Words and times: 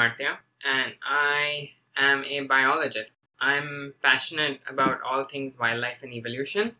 Amartya, 0.00 0.38
and 0.64 0.94
I 1.02 1.72
am 1.96 2.24
a 2.24 2.40
biologist. 2.40 3.12
I'm 3.38 3.94
passionate 4.02 4.60
about 4.66 5.02
all 5.02 5.24
things 5.24 5.58
wildlife 5.58 6.02
and 6.02 6.12
evolution. 6.12 6.76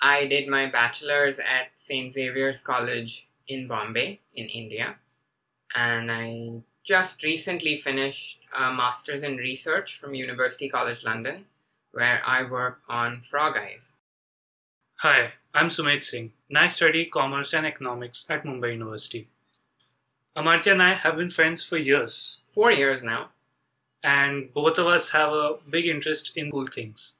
I 0.00 0.26
did 0.26 0.48
my 0.48 0.66
bachelor's 0.66 1.40
at 1.40 1.72
St. 1.74 2.12
Xavier's 2.12 2.60
College 2.60 3.28
in 3.48 3.66
Bombay, 3.66 4.20
in 4.34 4.46
India, 4.46 4.96
and 5.74 6.12
I 6.12 6.62
just 6.84 7.24
recently 7.24 7.74
finished 7.74 8.42
a 8.56 8.72
master's 8.72 9.24
in 9.24 9.36
research 9.36 9.98
from 9.98 10.14
University 10.14 10.68
College 10.68 11.04
London, 11.04 11.46
where 11.90 12.22
I 12.24 12.48
work 12.48 12.82
on 12.88 13.20
frog 13.20 13.56
eyes. 13.56 13.92
Hi, 14.98 15.32
I'm 15.52 15.68
Sumedh 15.68 16.04
Singh, 16.04 16.32
and 16.48 16.58
I 16.58 16.68
study 16.68 17.06
commerce 17.06 17.52
and 17.52 17.66
economics 17.66 18.24
at 18.30 18.44
Mumbai 18.44 18.72
University. 18.72 19.28
Amartya 20.36 20.72
and 20.72 20.82
I 20.82 20.94
have 20.94 21.16
been 21.16 21.30
friends 21.30 21.64
for 21.64 21.76
years, 21.76 22.39
Four 22.52 22.70
years 22.72 23.02
now. 23.02 23.30
and 24.04 24.52
both 24.54 24.78
of 24.78 24.86
us 24.86 25.10
have 25.10 25.32
a 25.32 25.56
big 25.70 25.86
interest 25.86 26.36
in 26.36 26.50
cool 26.50 26.66
things. 26.66 27.18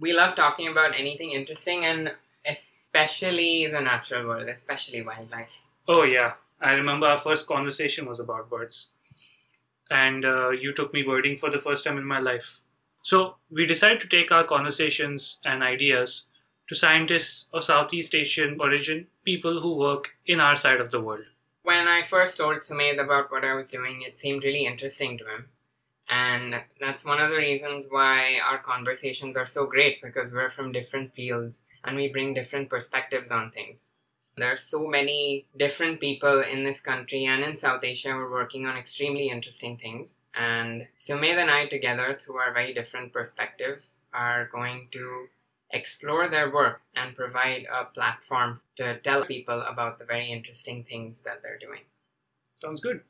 We 0.00 0.12
love 0.14 0.34
talking 0.34 0.68
about 0.68 0.98
anything 0.98 1.32
interesting 1.32 1.84
and 1.84 2.14
especially 2.46 3.66
the 3.68 3.80
natural 3.80 4.26
world, 4.26 4.48
especially 4.48 5.02
wildlife. 5.02 5.62
Oh, 5.88 6.04
yeah, 6.04 6.34
I 6.60 6.74
remember 6.74 7.06
our 7.06 7.18
first 7.18 7.46
conversation 7.46 8.06
was 8.06 8.20
about 8.20 8.50
birds. 8.50 8.92
And 9.90 10.24
uh, 10.24 10.50
you 10.50 10.72
took 10.72 10.92
me 10.92 11.02
birding 11.02 11.36
for 11.36 11.50
the 11.50 11.58
first 11.58 11.84
time 11.84 11.98
in 11.98 12.04
my 12.04 12.18
life. 12.20 12.60
So, 13.02 13.36
we 13.50 13.66
decided 13.66 14.00
to 14.00 14.08
take 14.08 14.30
our 14.32 14.44
conversations 14.44 15.40
and 15.44 15.62
ideas 15.62 16.28
to 16.68 16.74
scientists 16.74 17.50
of 17.52 17.64
Southeast 17.64 18.14
Asian 18.14 18.60
origin, 18.60 19.08
people 19.24 19.60
who 19.60 19.76
work 19.76 20.16
in 20.26 20.40
our 20.40 20.56
side 20.56 20.80
of 20.80 20.90
the 20.90 21.00
world. 21.00 21.26
When 21.62 21.88
I 21.88 22.02
first 22.02 22.38
told 22.38 22.58
Sumedh 22.58 23.02
about 23.02 23.30
what 23.30 23.44
I 23.44 23.54
was 23.54 23.70
doing, 23.70 24.02
it 24.02 24.18
seemed 24.18 24.44
really 24.44 24.66
interesting 24.66 25.18
to 25.18 25.24
him. 25.24 25.48
And 26.08 26.56
that's 26.80 27.04
one 27.04 27.20
of 27.20 27.30
the 27.30 27.36
reasons 27.36 27.86
why 27.88 28.38
our 28.44 28.58
conversations 28.58 29.36
are 29.36 29.46
so 29.46 29.66
great 29.66 30.02
because 30.02 30.32
we're 30.32 30.50
from 30.50 30.72
different 30.72 31.14
fields 31.14 31.60
and 31.84 31.96
we 31.96 32.08
bring 32.08 32.34
different 32.34 32.68
perspectives 32.68 33.30
on 33.30 33.50
things. 33.50 33.86
There 34.36 34.50
are 34.50 34.56
so 34.56 34.86
many 34.86 35.46
different 35.56 36.00
people 36.00 36.42
in 36.42 36.64
this 36.64 36.80
country 36.80 37.26
and 37.26 37.42
in 37.44 37.56
South 37.56 37.84
Asia 37.84 38.12
who 38.12 38.18
are 38.18 38.30
working 38.30 38.66
on 38.66 38.76
extremely 38.76 39.28
interesting 39.28 39.76
things. 39.76 40.16
And 40.34 40.88
Sumedh 40.96 41.36
and 41.36 41.50
I, 41.50 41.66
together, 41.66 42.18
through 42.18 42.38
our 42.38 42.52
very 42.52 42.72
different 42.72 43.12
perspectives, 43.12 43.94
are 44.12 44.48
going 44.50 44.88
to 44.92 45.26
explore 45.72 46.28
their 46.28 46.50
work 46.52 46.80
and 46.96 47.16
provide 47.16 47.64
a 47.72 47.84
platform 47.84 48.60
to 48.76 48.98
tell 49.00 49.24
people 49.24 49.62
about 49.62 49.98
the 49.98 50.04
very 50.04 50.30
interesting 50.30 50.84
things 50.84 51.22
that 51.22 51.42
they're 51.42 51.58
doing. 51.58 51.80
Sounds 52.54 52.80
good. 52.80 53.00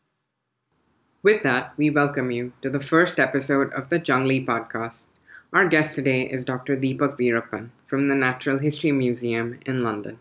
With 1.22 1.42
that, 1.42 1.72
we 1.76 1.90
welcome 1.90 2.30
you 2.30 2.52
to 2.62 2.70
the 2.70 2.80
first 2.80 3.20
episode 3.20 3.72
of 3.72 3.88
the 3.88 3.98
Junglee 3.98 4.46
podcast. 4.46 5.04
Our 5.52 5.68
guest 5.68 5.96
today 5.96 6.22
is 6.22 6.44
Dr. 6.44 6.76
Deepak 6.76 7.18
Veerappan 7.18 7.70
from 7.86 8.08
the 8.08 8.14
Natural 8.14 8.58
History 8.58 8.92
Museum 8.92 9.58
in 9.66 9.82
London. 9.82 10.18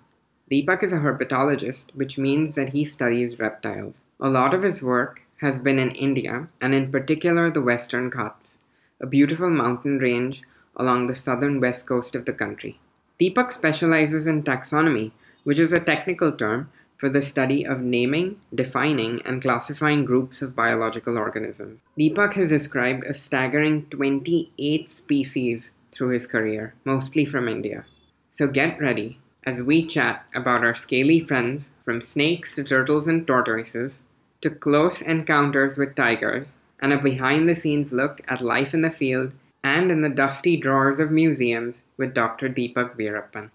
Deepak 0.51 0.81
is 0.81 0.91
a 0.91 0.97
herpetologist, 0.97 1.93
which 1.93 2.17
means 2.17 2.55
that 2.55 2.69
he 2.69 2.83
studies 2.83 3.39
reptiles. 3.39 4.03
A 4.19 4.29
lot 4.29 4.53
of 4.53 4.63
his 4.63 4.81
work 4.81 5.21
has 5.41 5.59
been 5.59 5.77
in 5.79 5.91
India, 5.91 6.47
and 6.59 6.73
in 6.73 6.91
particular 6.91 7.51
the 7.51 7.61
Western 7.61 8.09
Ghats, 8.09 8.57
a 8.99 9.05
beautiful 9.05 9.49
mountain 9.49 9.99
range 9.99 10.41
along 10.79 11.05
the 11.05 11.15
southern 11.15 11.59
west 11.59 11.85
coast 11.85 12.15
of 12.15 12.25
the 12.25 12.33
country. 12.33 12.79
Deepak 13.21 13.51
specializes 13.51 14.25
in 14.25 14.41
taxonomy, 14.41 15.11
which 15.43 15.59
is 15.59 15.73
a 15.73 15.79
technical 15.79 16.31
term 16.31 16.71
for 16.97 17.09
the 17.09 17.21
study 17.21 17.65
of 17.65 17.79
naming, 17.79 18.39
defining, 18.53 19.21
and 19.25 19.41
classifying 19.41 20.05
groups 20.05 20.41
of 20.41 20.55
biological 20.55 21.17
organisms. 21.17 21.79
Deepak 21.97 22.33
has 22.33 22.49
described 22.49 23.03
a 23.05 23.13
staggering 23.13 23.85
28 23.89 24.89
species 24.89 25.73
through 25.91 26.09
his 26.09 26.27
career, 26.27 26.73
mostly 26.83 27.25
from 27.25 27.47
India. 27.47 27.85
So 28.31 28.47
get 28.47 28.79
ready 28.79 29.19
as 29.45 29.63
we 29.63 29.85
chat 29.85 30.25
about 30.35 30.63
our 30.63 30.75
scaly 30.75 31.19
friends, 31.19 31.71
from 31.83 32.01
snakes 32.01 32.55
to 32.55 32.63
turtles 32.63 33.07
and 33.07 33.25
tortoises, 33.25 34.01
to 34.41 34.49
close 34.49 35.01
encounters 35.01 35.77
with 35.77 35.95
tigers, 35.95 36.53
and 36.81 36.93
a 36.93 36.97
behind 36.97 37.47
the 37.47 37.55
scenes 37.55 37.93
look 37.93 38.21
at 38.27 38.41
life 38.41 38.73
in 38.73 38.81
the 38.81 38.91
field 38.91 39.33
and 39.63 39.91
in 39.91 40.01
the 40.01 40.09
dusty 40.09 40.57
drawers 40.57 40.99
of 40.99 41.11
museums 41.11 41.83
with 41.97 42.13
Dr. 42.13 42.49
Deepak 42.49 42.97
Veerappan. 42.97 43.51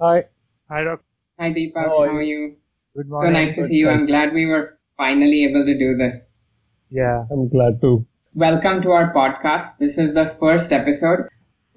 Hi. 0.00 0.24
Hi, 0.70 0.84
Doc. 0.84 1.02
Hi 1.38 1.52
Deepak, 1.52 1.74
How 1.76 1.88
how 1.88 2.02
are 2.02 2.16
are 2.16 2.22
you? 2.22 2.56
Good 2.96 3.08
morning. 3.08 3.34
So 3.34 3.40
nice 3.40 3.54
to 3.56 3.66
see 3.66 3.74
you. 3.74 3.88
I'm 3.88 4.06
glad 4.06 4.32
we 4.32 4.46
were 4.46 4.78
finally 4.96 5.44
able 5.44 5.64
to 5.64 5.78
do 5.78 5.96
this. 5.96 6.26
Yeah, 6.88 7.24
I'm 7.30 7.48
glad 7.48 7.80
too. 7.80 8.06
Welcome 8.34 8.82
to 8.82 8.92
our 8.92 9.12
podcast. 9.12 9.78
This 9.78 9.98
is 9.98 10.14
the 10.14 10.26
first 10.26 10.72
episode. 10.72 11.28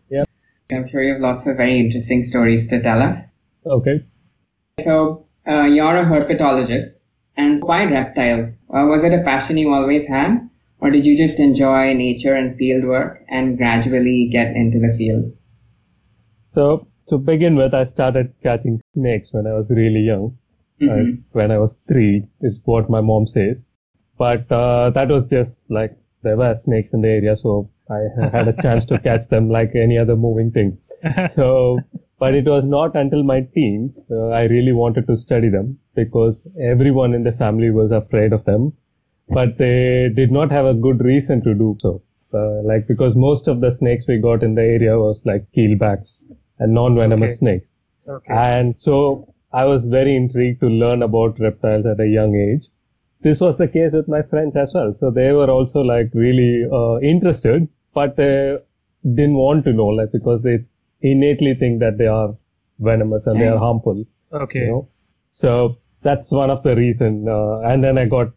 Yep. 0.09 0.29
I'm 0.72 0.88
sure 0.88 1.03
you 1.03 1.13
have 1.13 1.22
lots 1.22 1.45
of 1.47 1.57
very 1.57 1.79
interesting 1.79 2.23
stories 2.23 2.67
to 2.69 2.81
tell 2.81 3.01
us. 3.01 3.25
Okay. 3.66 4.05
So, 4.79 5.27
uh, 5.47 5.63
you're 5.63 5.97
a 5.97 6.05
herpetologist, 6.05 7.01
and 7.38 7.59
why 7.63 7.85
reptiles? 7.85 8.57
Uh, 8.69 8.85
was 8.85 9.03
it 9.03 9.13
a 9.13 9.23
passion 9.23 9.57
you 9.57 9.73
always 9.73 10.05
had, 10.07 10.49
or 10.79 10.91
did 10.91 11.05
you 11.05 11.17
just 11.17 11.39
enjoy 11.39 11.94
nature 11.94 12.33
and 12.33 12.55
field 12.55 12.83
work 12.85 13.23
and 13.29 13.57
gradually 13.57 14.29
get 14.31 14.55
into 14.55 14.79
the 14.79 14.94
field? 14.97 15.31
So 16.55 16.88
to 17.09 17.17
begin 17.17 17.55
with, 17.55 17.73
I 17.73 17.85
started 17.85 18.33
catching 18.43 18.81
snakes 18.93 19.29
when 19.31 19.47
I 19.47 19.53
was 19.53 19.67
really 19.69 20.01
young. 20.01 20.38
Uh, 20.81 20.85
Mhm. 20.85 21.23
when 21.31 21.51
I 21.51 21.57
was 21.59 21.73
three, 21.88 22.27
is 22.41 22.59
what 22.66 22.89
my 22.89 22.99
mom 22.99 23.25
says. 23.27 23.63
But 24.17 24.51
uh, 24.51 24.89
that 24.89 25.09
was 25.09 25.29
just 25.29 25.61
like 25.69 25.95
there 26.23 26.35
were 26.35 26.59
snakes 26.66 26.93
in 26.93 27.01
the 27.01 27.09
area, 27.09 27.38
so 27.38 27.69
I 27.89 27.99
had 28.31 28.47
a 28.47 28.61
chance 28.61 28.85
to 28.85 28.99
catch 28.99 29.27
them 29.29 29.49
like 29.49 29.75
any 29.75 29.97
other 29.97 30.16
moving 30.16 30.51
thing. 30.51 30.77
So, 31.35 31.79
but 32.19 32.33
it 32.33 32.45
was 32.45 32.63
not 32.66 32.95
until 32.95 33.23
my 33.23 33.41
teens 33.41 33.91
uh, 34.09 34.27
I 34.29 34.43
really 34.45 34.72
wanted 34.72 35.07
to 35.07 35.17
study 35.17 35.49
them 35.49 35.79
because 35.95 36.37
everyone 36.61 37.13
in 37.13 37.23
the 37.23 37.31
family 37.31 37.69
was 37.71 37.91
afraid 37.91 38.33
of 38.33 38.45
them, 38.45 38.73
but 39.29 39.57
they 39.57 40.09
did 40.09 40.31
not 40.31 40.51
have 40.51 40.65
a 40.65 40.73
good 40.73 41.01
reason 41.03 41.41
to 41.43 41.53
do 41.53 41.77
so. 41.79 42.01
Uh, 42.33 42.61
like 42.63 42.87
because 42.87 43.15
most 43.15 43.47
of 43.47 43.61
the 43.61 43.71
snakes 43.71 44.05
we 44.07 44.17
got 44.17 44.41
in 44.41 44.55
the 44.55 44.61
area 44.63 44.97
was 44.97 45.19
like 45.23 45.45
keelbacks 45.55 46.21
and 46.59 46.73
non-venomous 46.73 47.33
Okay. 47.33 47.37
snakes. 47.37 47.69
Okay. 48.07 48.33
And 48.33 48.75
so 48.79 49.33
I 49.51 49.65
was 49.65 49.85
very 49.85 50.15
intrigued 50.15 50.61
to 50.61 50.67
learn 50.67 51.03
about 51.03 51.39
reptiles 51.39 51.85
at 51.85 51.99
a 51.99 52.07
young 52.07 52.35
age. 52.35 52.67
This 53.21 53.39
was 53.39 53.57
the 53.57 53.67
case 53.67 53.93
with 53.93 54.07
my 54.07 54.23
friends 54.23 54.55
as 54.55 54.71
well. 54.73 54.93
So 54.99 55.11
they 55.11 55.31
were 55.31 55.49
also 55.49 55.81
like 55.81 56.09
really 56.13 56.65
uh, 56.71 56.99
interested, 57.01 57.67
but 57.93 58.15
they 58.17 58.57
didn't 59.03 59.35
want 59.35 59.63
to 59.65 59.73
know, 59.73 59.87
like 59.87 60.11
because 60.11 60.41
they 60.41 60.65
innately 61.01 61.53
think 61.53 61.79
that 61.81 61.97
they 61.99 62.07
are 62.07 62.35
venomous 62.79 63.25
and 63.27 63.39
they 63.39 63.47
are 63.47 63.59
harmful. 63.59 64.03
okay. 64.33 64.59
You 64.61 64.67
know, 64.67 64.87
so 65.29 65.77
that's 66.03 66.31
one 66.31 66.50
of 66.50 66.64
the 66.64 66.75
reason. 66.75 67.28
Uh, 67.28 67.59
and 67.62 67.84
then 67.84 67.97
I 67.97 68.06
got 68.06 68.31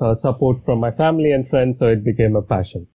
uh, 0.00 0.14
support 0.16 0.64
from 0.64 0.80
my 0.80 0.90
family 0.90 1.32
and 1.32 1.48
friends, 1.48 1.78
so 1.78 1.86
it 1.88 2.04
became 2.04 2.36
a 2.36 2.42
passion. 2.42 2.86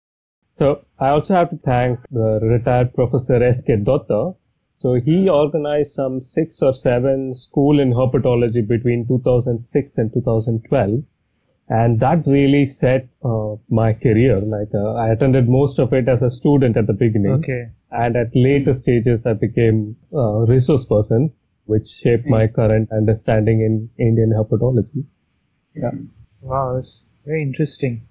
So 0.59 0.85
I 0.99 1.09
also 1.09 1.35
have 1.35 1.51
to 1.51 1.57
thank 1.65 1.99
the 2.11 2.39
retired 2.43 2.95
Professor 2.95 3.43
S.K. 3.43 3.77
Dutta. 3.79 4.37
So 4.79 4.95
he 4.95 5.29
organized 5.29 5.93
some 5.95 6.21
six 6.21 6.61
or 6.61 6.75
seven 6.75 7.35
school 7.35 7.81
in 7.81 7.93
herpetology 7.93 8.67
between 8.67 9.07
2006 9.07 9.93
and 9.97 10.13
2012. 10.13 11.05
And 11.69 12.01
that 12.01 12.27
really 12.27 12.67
set 12.67 13.09
uh, 13.25 13.55
my 13.71 13.93
career. 13.95 14.41
Like 14.41 14.69
uh, 14.75 14.95
I 14.95 15.11
attended 15.11 15.49
most 15.49 15.79
of 15.79 15.93
it 15.93 16.09
as 16.09 16.21
a 16.21 16.31
student 16.31 16.77
at 16.77 16.87
the 16.87 16.93
beginning, 16.93 17.33
Okay. 17.33 17.69
and 17.91 18.17
at 18.17 18.35
later 18.35 18.77
stages 18.79 19.25
I 19.25 19.33
became 19.35 19.97
a 20.13 20.45
resource 20.47 20.85
person, 20.85 21.33
which 21.73 21.89
shaped 22.03 22.27
my 22.37 22.47
current 22.59 22.89
understanding 23.01 23.61
in 23.69 23.75
Indian 24.09 24.33
herpetology. 24.39 25.05
Wow, 26.41 26.77
it's 26.77 27.07
very 27.25 27.43
interesting. 27.43 28.07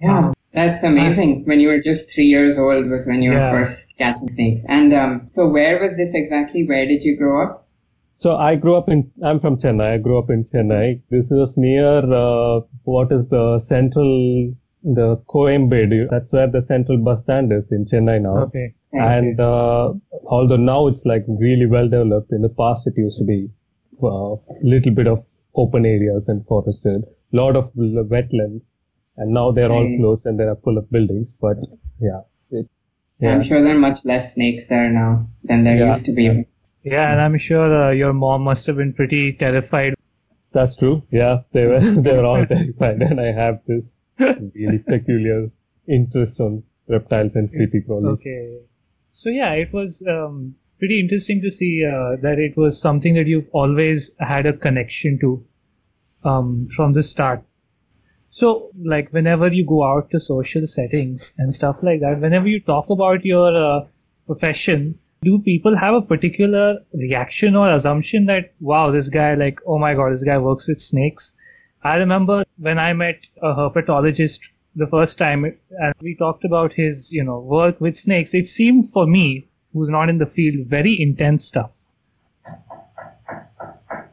Yeah, 0.00 0.32
that's 0.52 0.82
amazing. 0.82 1.44
When 1.46 1.60
you 1.60 1.68
were 1.68 1.80
just 1.80 2.12
three 2.14 2.30
years 2.36 2.58
old 2.58 2.90
was 2.94 3.06
when 3.06 3.22
you 3.22 3.32
Yeah. 3.32 3.42
were 3.42 3.58
first 3.58 3.96
catching 3.98 4.30
snakes. 4.34 4.62
And 4.68 4.94
um, 5.02 5.28
so, 5.30 5.48
where 5.48 5.80
was 5.82 5.96
this 5.96 6.14
exactly? 6.22 6.64
Where 6.72 6.86
did 6.86 7.02
you 7.08 7.16
grow 7.16 7.42
up? 7.44 7.58
So 8.24 8.36
I 8.36 8.54
grew 8.54 8.76
up 8.76 8.88
in, 8.88 9.10
I'm 9.28 9.40
from 9.40 9.56
Chennai. 9.62 9.94
I 9.94 9.98
grew 9.98 10.16
up 10.16 10.30
in 10.30 10.44
Chennai. 10.44 11.00
This 11.10 11.30
was 11.30 11.56
near, 11.56 11.98
uh, 12.18 12.60
what 12.84 13.10
is 13.10 13.26
the 13.28 13.60
central, 13.70 14.54
the 14.84 15.16
Koyambedu. 15.28 16.08
That's 16.10 16.30
where 16.32 16.46
the 16.46 16.64
central 16.66 16.98
bus 16.98 17.22
stand 17.24 17.52
is 17.52 17.64
in 17.70 17.84
Chennai 17.86 18.20
now. 18.20 18.38
Okay. 18.44 18.74
And, 18.92 19.40
uh, 19.40 19.94
although 20.26 20.56
now 20.56 20.86
it's 20.86 21.04
like 21.04 21.24
really 21.28 21.66
well 21.66 21.88
developed, 21.88 22.30
in 22.32 22.42
the 22.42 22.48
past 22.50 22.86
it 22.86 22.94
used 22.96 23.18
to 23.18 23.24
be, 23.24 23.48
uh, 24.02 24.34
little 24.62 24.92
bit 24.92 25.06
of 25.06 25.24
open 25.54 25.86
areas 25.86 26.24
and 26.28 26.44
forested, 26.46 27.04
lot 27.32 27.56
of 27.56 27.72
wetlands. 27.74 28.60
And 29.16 29.32
now 29.32 29.50
they're 29.50 29.70
all 29.70 29.86
closed 29.98 30.26
and 30.26 30.38
they 30.40 30.44
are 30.44 30.56
full 30.56 30.78
of 30.78 30.90
buildings. 30.90 31.34
But 31.40 31.58
yeah, 32.00 32.20
it, 32.50 32.66
yeah. 33.18 33.34
I'm 33.34 33.42
sure 33.42 33.62
there 33.62 33.76
are 33.76 33.78
much 33.78 34.04
less 34.04 34.34
snakes 34.34 34.68
there 34.68 34.90
now 34.90 35.26
than 35.44 35.64
there 35.64 35.76
Yeah. 35.76 35.92
used 35.92 36.04
to 36.06 36.12
be. 36.12 36.44
Yeah, 36.82 37.12
and 37.12 37.20
I'm 37.20 37.38
sure 37.38 37.72
uh, 37.84 37.90
your 37.90 38.12
mom 38.12 38.42
must 38.42 38.66
have 38.66 38.76
been 38.76 38.92
pretty 38.92 39.32
terrified. 39.34 39.94
That's 40.52 40.76
true. 40.76 41.02
Yeah, 41.10 41.42
they 41.52 41.66
were 41.66 41.78
they 42.06 42.16
were 42.16 42.24
all 42.24 42.44
terrified, 42.54 43.00
and 43.00 43.20
I 43.20 43.32
have 43.32 43.60
this 43.66 43.98
really 44.54 44.78
peculiar 44.78 45.50
interest 45.88 46.40
on 46.40 46.62
reptiles 46.88 47.34
and 47.34 47.50
creepy 47.50 47.80
crawlers. 47.82 48.14
Okay. 48.14 48.58
So 49.12 49.28
yeah, 49.28 49.52
it 49.52 49.72
was 49.72 50.02
um, 50.08 50.54
pretty 50.78 51.00
interesting 51.00 51.40
to 51.42 51.50
see 51.50 51.84
uh, 51.84 52.16
that 52.22 52.38
it 52.38 52.56
was 52.56 52.80
something 52.80 53.14
that 53.14 53.26
you've 53.26 53.48
always 53.52 54.10
had 54.18 54.46
a 54.46 54.52
connection 54.52 55.18
to 55.20 55.44
um, 56.24 56.68
from 56.74 56.92
the 56.92 57.02
start. 57.02 57.42
So, 58.30 58.70
like, 58.82 59.10
whenever 59.12 59.52
you 59.52 59.66
go 59.66 59.84
out 59.84 60.10
to 60.10 60.18
social 60.18 60.66
settings 60.66 61.34
and 61.36 61.54
stuff 61.54 61.82
like 61.82 62.00
that, 62.00 62.18
whenever 62.18 62.48
you 62.48 62.60
talk 62.60 62.88
about 62.88 63.26
your 63.26 63.54
uh, 63.54 63.84
profession, 64.26 64.98
do 65.22 65.38
people 65.38 65.76
have 65.76 65.94
a 65.94 66.00
particular 66.00 66.78
reaction 66.94 67.54
or 67.54 67.68
assumption 67.68 68.24
that, 68.26 68.54
wow, 68.58 68.90
this 68.90 69.10
guy, 69.10 69.34
like, 69.34 69.60
oh 69.66 69.78
my 69.78 69.94
god, 69.94 70.12
this 70.12 70.24
guy 70.24 70.38
works 70.38 70.66
with 70.66 70.80
snakes? 70.80 71.32
I 71.84 71.96
remember 71.98 72.44
when 72.58 72.78
I 72.78 72.92
met 72.92 73.26
a 73.42 73.54
herpetologist 73.54 74.50
the 74.76 74.86
first 74.86 75.18
time 75.18 75.44
and 75.44 75.94
we 76.00 76.14
talked 76.16 76.44
about 76.44 76.72
his, 76.72 77.12
you 77.12 77.24
know, 77.24 77.40
work 77.40 77.80
with 77.80 77.96
snakes, 77.96 78.34
it 78.34 78.46
seemed 78.46 78.88
for 78.88 79.06
me, 79.06 79.48
who's 79.72 79.88
not 79.88 80.08
in 80.08 80.18
the 80.18 80.26
field, 80.26 80.66
very 80.68 81.00
intense 81.00 81.44
stuff. 81.44 81.88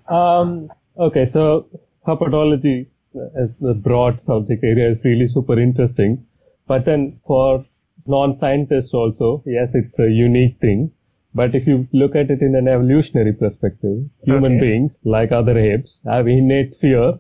Um, 0.10 0.72
okay, 0.98 1.28
so 1.28 1.68
herpetology 2.08 2.88
as 3.36 3.50
the 3.60 3.74
broad 3.74 4.22
subject 4.24 4.64
area 4.64 4.92
is 4.92 4.98
really 5.04 5.28
super 5.28 5.60
interesting. 5.60 6.26
But 6.68 6.86
then 6.86 7.20
for 7.28 7.66
non-scientists 8.08 8.94
also, 8.94 9.44
yes, 9.46 9.70
it's 9.74 9.98
a 10.00 10.10
unique 10.10 10.60
thing. 10.60 10.92
But 11.36 11.54
if 11.54 11.68
you 11.68 11.88
look 11.94 12.16
at 12.16 12.32
it 12.32 12.42
in 12.42 12.56
an 12.56 12.68
evolutionary 12.68 13.34
perspective, 13.34 14.10
human 14.24 14.54
Okay. 14.54 14.62
beings, 14.62 15.00
like 15.04 15.32
other 15.32 15.56
apes, 15.58 16.02
have 16.06 16.28
innate 16.28 16.76
fear 16.82 17.20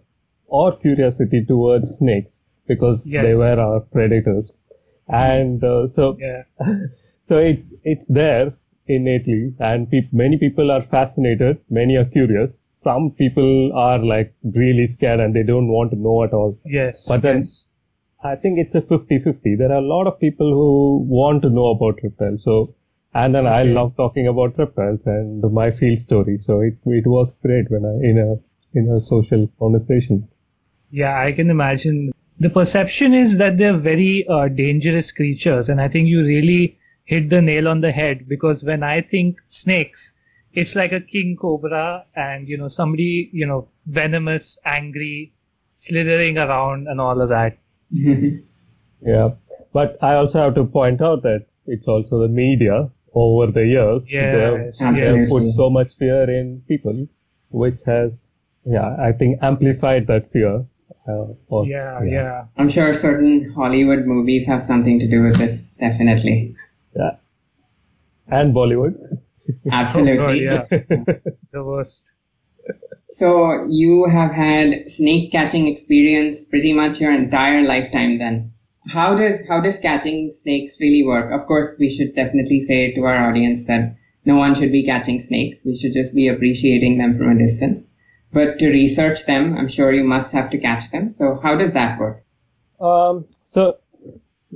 or 0.50 0.76
curiosity 0.78 1.44
towards 1.46 1.98
snakes 1.98 2.42
because 2.68 3.04
they 3.24 3.36
were 3.36 3.60
our 3.60 3.80
predators. 3.82 4.52
And 5.08 5.64
uh, 5.64 5.88
so 5.88 6.18
Yeah. 6.20 6.44
so 7.28 7.38
it's 7.38 7.68
it's 7.84 8.06
there 8.08 8.54
innately, 8.88 9.54
and 9.60 9.90
peop 9.90 10.12
many 10.12 10.38
people 10.38 10.72
are 10.72 10.84
fascinated, 10.84 11.60
many 11.70 11.96
are 11.96 12.06
curious. 12.06 12.60
Some 12.84 13.12
people 13.12 13.72
are 13.74 14.00
like 14.00 14.34
really 14.56 14.88
scared 14.88 15.20
and 15.20 15.36
they 15.36 15.44
don't 15.44 15.68
want 15.68 15.92
to 15.92 15.98
know 15.98 16.24
at 16.24 16.34
all. 16.34 16.58
Yes. 16.66 17.08
But 17.08 17.22
then- 17.22 17.38
yes. 17.40 17.66
I 18.22 18.36
think 18.36 18.60
it's 18.60 18.76
a 18.76 18.82
50-50. 18.82 19.58
There 19.58 19.72
are 19.72 19.78
a 19.78 19.82
lot 19.82 20.06
of 20.06 20.20
people 20.20 20.50
who 20.54 21.06
want 21.08 21.42
to 21.44 21.50
know 21.50 21.68
about 21.68 22.00
reptiles. 22.04 22.44
So, 22.44 22.76
and 23.14 23.34
then 23.34 23.48
I 23.48 23.64
love 23.64 23.96
talking 23.96 24.28
about 24.28 24.58
reptiles 24.58 25.00
and 25.06 25.42
my 25.54 25.72
field 25.72 26.00
story. 26.00 26.38
So 26.38 26.60
it 26.60 26.76
it 26.86 27.08
works 27.08 27.38
great 27.38 27.72
when 27.72 27.86
I 27.86 27.94
in 28.10 28.18
a 28.18 28.30
in 28.78 28.90
a 28.96 29.00
social 29.00 29.48
conversation. 29.58 30.28
Yeah, 30.92 31.20
I 31.20 31.32
can 31.32 31.50
imagine. 31.50 32.12
The 32.40 32.50
perception 32.50 33.14
is 33.14 33.38
that 33.38 33.58
they're 33.58 33.78
very 33.78 34.26
uh, 34.28 34.48
dangerous 34.48 35.12
creatures, 35.12 35.70
and 35.70 35.82
I 35.82 35.88
think 35.88 36.08
you 36.08 36.22
really 36.26 36.78
hit 37.04 37.30
the 37.30 37.42
nail 37.42 37.68
on 37.68 37.82
the 37.82 37.92
head 37.92 38.28
because 38.28 38.64
when 38.64 38.84
I 38.84 39.02
think 39.02 39.40
snakes, 39.46 40.14
it's 40.54 40.76
like 40.76 40.92
a 40.92 41.02
king 41.02 41.36
cobra 41.40 42.06
and, 42.16 42.48
you 42.48 42.58
know, 42.58 42.68
somebody, 42.68 43.30
you 43.34 43.46
know, 43.46 43.68
venomous, 43.88 44.58
angry, 44.66 45.34
slithering 45.76 46.38
around 46.38 46.88
and 46.88 47.02
all 47.02 47.22
of 47.22 47.30
that. 47.30 47.58
Yeah. 49.02 49.30
But 49.74 49.98
I 50.02 50.16
also 50.16 50.40
have 50.40 50.56
to 50.56 50.66
point 50.66 51.02
out 51.02 51.24
that 51.24 51.46
it's 51.66 51.88
also 51.88 52.20
the 52.20 52.28
media 52.28 52.90
over 53.14 53.52
the 53.52 53.66
years. 53.66 54.02
they 54.04 54.42
have- 54.42 54.54
Yes, 54.66 54.80
they 54.80 54.86
have 54.86 55.16
yes. 55.18 55.30
put 55.30 55.44
so 55.56 55.70
much 55.70 55.96
fear 55.98 56.30
in 56.30 56.62
people, 56.68 57.08
which 57.50 57.80
has, 57.86 58.44
yeah, 58.66 58.96
I 59.00 59.12
think 59.14 59.40
amplified 59.42 60.08
that 60.08 60.32
fear. 60.32 60.66
Uh, 61.10 61.34
or- 61.48 61.66
Yeah, 61.66 62.04
yeah. 62.04 62.46
I'm 62.58 62.70
sure 62.70 62.94
certain 62.94 63.52
Hollywood 63.56 64.06
movies 64.06 64.46
have 64.48 64.64
something 64.64 65.00
to 65.00 65.08
do 65.08 65.24
with 65.24 65.38
this, 65.38 65.78
definitely. 65.78 66.56
yeah. 66.96 67.16
And 68.28 68.54
Bollywood. 68.54 68.96
Absolutely. 69.72 70.48
Oh, 70.48 70.66
yeah. 70.70 70.70
The 71.52 71.64
worst. 71.64 72.04
So 73.08 73.66
you 73.68 74.06
have 74.10 74.32
had 74.32 74.90
snake 74.90 75.32
catching 75.32 75.68
experience 75.68 76.44
pretty 76.44 76.74
much 76.74 77.02
your 77.02 77.12
entire 77.12 77.64
lifetime 77.68 78.20
then. 78.20 78.54
How 78.88 79.16
does 79.18 79.42
how 79.50 79.60
does 79.62 79.80
catching 79.80 80.32
snakes 80.32 80.78
really 80.80 81.04
work? 81.04 81.32
Of 81.34 81.48
course, 81.48 81.76
we 81.80 81.90
should 81.90 82.16
definitely 82.16 82.60
say 82.60 82.94
to 82.94 83.02
our 83.06 83.30
audience 83.30 83.66
that 83.68 83.96
no 84.26 84.36
one 84.38 84.54
should 84.56 84.72
be 84.72 84.84
catching 84.86 85.20
snakes. 85.20 85.64
We 85.66 85.76
should 85.76 85.94
just 85.94 86.14
be 86.16 86.28
appreciating 86.28 86.98
them 87.00 87.16
from 87.16 87.30
a 87.32 87.38
distance. 87.38 87.80
But 88.32 88.60
to 88.60 88.70
research 88.70 89.26
them, 89.26 89.58
I'm 89.58 89.68
sure 89.68 89.92
you 89.92 90.04
must 90.04 90.32
have 90.34 90.50
to 90.52 90.58
catch 90.58 90.92
them. 90.92 91.10
So 91.10 91.40
how 91.42 91.56
does 91.56 91.74
that 91.74 92.00
work? 92.00 92.24
Um, 92.80 93.26
so 93.44 93.78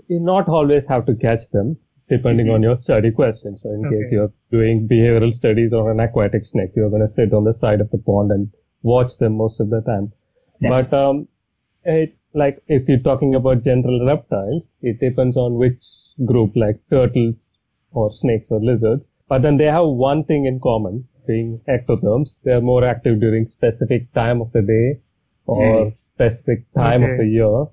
you 0.08 0.20
not 0.20 0.48
always 0.48 0.84
have 0.88 1.06
to 1.08 1.16
catch 1.16 1.50
them 1.52 1.78
depending 2.10 2.50
on 2.50 2.62
your 2.62 2.80
study 2.82 3.12
question. 3.12 3.58
So 3.58 3.72
in 3.72 3.84
case 3.84 4.12
you're 4.12 4.32
doing 4.52 4.88
behavioral 4.88 5.34
studies 5.34 5.74
on 5.74 5.90
an 5.90 6.00
aquatic 6.00 6.46
snake, 6.46 6.72
you're 6.76 6.90
going 6.90 7.08
to 7.08 7.14
sit 7.14 7.34
on 7.34 7.46
the 7.46 7.54
side 7.54 7.82
of 7.82 7.90
the 7.90 7.98
pond 7.98 8.32
and 8.32 8.52
watch 8.84 9.18
them 9.18 9.38
most 9.38 9.60
of 9.60 9.70
the 9.70 9.82
time. 9.82 10.12
Yeah. 10.62 10.70
But, 10.70 10.94
um, 10.94 11.28
it, 11.84 12.16
like 12.34 12.62
if 12.68 12.88
you're 12.88 13.00
talking 13.00 13.36
about 13.36 13.64
general 13.64 14.06
reptiles, 14.06 14.64
it 14.82 15.00
depends 15.00 15.38
on 15.38 15.56
which 15.56 15.82
group, 16.26 16.52
like 16.56 16.80
turtles 16.90 17.36
or 17.92 18.14
snakes 18.14 18.48
or 18.50 18.60
lizards. 18.60 19.04
But 19.28 19.42
then 19.42 19.58
they 19.58 19.66
have 19.66 19.88
one 19.88 20.24
thing 20.26 20.46
in 20.46 20.60
common, 20.60 21.08
being 21.28 21.62
ectotherms. 21.68 22.36
They 22.44 22.52
are 22.54 22.62
more 22.62 22.84
active 22.84 23.20
during 23.20 23.50
specific 23.50 24.12
time 24.14 24.42
of 24.42 24.52
the 24.52 24.62
day 24.62 25.00
or 25.46 25.94
specific 26.16 26.66
time 26.74 27.04
Okay. 27.04 27.12
of 27.14 27.18
the 27.20 27.28
year 27.28 27.66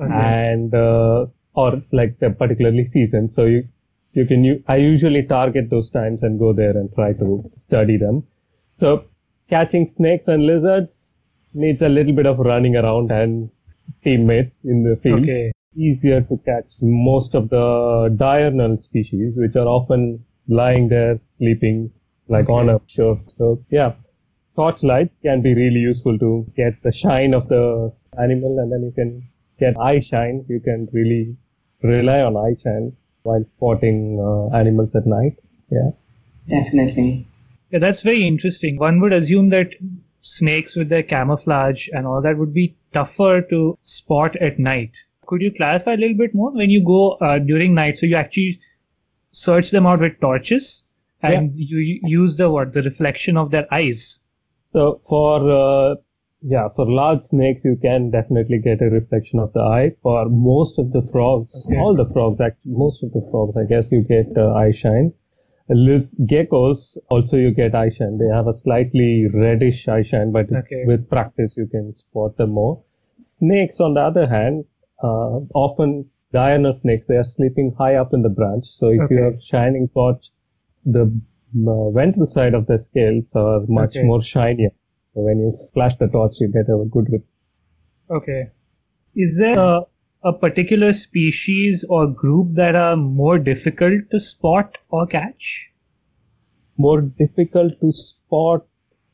Okay. 0.00 0.12
and 0.12 0.74
uh, 0.74 1.26
or 1.54 1.82
like 1.92 2.18
the 2.18 2.30
particularly 2.30 2.88
season. 2.88 3.30
So 3.30 3.44
you 3.44 3.68
you 4.12 4.26
can 4.26 4.44
u- 4.44 4.62
I 4.68 4.76
usually 4.76 5.22
target 5.24 5.70
those 5.70 5.90
times 5.90 6.22
and 6.22 6.38
go 6.38 6.52
there 6.52 6.76
and 6.76 6.92
try 6.94 7.12
to 7.14 7.50
study 7.56 7.96
them. 7.96 8.24
So 8.78 9.04
catching 9.48 9.90
snakes 9.96 10.28
and 10.28 10.44
lizards 10.46 10.88
needs 11.54 11.82
a 11.82 11.88
little 11.88 12.12
bit 12.14 12.26
of 12.26 12.38
running 12.38 12.76
around 12.76 13.10
and 13.10 13.50
teammates 14.04 14.56
in 14.64 14.82
the 14.84 14.96
field. 14.96 15.22
Okay. 15.22 15.52
Easier 15.74 16.20
to 16.20 16.36
catch 16.44 16.66
most 16.80 17.34
of 17.34 17.48
the 17.48 18.14
diurnal 18.16 18.76
species, 18.82 19.38
which 19.38 19.56
are 19.56 19.66
often 19.66 20.24
lying 20.48 20.88
there 20.88 21.18
sleeping 21.38 21.90
like 22.32 22.48
on 22.48 22.70
a 22.70 22.80
shore. 22.86 23.20
So 23.36 23.64
yeah, 23.70 23.92
torch 24.56 24.82
lights 24.82 25.14
can 25.22 25.42
be 25.42 25.54
really 25.54 25.80
useful 25.80 26.18
to 26.18 26.46
get 26.56 26.82
the 26.82 26.92
shine 26.92 27.34
of 27.34 27.48
the 27.48 27.92
animal 28.18 28.58
and 28.58 28.72
then 28.72 28.82
you 28.82 28.92
can 28.92 29.28
get 29.60 29.78
eye 29.78 30.00
shine. 30.00 30.44
You 30.48 30.60
can 30.60 30.88
really 30.92 31.36
rely 31.82 32.20
on 32.22 32.36
eye 32.36 32.56
shine 32.62 32.96
while 33.22 33.44
spotting 33.44 34.18
uh, 34.20 34.56
animals 34.56 34.94
at 34.94 35.06
night. 35.06 35.38
Yeah. 35.70 35.90
Definitely. 36.48 37.26
Yeah, 37.70 37.78
that's 37.78 38.02
very 38.02 38.26
interesting. 38.26 38.78
One 38.78 39.00
would 39.00 39.12
assume 39.12 39.50
that 39.50 39.74
snakes 40.18 40.76
with 40.76 40.88
their 40.88 41.02
camouflage 41.02 41.88
and 41.92 42.06
all 42.06 42.22
that 42.22 42.38
would 42.38 42.54
be 42.54 42.76
tougher 42.92 43.42
to 43.50 43.78
spot 43.80 44.36
at 44.36 44.58
night. 44.58 44.96
Could 45.26 45.40
you 45.40 45.52
clarify 45.52 45.94
a 45.94 45.96
little 45.96 46.16
bit 46.16 46.34
more 46.34 46.50
when 46.52 46.70
you 46.70 46.84
go 46.84 47.12
uh, 47.12 47.38
during 47.38 47.74
night? 47.74 47.96
So 47.96 48.06
you 48.06 48.16
actually 48.16 48.58
search 49.30 49.70
them 49.70 49.86
out 49.86 50.00
with 50.00 50.20
torches 50.20 50.82
and 51.22 51.52
you 51.54 51.78
you 51.78 52.00
use 52.04 52.36
the 52.36 52.50
what 52.50 52.72
the 52.72 52.82
reflection 52.82 53.36
of 53.36 53.50
their 53.50 53.66
eyes. 53.72 54.20
So 54.72 55.00
for 55.08 55.50
uh, 55.50 55.96
yeah, 56.42 56.68
for 56.74 56.86
large 56.90 57.22
snakes, 57.22 57.64
you 57.64 57.76
can 57.80 58.10
definitely 58.10 58.58
get 58.58 58.82
a 58.82 58.86
reflection 58.90 59.38
of 59.38 59.52
the 59.52 59.60
eye. 59.60 59.92
For 60.02 60.28
most 60.28 60.78
of 60.78 60.92
the 60.92 61.02
frogs, 61.12 61.54
Okay. 61.66 61.76
all 61.78 61.94
the 61.94 62.06
frogs, 62.12 62.40
actually, 62.40 62.72
most 62.72 63.02
of 63.02 63.12
the 63.12 63.26
frogs, 63.30 63.56
I 63.56 63.64
guess 63.64 63.90
you 63.92 64.02
get 64.02 64.26
uh, 64.36 64.52
eye 64.54 64.72
shine. 64.72 65.12
Liz 65.68 66.16
geckos 66.26 66.98
also 67.08 67.36
you 67.36 67.50
get 67.52 67.74
eye 67.74 67.90
shine. 67.90 68.18
They 68.18 68.26
have 68.34 68.46
a 68.48 68.52
slightly 68.54 69.26
reddish 69.32 69.86
eye 69.88 70.02
shine, 70.02 70.32
but 70.32 70.50
Okay. 70.52 70.84
with 70.86 71.08
practice 71.08 71.54
you 71.56 71.66
can 71.66 71.94
spot 71.94 72.36
them 72.36 72.50
more. 72.50 72.82
Snakes, 73.20 73.78
on 73.80 73.94
the 73.94 74.00
other 74.00 74.26
hand, 74.26 74.64
uh, 75.02 75.40
often 75.54 76.10
diurnal 76.32 76.78
snakes, 76.80 77.06
they 77.08 77.16
are 77.16 77.24
sleeping 77.36 77.74
high 77.78 77.94
up 77.94 78.12
in 78.12 78.22
the 78.22 78.28
branch. 78.28 78.66
So 78.78 78.86
if 78.88 78.98
you 79.10 79.18
Okay. 79.18 79.22
have 79.22 79.42
shining 79.42 79.88
torch, 79.88 80.30
the 80.84 81.02
uh, 81.68 81.90
ventral 81.90 82.26
side 82.28 82.54
of 82.54 82.66
the 82.66 82.84
scales 82.90 83.30
are 83.34 83.60
much 83.68 83.96
Okay. 83.96 84.04
more 84.06 84.22
shinier. 84.22 84.70
So 85.14 85.20
when 85.20 85.38
you 85.38 85.58
flash 85.74 85.96
the 85.98 86.08
torch, 86.08 86.36
you 86.40 86.48
get 86.48 86.68
a 86.68 86.84
good 86.90 87.08
rip. 87.10 87.24
Okay. 88.10 88.50
Is 89.14 89.36
there 89.38 89.58
a, 89.58 89.82
a 90.24 90.32
particular 90.32 90.92
species 90.92 91.84
or 91.88 92.06
group 92.06 92.54
that 92.54 92.74
are 92.74 92.96
more 92.96 93.38
difficult 93.38 94.10
to 94.10 94.20
spot 94.20 94.78
or 94.88 95.06
catch? 95.06 95.70
More 96.78 97.02
difficult 97.02 97.78
to 97.80 97.92
spot. 97.92 98.66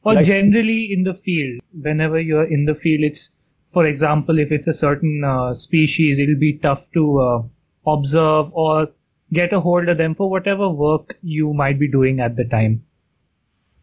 Or 0.04 0.14
Like- 0.14 0.26
generally 0.26 0.92
in 0.92 1.02
the 1.02 1.14
field, 1.14 1.60
whenever 1.72 2.20
you're 2.20 2.44
in 2.50 2.64
the 2.66 2.74
field, 2.74 3.02
it's, 3.02 3.32
for 3.66 3.84
example, 3.86 4.38
if 4.38 4.52
it's 4.52 4.68
a 4.68 4.72
certain 4.72 5.24
uh, 5.24 5.52
species, 5.54 6.18
it'll 6.20 6.38
be 6.38 6.52
tough 6.58 6.90
to 6.92 7.18
uh, 7.18 7.42
observe 7.86 8.52
or 8.52 8.90
get 9.32 9.52
a 9.52 9.60
hold 9.60 9.88
of 9.88 9.96
them 9.98 10.14
for 10.14 10.30
whatever 10.30 10.70
work 10.70 11.18
you 11.22 11.52
might 11.52 11.78
be 11.78 11.88
doing 11.88 12.20
at 12.20 12.36
the 12.36 12.44
time. 12.44 12.84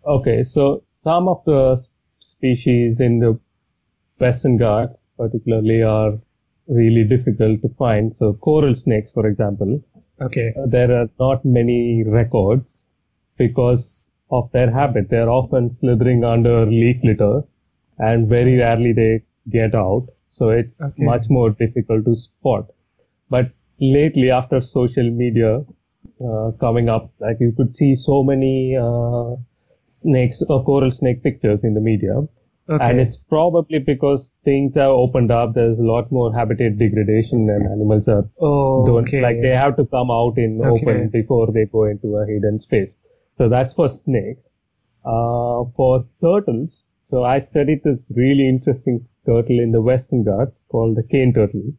Okay, 0.05 0.43
so 0.43 0.83
some 0.95 1.27
of 1.27 1.43
the 1.45 1.83
species 2.19 2.99
in 2.99 3.19
the 3.19 3.39
Western 4.19 4.57
Ghats 4.57 4.97
particularly 5.17 5.81
are 5.83 6.19
really 6.67 7.03
difficult 7.03 7.61
to 7.61 7.69
find. 7.77 8.15
So 8.15 8.33
coral 8.33 8.75
snakes, 8.75 9.11
for 9.11 9.25
example, 9.27 9.81
Okay. 10.21 10.53
uh, 10.57 10.65
there 10.67 10.91
are 10.91 11.09
not 11.19 11.45
many 11.45 12.03
records 12.03 12.83
because 13.37 14.07
of 14.31 14.51
their 14.51 14.71
habit. 14.71 15.09
They're 15.09 15.29
often 15.29 15.75
slithering 15.75 16.23
under 16.23 16.65
leaf 16.65 16.97
litter 17.03 17.43
and 17.97 18.27
very 18.27 18.57
rarely 18.57 18.93
they 18.93 19.23
get 19.49 19.75
out. 19.75 20.07
So 20.29 20.49
it's 20.49 20.79
Okay. 20.81 21.03
much 21.03 21.29
more 21.29 21.49
difficult 21.51 22.05
to 22.05 22.15
spot. 22.15 22.71
But 23.29 23.51
lately 23.79 24.31
after 24.31 24.61
social 24.61 25.09
media 25.09 25.63
uh, 26.23 26.51
coming 26.59 26.89
up, 26.89 27.11
like 27.19 27.37
you 27.39 27.53
could 27.55 27.75
see 27.75 27.95
so 27.95 28.23
many 28.23 28.75
uh, 28.75 29.35
snakes 29.85 30.41
or 30.49 30.63
coral 30.63 30.91
snake 30.91 31.23
pictures 31.23 31.63
in 31.63 31.73
the 31.73 31.81
media. 31.81 32.23
Okay. 32.67 32.89
And 32.89 32.99
it's 32.99 33.17
probably 33.17 33.77
because 33.77 34.33
things 34.43 34.73
have 34.73 34.89
opened 34.89 35.31
up. 35.31 35.53
There's 35.53 35.77
a 35.77 35.83
lot 35.83 36.11
more 36.11 36.33
habitat 36.33 36.79
degradation 36.79 37.47
and 37.47 37.67
animals 37.71 38.07
are 38.07 38.27
oh, 38.39 38.85
don't 38.87 39.07
okay. 39.07 39.21
like 39.21 39.39
they 39.41 39.49
have 39.49 39.77
to 39.77 39.85
come 39.85 40.09
out 40.09 40.37
in 40.37 40.59
Okay. 40.59 40.69
open 40.69 41.09
before 41.09 41.51
they 41.51 41.65
go 41.65 41.83
into 41.83 42.15
a 42.17 42.25
hidden 42.25 42.59
space. 42.59 42.95
So 43.35 43.49
that's 43.49 43.73
for 43.73 43.89
snakes. 43.89 44.49
Uh, 45.05 45.65
for 45.75 46.07
turtles, 46.19 46.83
so 47.03 47.23
I 47.23 47.39
studied 47.39 47.83
this 47.83 47.99
really 48.09 48.49
interesting 48.49 49.07
turtle 49.27 49.59
in 49.59 49.71
the 49.71 49.81
Western 49.81 50.23
Ghats 50.23 50.65
called 50.71 50.97
the 50.97 51.03
cane 51.03 51.31
turtle. 51.35 51.73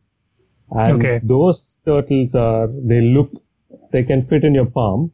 And 0.70 1.00
Okay. 1.00 1.20
those 1.23 1.76
turtles 1.85 2.35
are, 2.35 2.66
they 2.68 3.00
look, 3.00 3.30
they 3.92 4.02
can 4.04 4.26
fit 4.26 4.44
in 4.44 4.54
your 4.54 4.66
palm, 4.66 5.12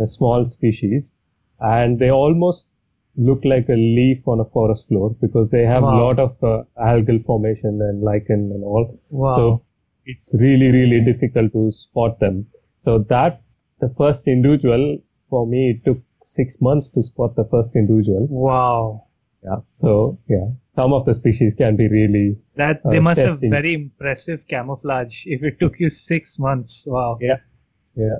a 0.00 0.06
small 0.06 0.48
species, 0.48 1.12
and 1.60 1.98
they 1.98 2.10
almost 2.10 2.66
look 3.16 3.44
like 3.44 3.68
a 3.68 3.74
leaf 3.76 4.26
on 4.26 4.40
a 4.40 4.44
forest 4.44 4.88
floor 4.88 5.10
because 5.20 5.48
they 5.50 5.62
have 5.62 5.82
a 5.82 5.86
Wow. 5.86 5.98
lot 5.98 6.18
of 6.18 6.44
uh, 6.44 6.64
algal 6.78 7.24
formation 7.24 7.80
and 7.82 8.02
lichen 8.02 8.50
and 8.52 8.62
all. 8.64 8.98
Wow. 9.10 9.36
So 9.36 9.62
it's 10.04 10.34
really, 10.34 10.70
really 10.70 11.00
difficult 11.00 11.52
to 11.52 11.70
spot 11.70 12.20
them. 12.20 12.46
So 12.84 12.98
that, 12.98 13.42
the 13.80 13.88
first 13.96 14.26
individual, 14.26 14.98
for 15.30 15.46
me, 15.46 15.70
it 15.70 15.84
took 15.84 15.98
six 16.22 16.60
months 16.60 16.88
to 16.88 17.02
spot 17.02 17.36
the 17.36 17.44
first 17.44 17.74
individual. 17.74 18.26
wow. 18.30 19.04
Yeah. 19.42 19.56
So, 19.80 20.18
yeah, 20.28 20.48
some 20.76 20.92
of 20.92 21.06
the 21.06 21.14
species 21.14 21.54
can 21.56 21.74
be 21.74 21.88
really, 21.88 22.36
That 22.54 22.80
Uh, 22.84 22.90
they 22.90 23.00
must 23.00 23.20
have 23.20 23.40
very 23.40 23.74
impressive 23.74 24.46
camouflage 24.46 25.24
if 25.26 25.42
it 25.42 25.58
took 25.58 25.80
you 25.80 25.90
six 25.90 26.38
months. 26.38 26.84
Wow. 26.86 27.18
yeah, 27.20 27.40
yeah. 27.96 28.18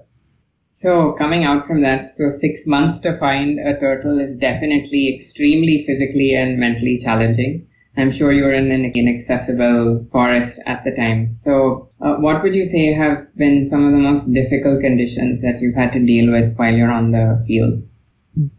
So, 0.73 1.13
coming 1.13 1.45
out 1.45 1.67
from 1.67 1.81
that, 1.83 2.11
so 2.11 2.31
six 2.31 2.67
months 2.67 3.01
to 3.01 3.17
find 3.17 3.59
a 3.59 3.79
turtle 3.79 4.19
is 4.19 4.35
definitely 4.37 5.15
extremely 5.15 5.85
physically 5.87 6.35
and 6.35 6.59
mentally 6.59 6.99
challenging. 6.99 7.67
I'm 7.99 8.13
sure 8.13 8.31
you 8.31 8.45
were 8.45 8.53
in 8.53 8.71
an 8.71 8.93
inaccessible 8.95 10.07
forest 10.13 10.61
at 10.67 10.85
the 10.85 10.95
time. 10.95 11.33
So, 11.33 11.89
uh, 12.03 12.17
what 12.17 12.43
would 12.43 12.55
you 12.55 12.67
say 12.67 12.93
have 12.93 13.35
been 13.37 13.67
some 13.67 13.87
of 13.87 13.93
the 13.93 13.99
most 13.99 14.31
difficult 14.35 14.83
conditions 14.83 15.41
that 15.41 15.63
you've 15.63 15.77
had 15.77 15.95
to 15.95 16.05
deal 16.05 16.31
with 16.31 16.57
while 16.57 16.75
you're 16.75 16.93
on 16.93 17.13
the 17.13 17.43
field? 17.47 17.83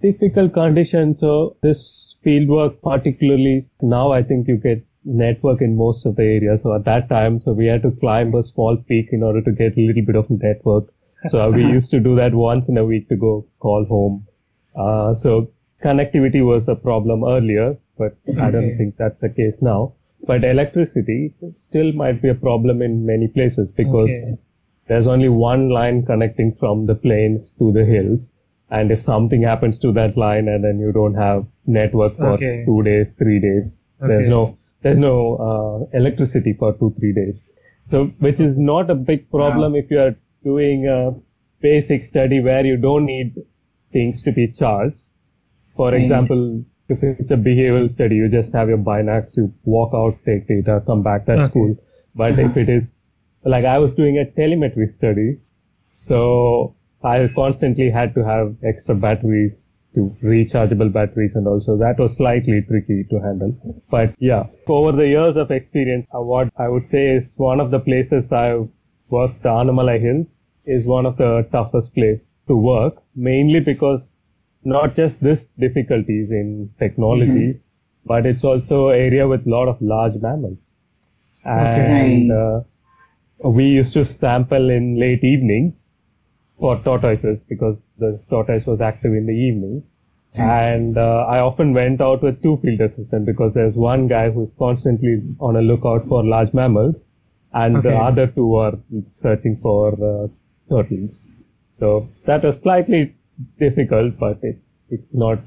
Difficult 0.02 0.54
conditions. 0.54 1.20
So 1.20 1.58
this 1.62 2.16
field 2.24 2.50
work, 2.50 2.82
particularly 2.82 3.68
now, 3.82 4.12
I 4.12 4.24
think 4.24 4.48
you 4.48 4.58
get 4.58 4.86
network 5.04 5.62
in 5.62 5.78
most 5.78 6.06
of 6.06 6.16
the 6.16 6.24
areas. 6.24 6.62
So 6.64 6.76
at 6.76 6.86
that 6.86 7.10
time, 7.10 7.42
so 7.42 7.54
we 7.54 7.66
had 7.68 7.84
to 7.84 7.92
climb 7.92 8.34
a 8.36 8.44
small 8.44 8.78
peak 8.78 9.10
in 9.12 9.24
order 9.24 9.42
to 9.42 9.52
get 9.52 9.78
a 9.78 9.82
little 9.82 10.06
bit 10.06 10.16
of 10.16 10.30
network. 10.30 10.94
So 11.30 11.50
we 11.52 11.64
used 11.78 11.92
to 11.92 12.00
do 12.00 12.16
that 12.16 12.34
once 12.34 12.68
in 12.68 12.78
a 12.78 12.86
week 12.86 13.10
to 13.10 13.16
go 13.16 13.46
call 13.60 13.86
home. 13.86 14.28
Uh, 14.76 15.16
so 15.16 15.50
connectivity 15.84 16.46
was 16.46 16.68
a 16.68 16.76
problem 16.76 17.24
earlier, 17.24 17.78
but 17.98 18.18
I 18.42 18.52
don't 18.52 18.78
think 18.78 18.98
that's 18.98 19.20
the 19.22 19.30
case 19.30 19.56
now. 19.62 19.94
But 20.26 20.44
electricity 20.44 21.34
still 21.56 21.94
might 21.94 22.22
be 22.22 22.30
a 22.30 22.36
problem 22.36 22.82
in 22.82 23.06
many 23.06 23.28
places 23.28 23.72
because 23.72 24.10
Okay. 24.10 24.38
there's 24.88 25.08
only 25.08 25.30
one 25.30 25.70
line 25.70 26.06
connecting 26.06 26.56
from 26.60 26.88
the 26.88 26.96
plains 26.96 27.54
to 27.60 27.72
the 27.72 27.86
hills. 27.86 28.30
And 28.70 28.92
if 28.92 29.02
something 29.02 29.44
happens 29.44 29.80
to 29.80 29.92
that 29.94 30.18
line 30.18 30.48
and 30.48 30.64
then 30.64 30.80
you 30.80 30.92
don't 30.92 31.16
have 31.16 31.46
network 31.66 32.18
for 32.18 32.34
Okay. 32.34 32.64
two 32.66 32.84
days, 32.84 33.08
three 33.18 33.40
days, 33.40 33.86
there's 34.02 34.28
no, 34.30 34.58
there's 34.82 34.98
no, 34.98 35.36
uh, 35.38 35.98
electricity 35.98 36.54
for 36.54 36.74
two, 36.74 36.94
three 37.00 37.14
days. 37.14 37.44
So, 37.92 38.08
which 38.20 38.40
is 38.40 38.58
not 38.58 38.90
a 38.90 38.96
big 38.96 39.30
problem 39.32 39.76
if 39.76 39.90
you 39.90 40.00
are 40.02 40.16
doing 40.44 40.88
a 40.88 41.16
basic 41.62 42.06
study 42.06 42.42
where 42.42 42.66
you 42.66 42.76
don't 42.78 43.06
need 43.06 43.36
things 43.94 44.22
to 44.24 44.32
be 44.32 44.48
charged. 44.48 45.04
For 45.76 45.92
Right. 45.92 46.02
example, 46.02 46.66
if 46.90 47.02
it's 47.04 47.32
a 47.32 47.38
behavioral 47.38 47.94
study, 47.94 48.16
you 48.18 48.28
just 48.30 48.52
have 48.54 48.68
your 48.70 48.78
binacs, 48.78 49.38
you 49.38 49.54
walk 49.64 49.94
out, 49.94 50.18
take 50.26 50.48
data, 50.48 50.84
come 50.86 51.04
back, 51.04 51.26
that's 51.26 51.44
Okay. 51.44 51.54
cool. 51.54 51.78
But 52.16 52.38
if 52.40 52.58
it 52.58 52.70
is, 52.70 52.84
like 53.44 53.66
I 53.66 53.78
was 53.80 53.94
doing 53.94 54.18
a 54.18 54.26
telemetry 54.26 54.94
study, 54.98 55.38
so 55.94 56.76
I 57.04 57.30
constantly 57.36 57.90
had 57.90 58.16
to 58.16 58.24
have 58.24 58.56
extra 58.64 58.96
batteries 58.96 59.64
to 59.96 60.16
rechargeable 60.24 60.92
batteries 60.92 61.36
and 61.36 61.48
also 61.48 61.78
that 61.78 61.98
was 61.98 62.16
slightly 62.16 62.62
tricky 62.62 63.04
to 63.10 63.20
handle. 63.20 63.56
But 63.90 64.16
yeah, 64.20 64.48
over 64.68 64.92
the 64.92 65.08
years 65.08 65.36
of 65.36 65.52
experience, 65.52 66.08
uh, 66.16 66.22
what 66.22 66.50
I 66.58 66.68
would 66.68 66.90
say 66.90 67.16
is 67.16 67.34
one 67.38 67.60
of 67.60 67.72
the 67.72 67.80
places 67.80 68.32
I've 68.32 68.68
worked, 69.10 69.44
the 69.44 69.50
Anamalai 69.50 70.00
Hills, 70.02 70.28
is 70.66 70.86
one 70.86 71.06
of 71.06 71.18
the 71.18 71.48
toughest 71.52 71.94
place 71.94 72.38
to 72.48 72.56
work, 72.56 73.02
mainly 73.16 73.60
because 73.60 74.18
not 74.64 74.96
just 74.96 75.20
this 75.22 75.48
difficulties 75.58 76.30
in 76.30 76.70
technology, 76.78 77.60
but 78.06 78.26
it's 78.26 78.44
also 78.44 78.90
area 78.90 79.28
with 79.28 79.46
a 79.48 79.50
lot 79.50 79.68
of 79.68 79.82
large 79.82 80.16
mammals. 80.22 80.74
And 81.44 82.32
uh, 82.32 82.62
we 83.44 83.66
used 83.66 83.94
to 83.94 84.04
sample 84.04 84.70
in 84.70 85.00
late 85.00 85.24
evenings 85.24 85.90
for 86.60 86.78
tortoises 86.84 87.40
because 87.50 87.78
the 88.00 88.20
tortoise 88.30 88.66
was 88.66 88.82
active 88.82 89.14
in 89.14 89.26
the 89.26 89.34
evenings. 89.34 89.84
And 90.34 90.98
uh, 90.98 91.26
I 91.28 91.40
often 91.40 91.74
went 91.74 92.00
out 92.00 92.22
with 92.22 92.44
two 92.44 92.58
field 92.58 92.80
assistants 92.82 93.26
because 93.26 93.54
there's 93.56 93.76
one 93.76 94.08
guy 94.08 94.30
who's 94.30 94.54
constantly 94.60 95.24
on 95.40 95.56
a 95.56 95.62
lookout 95.62 96.08
for 96.08 96.24
large 96.24 96.54
mammals, 96.54 96.96
and 97.54 97.78
the 97.82 97.96
other 97.96 98.28
two 98.28 98.56
are 98.56 98.74
searching 99.22 99.58
for 99.62 99.94
uh, 99.94 100.28
turtles. 100.70 101.20
So 101.80 102.10
that 102.26 102.44
was 102.44 102.60
slightly 102.60 103.16
difficult, 103.60 104.20
but 104.20 104.38
it, 104.44 104.60
it's 104.90 105.12
not 105.14 105.40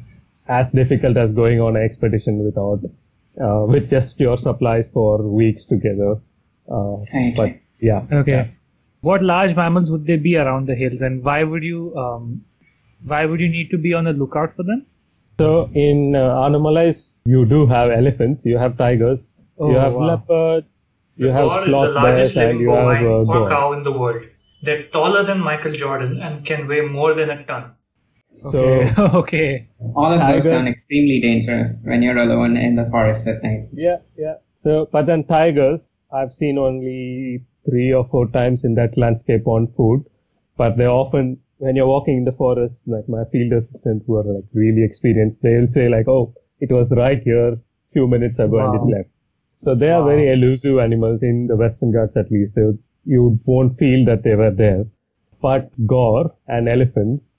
as 0.48 0.66
difficult 0.72 1.16
as 1.16 1.30
going 1.32 1.60
on 1.60 1.76
an 1.76 1.82
expedition 1.84 2.44
without 2.44 2.80
uh, 3.40 3.66
with 3.66 3.88
just 3.90 4.18
your 4.18 4.38
supplies 4.38 4.86
for 4.92 5.22
weeks 5.22 5.64
together. 5.66 6.16
Uh, 6.68 6.96
Right, 7.14 7.34
but 7.36 7.50
yeah, 7.80 8.06
Okay. 8.12 8.54
What 9.02 9.22
large 9.22 9.56
mammals 9.56 9.90
would 9.90 10.06
they 10.06 10.16
be 10.16 10.36
around 10.36 10.66
the 10.68 10.74
hills, 10.74 11.02
and 11.02 11.24
why 11.24 11.42
would 11.44 11.62
you 11.62 11.96
um, 11.96 12.44
why 13.04 13.24
would 13.26 13.40
you 13.40 13.48
need 13.48 13.70
to 13.70 13.78
be 13.78 13.94
on 13.94 14.04
the 14.04 14.12
lookout 14.12 14.52
for 14.52 14.62
them? 14.62 14.86
So 15.38 15.70
in 15.74 16.14
uh, 16.14 16.34
Anamalais, 16.46 16.98
you 17.24 17.46
do 17.46 17.66
have 17.66 17.90
elephants, 17.90 18.44
you 18.44 18.58
have 18.58 18.76
tigers, 18.76 19.20
Oh, 19.58 19.70
you 19.70 19.78
have 19.78 19.94
wow. 19.94 20.06
leopards, 20.10 20.66
you 21.16 21.26
the 21.28 21.32
have 21.32 21.44
boar 21.48 21.58
is 21.60 21.64
the 21.64 21.70
sloth 21.70 21.94
largest 21.94 22.34
bears, 22.34 22.50
and 22.50 22.60
you 22.60 22.70
have 22.70 22.84
bovine 23.00 23.06
uh, 23.06 23.40
or 23.40 23.48
cow 23.48 23.72
in 23.72 23.82
the 23.82 23.92
world. 23.92 24.22
They're 24.62 24.82
taller 24.88 25.22
than 25.22 25.40
Michael 25.40 25.72
Jordan 25.72 26.20
and 26.20 26.44
can 26.44 26.66
weigh 26.68 26.82
more 26.82 27.14
than 27.14 27.30
a 27.30 27.44
ton. 27.44 27.72
So 28.42 28.58
Okay. 28.58 28.92
okay. 29.22 29.68
All 29.94 30.12
of 30.12 30.20
those 30.20 30.42
Tiger. 30.44 30.50
sound 30.50 30.68
extremely 30.68 31.20
dangerous 31.20 31.78
when 31.84 32.02
you're 32.02 32.18
alone 32.18 32.56
in 32.58 32.76
the 32.76 32.84
forest 32.90 33.26
at 33.26 33.42
night. 33.42 33.68
yeah, 33.72 33.98
yeah. 34.16 34.34
So 34.64 34.88
but 34.92 35.06
then 35.06 35.24
tigers, 35.24 35.80
I've 36.12 36.32
seen 36.34 36.58
only 36.58 37.44
three 37.68 37.92
or 37.92 38.06
four 38.08 38.28
times 38.28 38.64
in 38.64 38.74
that 38.74 38.96
landscape 38.96 39.46
on 39.46 39.68
food, 39.76 40.04
but 40.56 40.76
they 40.76 40.86
often 40.86 41.38
when 41.60 41.76
you're 41.76 41.86
walking 41.86 42.16
in 42.16 42.24
the 42.24 42.32
forest, 42.32 42.74
like 42.86 43.06
my 43.06 43.24
field 43.30 43.52
assistants 43.52 44.04
who 44.06 44.16
are 44.16 44.24
like 44.24 44.44
really 44.54 44.82
experienced, 44.82 45.42
they'll 45.42 45.68
say 45.68 45.88
like, 45.90 46.08
"Oh, 46.08 46.34
it 46.58 46.72
was 46.72 46.90
right 46.90 47.22
here, 47.22 47.48
a 47.52 47.58
few 47.92 48.06
minutes 48.08 48.38
ago, 48.38 48.60
and 48.66 48.76
it 48.78 48.96
left." 48.96 49.10
So 49.56 49.74
they 49.74 49.90
are 49.90 50.02
very 50.02 50.30
elusive 50.30 50.78
animals 50.78 51.22
in 51.22 51.48
the 51.48 51.56
Western 51.56 51.92
Ghats, 51.92 52.16
at 52.16 52.30
least. 52.30 52.54
They, 52.54 52.68
you 53.04 53.38
won't 53.44 53.78
feel 53.78 54.06
that 54.06 54.22
they 54.22 54.36
were 54.36 54.50
there. 54.50 54.86
But 55.42 55.70
gaur 55.86 56.34
and 56.48 56.66
elephants, 56.66 57.30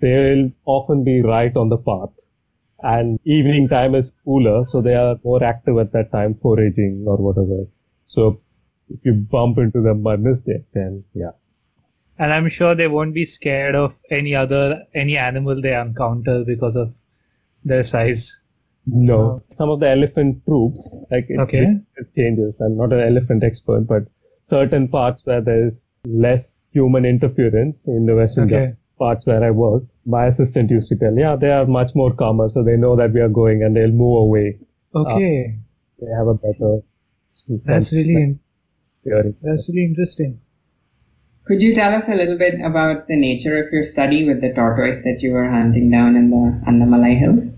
they'll 0.00 0.50
often 0.66 1.02
be 1.02 1.22
right 1.22 1.56
on 1.56 1.70
the 1.70 1.78
path. 1.78 2.10
And 2.82 3.18
evening 3.24 3.68
time 3.70 3.94
is 3.94 4.12
cooler, 4.22 4.66
so 4.66 4.82
they 4.82 4.94
are 4.94 5.18
more 5.24 5.42
active 5.42 5.78
at 5.78 5.92
that 5.92 6.12
time, 6.12 6.34
foraging 6.42 7.04
or 7.06 7.16
whatever. 7.16 7.64
So 8.04 8.41
if 8.94 9.00
you 9.04 9.12
bump 9.14 9.58
into 9.58 9.80
them 9.82 10.02
by 10.02 10.16
mistake, 10.16 10.64
then 10.74 11.04
yeah. 11.14 11.30
And 12.18 12.32
I'm 12.32 12.48
sure 12.48 12.74
they 12.74 12.88
won't 12.88 13.14
be 13.14 13.24
scared 13.24 13.74
of 13.74 13.94
any 14.10 14.34
other 14.34 14.82
any 14.94 15.16
animal 15.16 15.60
they 15.60 15.74
encounter 15.78 16.44
because 16.44 16.76
of 16.76 16.94
their 17.64 17.82
size. 17.84 18.42
No, 18.86 19.18
uh, 19.50 19.54
some 19.56 19.70
of 19.70 19.80
the 19.80 19.88
elephant 19.88 20.44
troops, 20.44 20.88
like 21.10 21.26
it, 21.28 21.38
Okay. 21.38 21.66
it 21.96 22.14
changes. 22.16 22.60
I'm 22.60 22.76
not 22.76 22.92
an 22.92 23.00
elephant 23.00 23.44
expert, 23.44 23.82
but 23.86 24.08
certain 24.42 24.88
parts 24.88 25.24
where 25.24 25.40
there's 25.40 25.86
less 26.04 26.64
human 26.72 27.04
interference 27.04 27.78
in 27.86 28.06
the 28.06 28.16
Western 28.16 28.52
Okay. 28.52 28.74
Parts 28.98 29.24
where 29.26 29.42
I 29.42 29.50
work, 29.50 29.84
my 30.04 30.26
assistant 30.26 30.70
used 30.70 30.88
to 30.88 30.96
tell, 30.96 31.14
yeah, 31.16 31.36
they 31.36 31.50
are 31.52 31.64
much 31.66 31.94
more 31.94 32.12
calmer, 32.12 32.48
so 32.50 32.62
they 32.64 32.76
know 32.76 32.94
that 32.96 33.12
we 33.12 33.20
are 33.20 33.28
going 33.28 33.62
and 33.62 33.76
they'll 33.76 33.90
move 33.90 34.16
away 34.22 34.58
Okay. 34.94 35.56
Uh, 35.58 36.04
they 36.04 36.10
have 36.18 36.26
a 36.26 36.34
better 36.34 36.82
That's 37.64 37.92
really 37.92 38.14
in- 38.14 38.40
theory. 39.04 39.34
that's 39.42 39.68
really 39.68 39.84
interesting. 39.84 40.40
Could 41.44 41.60
you 41.60 41.74
tell 41.74 41.92
us 41.92 42.08
a 42.08 42.14
little 42.14 42.38
bit 42.38 42.60
about 42.60 43.08
the 43.08 43.16
nature 43.16 43.62
of 43.62 43.72
your 43.72 43.84
study 43.84 44.24
with 44.26 44.40
the 44.40 44.52
tortoise 44.52 45.02
that 45.02 45.20
you 45.22 45.32
were 45.32 45.48
hunting 45.48 45.90
down 45.90 46.14
in 46.14 46.30
the 46.30 46.62
Anamalai 46.68 47.18
Hills? 47.18 47.52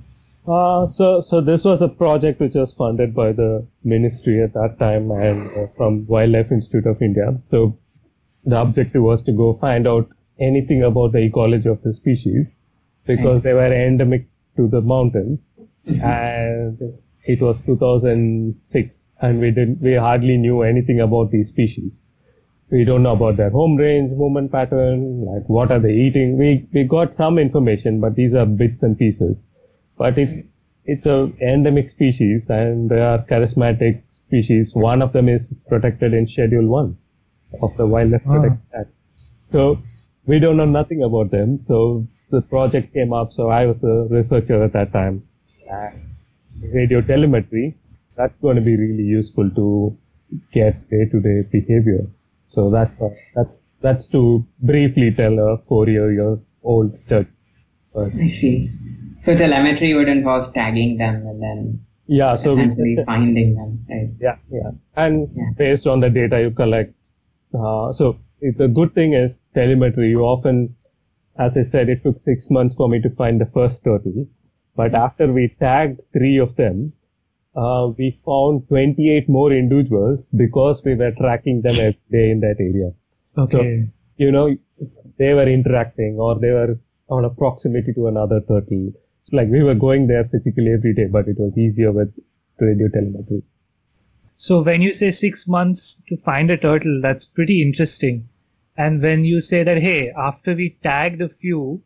Uh, 0.48 0.88
so, 0.88 1.22
so 1.22 1.40
this 1.40 1.64
was 1.64 1.82
a 1.82 1.88
project 1.88 2.40
which 2.40 2.54
was 2.54 2.72
funded 2.72 3.14
by 3.14 3.32
the 3.32 3.66
ministry 3.82 4.42
at 4.42 4.52
that 4.54 4.78
time 4.78 5.10
and 5.10 5.50
uh, 5.56 5.66
from 5.76 6.06
Wildlife 6.06 6.50
Institute 6.50 6.86
of 6.86 7.00
India. 7.02 7.38
So 7.50 7.78
the 8.44 8.60
objective 8.60 9.02
was 9.02 9.22
to 9.24 9.32
go 9.32 9.58
find 9.58 9.86
out 9.86 10.08
anything 10.38 10.82
about 10.82 11.12
the 11.12 11.20
ecology 11.20 11.68
of 11.68 11.82
the 11.82 11.92
species 11.92 12.52
because 13.06 13.42
they 13.42 13.52
were 13.52 13.72
endemic 13.72 14.28
to 14.56 14.68
the 14.68 14.80
mountains 14.80 15.40
and 15.86 16.78
it 17.24 17.40
was 17.40 17.62
2006 17.64 18.96
and 19.24 19.40
we 19.40 19.50
didn't, 19.50 19.80
we 19.80 19.94
hardly 19.94 20.36
knew 20.36 20.62
anything 20.62 21.00
about 21.00 21.30
these 21.30 21.48
species. 21.48 22.02
We 22.70 22.84
don't 22.84 23.02
know 23.02 23.12
about 23.12 23.36
their 23.36 23.50
home 23.50 23.76
range, 23.76 24.12
movement 24.12 24.52
pattern, 24.52 25.24
like 25.24 25.48
what 25.48 25.70
are 25.70 25.78
they 25.78 25.92
eating. 25.92 26.38
We, 26.38 26.66
we 26.72 26.84
got 26.84 27.14
some 27.14 27.38
information, 27.38 28.00
but 28.00 28.14
these 28.14 28.34
are 28.34 28.46
bits 28.46 28.82
and 28.82 28.98
pieces 28.98 29.46
but 29.96 30.18
it's 30.18 30.46
it's 30.86 31.06
a 31.06 31.32
endemic 31.40 31.88
species 31.90 32.48
and 32.48 32.90
they 32.90 33.00
are 33.00 33.18
charismatic 33.30 34.02
species. 34.10 34.72
One 34.74 35.00
of 35.00 35.12
them 35.12 35.28
is 35.28 35.54
protected 35.68 36.12
in 36.12 36.26
Schedule 36.28 36.66
One 36.68 36.98
of 37.62 37.76
the 37.76 37.86
Wildlife 37.86 38.22
Ah. 38.26 38.32
Protection 38.34 38.62
Act. 38.80 38.90
So 39.52 39.78
we 40.26 40.38
don't 40.38 40.58
know 40.58 40.66
nothing 40.66 41.02
about 41.02 41.30
them. 41.30 41.64
So 41.68 42.06
the 42.30 42.42
project 42.42 42.92
came 42.92 43.12
up. 43.12 43.32
So 43.32 43.48
I 43.48 43.66
was 43.66 43.82
a 43.82 44.06
researcher 44.10 44.62
at 44.62 44.72
that 44.74 44.92
time. 44.92 45.22
And 45.70 46.10
radio 46.74 47.00
telemetry 47.00 47.76
that's 48.16 48.34
going 48.40 48.56
to 48.56 48.62
be 48.62 48.76
really 48.76 49.02
useful 49.02 49.50
to 49.50 49.96
get 50.52 50.88
day-to-day 50.90 51.48
behavior. 51.50 52.06
So 52.46 52.70
that's 52.70 52.92
that's 53.34 53.50
that's 53.80 54.06
to 54.08 54.46
briefly 54.60 55.12
tell 55.12 55.38
a 55.38 55.58
four-year-old 55.68 56.98
study. 56.98 57.28
But 57.94 58.12
I 58.14 58.28
see. 58.28 58.70
So 59.20 59.34
telemetry 59.36 59.94
would 59.94 60.08
involve 60.08 60.52
tagging 60.54 60.96
them 60.98 61.14
and 61.26 61.42
then 61.42 61.84
yeah, 62.06 62.36
so 62.36 62.54
we- 62.54 62.62
essentially 62.62 62.98
finding 63.06 63.54
them. 63.54 63.84
Right? 63.88 64.10
Yeah, 64.20 64.36
yeah. 64.50 64.70
And 64.96 65.28
Yeah. 65.34 65.50
based 65.56 65.86
on 65.86 66.00
the 66.00 66.10
data 66.10 66.40
you 66.42 66.50
collect, 66.50 66.94
uh, 67.54 67.92
so 67.92 68.18
it, 68.40 68.58
the 68.58 68.68
good 68.68 68.94
thing 68.94 69.14
is 69.14 69.40
telemetry. 69.54 70.08
You 70.10 70.20
often, 70.22 70.74
as 71.38 71.56
I 71.56 71.62
said, 71.62 71.88
it 71.88 72.02
took 72.02 72.20
six 72.20 72.50
months 72.50 72.74
for 72.74 72.88
me 72.88 73.00
to 73.00 73.10
find 73.10 73.40
the 73.40 73.46
first 73.46 73.82
turtle, 73.84 74.26
but 74.76 74.94
after 74.94 75.32
we 75.32 75.48
tagged 75.60 76.00
three 76.12 76.36
of 76.38 76.56
them, 76.56 76.92
uh, 77.56 77.88
we 77.96 78.18
found 78.24 78.68
28 78.68 79.28
more 79.28 79.52
individuals 79.52 80.20
because 80.36 80.82
we 80.84 80.94
were 80.94 81.12
tracking 81.12 81.62
them 81.62 81.74
every 81.74 82.00
day 82.10 82.30
in 82.30 82.40
that 82.40 82.56
area. 82.58 82.92
Okay. 83.36 83.88
You 84.16 84.32
know, 84.32 84.56
they 85.18 85.34
were 85.34 85.46
interacting 85.46 86.16
or 86.18 86.38
they 86.38 86.50
were 86.50 86.78
on 87.08 87.24
a 87.24 87.30
proximity 87.30 87.92
to 87.94 88.08
another 88.08 88.40
turtle. 88.40 88.92
So 89.24 89.36
like 89.36 89.48
we 89.48 89.62
were 89.62 89.74
going 89.74 90.06
there 90.06 90.24
physically 90.24 90.72
every 90.72 90.94
day, 90.94 91.06
but 91.06 91.28
it 91.28 91.36
was 91.38 91.56
easier 91.56 91.92
with 91.92 92.12
radio 92.58 92.88
telemetry. 92.88 93.42
So 94.36 94.62
when 94.62 94.82
you 94.82 94.92
say 94.92 95.12
six 95.12 95.46
months 95.46 96.02
to 96.08 96.16
find 96.16 96.50
a 96.50 96.56
turtle, 96.56 97.00
that's 97.00 97.26
pretty 97.26 97.62
interesting. 97.62 98.28
And 98.76 99.00
when 99.00 99.24
you 99.24 99.40
say 99.40 99.62
that, 99.62 99.80
hey, 99.80 100.12
after 100.16 100.54
we 100.54 100.76
tagged 100.82 101.22
a 101.22 101.28
few, 101.28 101.82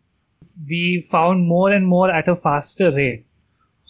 we 0.67 1.03
found 1.03 1.47
more 1.47 1.71
and 1.71 1.87
more 1.87 2.11
at 2.11 2.29
a 2.29 2.35
faster 2.35 2.91
rate. 2.91 3.27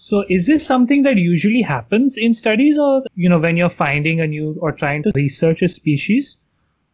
So 0.00 0.24
is 0.28 0.46
this 0.46 0.64
something 0.64 1.02
that 1.02 1.16
usually 1.16 1.60
happens 1.60 2.16
in 2.16 2.32
studies 2.32 2.78
or, 2.78 3.02
you 3.16 3.28
know, 3.28 3.40
when 3.40 3.56
you're 3.56 3.68
finding 3.68 4.20
a 4.20 4.28
new 4.28 4.56
or 4.60 4.70
trying 4.70 5.02
to 5.02 5.12
research 5.16 5.60
a 5.60 5.68
species? 5.68 6.38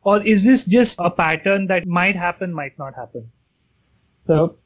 Or 0.05 0.23
is 0.23 0.43
this 0.45 0.65
just 0.65 0.97
a 0.99 1.11
pattern 1.11 1.67
that 1.67 1.87
might 1.87 2.17
happen, 2.17 2.53
might 2.53 2.79
not 2.79 2.95
happen? 2.95 3.31
So 4.27 4.57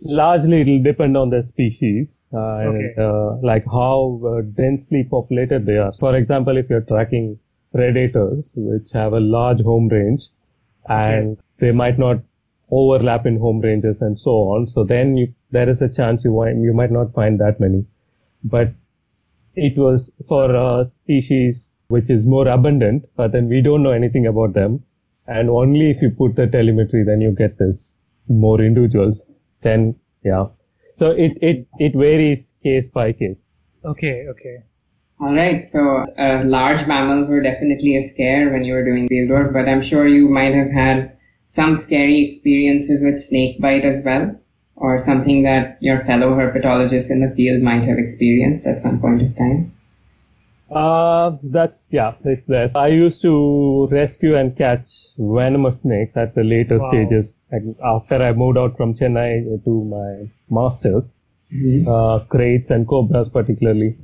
largely 0.00 0.62
it'll 0.62 0.82
depend 0.82 1.16
on 1.18 1.28
the 1.28 1.46
species 1.46 2.08
uh, 2.32 2.58
and 2.58 2.98
uh, 2.98 3.36
like 3.42 3.64
how 3.66 4.20
uh, 4.26 4.40
densely 4.40 5.04
populated 5.04 5.66
they 5.66 5.76
are. 5.76 5.92
For 6.00 6.16
example, 6.16 6.56
if 6.56 6.70
you're 6.70 6.80
tracking 6.80 7.38
predators 7.70 8.50
which 8.54 8.92
have 8.92 9.12
a 9.12 9.20
large 9.20 9.60
home 9.60 9.88
range 9.88 10.28
and 10.88 11.36
they 11.58 11.72
might 11.72 11.98
not 11.98 12.18
overlap 12.70 13.26
in 13.26 13.38
home 13.38 13.60
ranges 13.60 13.96
and 14.00 14.18
so 14.18 14.30
on, 14.30 14.68
so 14.68 14.84
then 14.84 15.18
you, 15.18 15.34
there 15.50 15.68
is 15.68 15.80
a 15.80 15.88
chance 15.88 16.24
you 16.24 16.32
might, 16.32 16.56
you 16.56 16.72
might 16.74 16.90
not 16.90 17.14
find 17.14 17.40
that 17.40 17.60
many. 17.60 17.86
But 18.44 18.72
it 19.54 19.76
was 19.76 20.12
for 20.28 20.54
a 20.54 20.84
species 20.84 21.76
which 21.88 22.10
is 22.10 22.26
more 22.26 22.48
abundant, 22.48 23.04
but 23.16 23.32
then 23.32 23.48
we 23.48 23.62
don't 23.62 23.82
know 23.82 23.92
anything 23.92 24.26
about 24.26 24.54
them. 24.54 24.82
And 25.26 25.48
only 25.50 25.90
if 25.90 26.02
you 26.02 26.10
put 26.10 26.36
the 26.36 26.46
telemetry, 26.46 27.04
then 27.04 27.20
you 27.20 27.32
get 27.32 27.58
this 27.58 27.98
more 28.28 28.60
individuals. 28.60 29.22
Then, 29.62 29.96
yeah. 30.24 30.46
So 30.98 31.10
it, 31.10 31.38
it, 31.40 31.66
it 31.78 31.94
varies 31.94 32.44
case 32.62 32.88
by 32.92 33.12
case. 33.12 33.38
Okay, 33.84 34.26
okay. 34.28 34.62
All 35.20 35.34
right. 35.34 35.66
So 35.66 36.04
uh, 36.18 36.42
large 36.44 36.86
mammals 36.86 37.30
were 37.30 37.40
definitely 37.40 37.96
a 37.96 38.02
scare 38.02 38.50
when 38.50 38.64
you 38.64 38.74
were 38.74 38.84
doing 38.84 39.08
fieldwork, 39.08 39.52
but 39.52 39.68
I'm 39.68 39.80
sure 39.82 40.06
you 40.06 40.28
might 40.28 40.54
have 40.54 40.70
had 40.70 41.16
some 41.46 41.76
scary 41.76 42.22
experiences 42.22 43.02
with 43.02 43.20
snake 43.20 43.60
bite 43.60 43.84
as 43.84 44.02
well, 44.04 44.38
or 44.76 44.98
something 44.98 45.42
that 45.42 45.78
your 45.80 46.04
fellow 46.04 46.34
herpetologists 46.36 47.10
in 47.10 47.20
the 47.20 47.34
field 47.34 47.62
might 47.62 47.82
have 47.82 47.98
experienced 47.98 48.66
at 48.66 48.80
some 48.80 49.00
point 49.00 49.22
of 49.22 49.36
time. 49.36 49.72
Uh, 50.70 51.36
that's, 51.44 51.86
yeah, 51.90 52.14
it's 52.24 52.46
there. 52.46 52.70
I 52.74 52.88
used 52.88 53.22
to 53.22 53.88
rescue 53.90 54.36
and 54.36 54.56
catch 54.56 54.88
venomous 55.16 55.80
snakes 55.80 56.16
at 56.16 56.34
the 56.34 56.42
later 56.42 56.78
Wow. 56.78 56.88
stages. 56.90 57.34
And 57.50 57.76
after 57.82 58.16
I 58.16 58.32
moved 58.32 58.58
out 58.58 58.76
from 58.76 58.94
Chennai 58.94 59.64
to 59.64 59.84
my 59.84 60.30
masters, 60.50 61.12
uh, 61.86 62.18
kraits 62.28 62.70
and 62.70 62.86
cobras 62.86 63.28
particularly. 63.28 63.96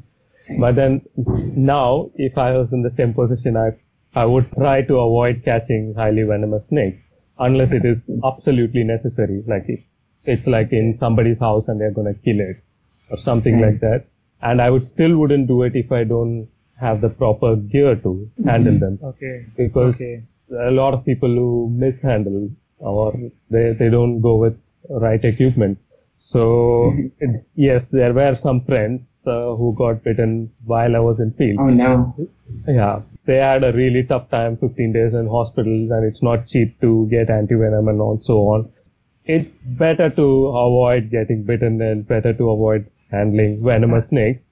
But 0.61 0.77
then 0.77 1.03
now, 1.17 2.11
if 2.15 2.39
I 2.39 2.57
was 2.57 2.73
in 2.73 2.83
the 2.83 2.93
same 2.97 3.13
position, 3.15 3.57
I, 3.57 3.73
I 4.15 4.25
would 4.25 4.51
try 4.53 4.83
to 4.83 4.99
avoid 4.99 5.43
catching 5.45 5.95
highly 5.97 6.23
venomous 6.23 6.69
snakes 6.69 7.03
unless 7.39 7.73
it 7.73 7.85
is 7.85 8.09
absolutely 8.25 8.85
necessary. 8.85 9.43
Like 9.47 9.65
if 9.67 9.81
it's 10.25 10.47
like 10.47 10.73
in 10.73 10.97
somebody's 10.99 11.39
house 11.39 11.69
and 11.69 11.81
they're 11.81 11.93
going 11.93 12.13
to 12.13 12.21
kill 12.21 12.41
it 12.41 12.63
or 13.11 13.19
something 13.19 13.61
Right. 13.61 13.73
like 13.73 13.81
hmm. 13.81 13.87
that. 13.87 14.05
And 14.41 14.61
I 14.61 14.71
would 14.71 14.87
still 14.87 15.17
wouldn't 15.19 15.47
do 15.47 15.63
it 15.63 15.77
if 15.77 15.93
I 15.93 16.05
don't 16.05 16.49
have 16.81 17.01
the 17.01 17.11
proper 17.11 17.55
gear 17.57 17.95
to 17.97 18.13
hmm. 18.37 18.49
handle 18.49 18.79
them 18.79 18.99
Okay. 19.03 19.47
because 19.57 19.95
Okay. 19.95 20.23
a 20.69 20.71
lot 20.71 20.95
of 20.95 21.05
people 21.05 21.29
who 21.29 21.71
mishandle 21.71 22.51
or 22.79 23.15
they, 23.51 23.73
they 23.73 23.91
don't 23.91 24.21
go 24.21 24.37
with 24.37 24.59
right 24.89 25.25
equipment. 25.25 25.79
So 26.17 26.93
hmm. 26.93 27.07
it, 27.21 27.47
yes, 27.55 27.85
there 27.91 28.13
were 28.13 28.39
some 28.43 28.65
friends 28.65 29.03
uh, 29.27 29.55
who 29.55 29.75
got 29.77 30.03
bitten 30.03 30.53
while 30.65 30.97
I 30.97 30.99
was 30.99 31.21
in 31.21 31.33
field. 31.33 31.59
Oh 31.61 31.71
no. 31.71 32.29
Yeah, 32.67 33.03
they 33.25 33.37
had 33.37 33.65
a 33.65 33.73
really 33.73 34.03
tough 34.05 34.29
time, 34.31 34.57
15 34.57 34.93
days 34.93 35.15
in 35.15 35.27
hospitals, 35.29 35.91
and 35.91 36.05
it's 36.05 36.23
not 36.23 36.47
cheap 36.47 36.81
to 36.81 37.07
get 37.09 37.29
antivenom 37.29 37.89
and 37.89 38.01
all 38.01 38.21
so 38.21 38.39
on. 38.49 38.71
It's 39.25 39.51
better 39.65 40.11
to 40.11 40.49
avoid 40.49 41.11
getting 41.11 41.45
bitten 41.45 41.81
and 41.81 42.07
better 42.07 42.33
to 42.33 42.51
avoid 42.51 42.91
handling 43.13 43.63
venomous 43.65 44.09
snakes. 44.09 44.43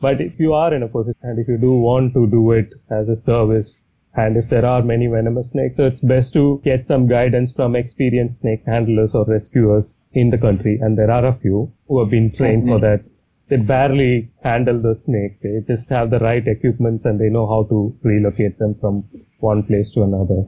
But 0.00 0.20
if 0.20 0.38
you 0.38 0.52
are 0.54 0.72
in 0.72 0.84
a 0.84 0.88
position 0.88 1.18
and 1.22 1.40
if 1.40 1.48
you 1.48 1.58
do 1.58 1.72
want 1.72 2.14
to 2.14 2.28
do 2.28 2.52
it 2.52 2.72
as 2.88 3.08
a 3.08 3.20
service, 3.22 3.78
and 4.14 4.36
if 4.36 4.48
there 4.48 4.64
are 4.64 4.82
many 4.82 5.08
venomous 5.08 5.50
snakes, 5.50 5.76
so 5.76 5.86
it's 5.86 6.00
best 6.02 6.34
to 6.34 6.60
get 6.62 6.86
some 6.86 7.08
guidance 7.08 7.50
from 7.50 7.74
experienced 7.74 8.42
snake 8.42 8.62
handlers 8.64 9.14
or 9.14 9.24
rescuers 9.24 10.02
in 10.12 10.30
the 10.30 10.38
country. 10.38 10.78
And 10.80 10.96
there 10.96 11.10
are 11.10 11.24
a 11.24 11.34
few 11.34 11.72
who 11.88 11.98
have 11.98 12.10
been 12.10 12.30
trained 12.30 12.68
for 12.68 12.78
that. 12.78 13.04
They 13.48 13.56
barely 13.56 14.30
handle 14.44 14.80
the 14.80 14.94
snake. 14.94 15.40
They 15.42 15.64
just 15.66 15.88
have 15.88 16.10
the 16.10 16.20
right 16.20 16.46
equipments 16.46 17.04
and 17.06 17.18
they 17.20 17.28
know 17.28 17.46
how 17.48 17.64
to 17.64 17.98
relocate 18.02 18.58
them 18.58 18.76
from 18.80 19.04
one 19.40 19.64
place 19.64 19.90
to 19.92 20.02
another. 20.02 20.44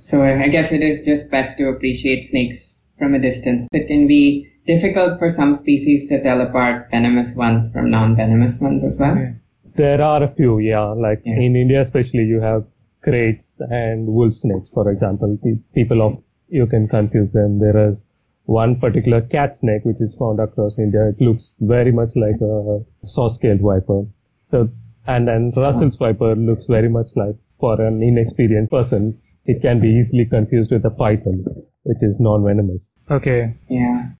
So 0.00 0.22
I 0.22 0.48
guess 0.48 0.72
it 0.72 0.82
is 0.82 1.04
just 1.04 1.30
best 1.30 1.58
to 1.58 1.68
appreciate 1.68 2.28
snakes 2.28 2.71
from 3.02 3.14
a 3.14 3.18
distance. 3.18 3.66
It 3.72 3.88
can 3.88 4.06
be 4.06 4.48
difficult 4.64 5.18
for 5.18 5.28
some 5.28 5.56
species 5.56 6.08
to 6.08 6.22
tell 6.22 6.40
apart 6.40 6.88
venomous 6.92 7.34
ones 7.34 7.72
from 7.72 7.90
non-venomous 7.90 8.60
ones 8.60 8.84
as 8.84 8.98
well. 9.00 9.16
There 9.74 10.00
are 10.00 10.22
a 10.22 10.28
few, 10.28 10.58
yeah. 10.60 10.84
Like 11.06 11.22
Yeah. 11.24 11.40
in 11.46 11.56
India, 11.56 11.82
especially, 11.82 12.24
you 12.32 12.40
have 12.40 12.64
kraits 13.02 13.48
and 13.80 14.06
wolf 14.06 14.34
snakes, 14.36 14.68
for 14.72 14.88
example. 14.92 15.36
People 15.74 16.02
of 16.02 16.18
you 16.48 16.66
can 16.74 16.86
confuse 16.86 17.32
them. 17.32 17.58
There 17.58 17.90
is 17.90 18.04
one 18.44 18.76
particular 18.84 19.20
cat 19.34 19.56
snake 19.56 19.84
which 19.84 20.00
is 20.00 20.14
found 20.14 20.38
across 20.38 20.78
India. 20.78 21.08
It 21.08 21.20
looks 21.20 21.50
very 21.74 21.90
much 21.90 22.10
like 22.14 22.40
a 22.52 22.84
saw-scaled 23.02 23.62
viper. 23.62 24.04
So, 24.44 24.68
and 25.08 25.26
then 25.26 25.52
Russell's 25.56 25.96
viper 25.96 26.36
looks 26.36 26.66
very 26.66 26.88
much 26.88 27.08
like 27.16 27.34
for 27.58 27.80
an 27.80 28.00
inexperienced 28.02 28.70
person. 28.70 29.18
It 29.44 29.60
can 29.60 29.80
be 29.80 29.88
easily 29.88 30.26
confused 30.26 30.70
with 30.70 30.84
a 30.84 30.90
python, 30.90 31.44
which 31.82 32.02
is 32.02 32.20
non-venomous. 32.20 32.91
Okay. 33.10 33.54
Yeah. 33.68 34.10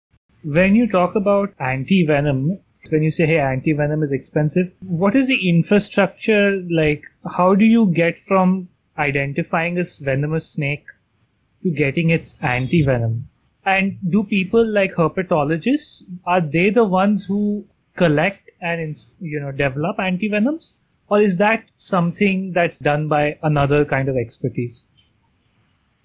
When 0.45 0.75
you 0.75 0.91
talk 0.91 1.15
about 1.15 1.55
anti-venom 1.59 2.59
when 2.91 3.03
you 3.03 3.11
say, 3.11 3.27
hey, 3.27 3.39
anti-venom 3.39 4.03
is 4.03 4.13
expensive, 4.13 4.73
what 4.81 5.15
is 5.15 5.29
the 5.29 5.49
infrastructure 5.49 6.63
like? 6.71 7.05
How 7.37 7.55
do 7.55 7.65
you 7.65 7.93
get 7.93 8.19
from 8.19 8.69
identifying 8.99 9.75
this 9.75 9.99
venomous 9.99 10.51
snake 10.51 10.87
to 11.63 11.71
getting 11.71 12.11
its 12.11 12.37
anti-venom? 12.41 13.29
And 13.65 13.99
do 14.11 14.25
people 14.25 14.67
like 14.67 14.95
herpetologists, 14.95 16.03
are 16.25 16.41
they 16.41 16.71
the 16.71 16.85
ones 16.85 17.25
who 17.25 17.65
collect 17.95 18.51
and, 18.61 18.97
you 19.21 19.39
know, 19.39 19.53
develop 19.53 20.01
anti-venoms? 20.01 20.75
Or 21.09 21.21
is 21.21 21.37
that 21.39 21.71
something 21.77 22.53
that's 22.53 22.79
done 22.79 23.07
by 23.07 23.39
another 23.43 23.85
kind 23.85 24.09
of 24.09 24.17
expertise? 24.17 24.87